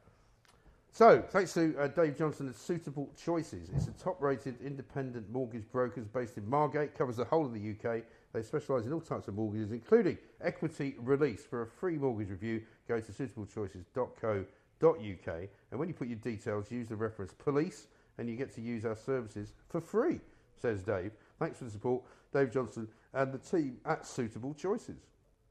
So, 0.92 1.22
thanks 1.30 1.54
to 1.54 1.76
uh, 1.78 1.86
Dave 1.88 2.16
Johnson 2.16 2.48
at 2.48 2.56
Suitable 2.56 3.08
Choices. 3.22 3.68
It's 3.74 3.86
a 3.86 3.92
top-rated 3.92 4.60
independent 4.60 5.30
mortgage 5.30 5.70
brokers 5.70 6.06
based 6.08 6.36
in 6.38 6.48
Margate, 6.48 6.96
covers 6.96 7.16
the 7.16 7.24
whole 7.24 7.46
of 7.46 7.52
the 7.54 7.70
UK. 7.70 8.02
They 8.38 8.44
specialise 8.44 8.86
in 8.86 8.92
all 8.92 9.00
types 9.00 9.26
of 9.26 9.34
mortgages, 9.34 9.72
including 9.72 10.16
equity 10.40 10.94
release. 11.00 11.44
For 11.44 11.62
a 11.62 11.66
free 11.66 11.96
mortgage 11.96 12.30
review, 12.30 12.62
go 12.86 13.00
to 13.00 13.10
suitablechoices.co.uk. 13.10 15.48
And 15.72 15.80
when 15.80 15.88
you 15.88 15.94
put 15.94 16.06
your 16.06 16.18
details, 16.18 16.70
use 16.70 16.86
the 16.86 16.94
reference 16.94 17.32
police, 17.32 17.88
and 18.16 18.30
you 18.30 18.36
get 18.36 18.54
to 18.54 18.60
use 18.60 18.84
our 18.84 18.94
services 18.94 19.54
for 19.68 19.80
free, 19.80 20.20
says 20.54 20.84
Dave. 20.84 21.10
Thanks 21.40 21.58
for 21.58 21.64
the 21.64 21.72
support, 21.72 22.04
Dave 22.32 22.52
Johnson 22.52 22.86
and 23.12 23.32
the 23.32 23.38
team 23.38 23.78
at 23.84 24.06
Suitable 24.06 24.54
Choices. 24.54 25.08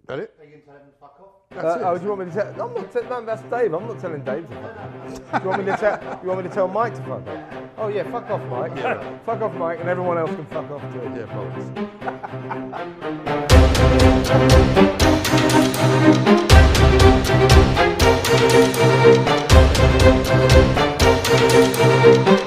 That 0.08 0.20
it? 0.20 0.34
Are 0.39 0.43
you 0.46 0.50
going 0.52 0.62
to 0.62 0.65
tell 0.67 0.76
him 0.76 0.82
to 0.88 0.91
fuck 1.00 1.20
off? 1.20 1.28
That's 1.50 1.65
Uh, 1.65 1.80
it. 1.80 1.84
oh, 1.84 1.98
do 1.98 2.04
you 2.04 2.10
want 2.10 2.20
me 2.22 2.26
to 2.28 2.32
tell? 2.32 2.48
I'm 2.70 2.74
not. 2.74 2.91
Te- 2.93 3.02
no, 3.10 3.26
that's 3.26 3.41
Dave. 3.43 3.74
I'm 3.74 3.88
not 3.88 4.00
telling 4.00 4.24
Dave 4.24 4.50
to 4.50 4.56
fuck 4.56 4.78
off. 4.78 5.41
Do 5.41 5.43
you 5.43 5.50
want 5.50 5.60
me 5.65 5.72
to 5.72 5.78
tell? 5.78 6.20
You 6.24 6.30
want 6.30 6.43
me 6.43 6.48
to 6.50 6.54
tell 6.56 6.67
Mike 6.67 6.96
to 6.96 7.02
fuck 7.02 7.28
off? 7.28 7.70
Oh 7.78 7.88
yeah, 7.89 8.04
fuck 8.12 8.30
off, 8.30 8.41
Mike. 8.50 8.72
Yeah. 8.78 9.17
fuck 9.26 9.41
off, 9.41 9.54
Mike, 9.56 9.80
and 9.82 9.89
everyone 9.89 10.17
else 10.17 10.32
can 10.32 10.46
fuck 10.46 10.70
off 10.72 10.82
too. 10.93 11.02
Yeah, 11.13 11.26
bollocks. 11.28 11.88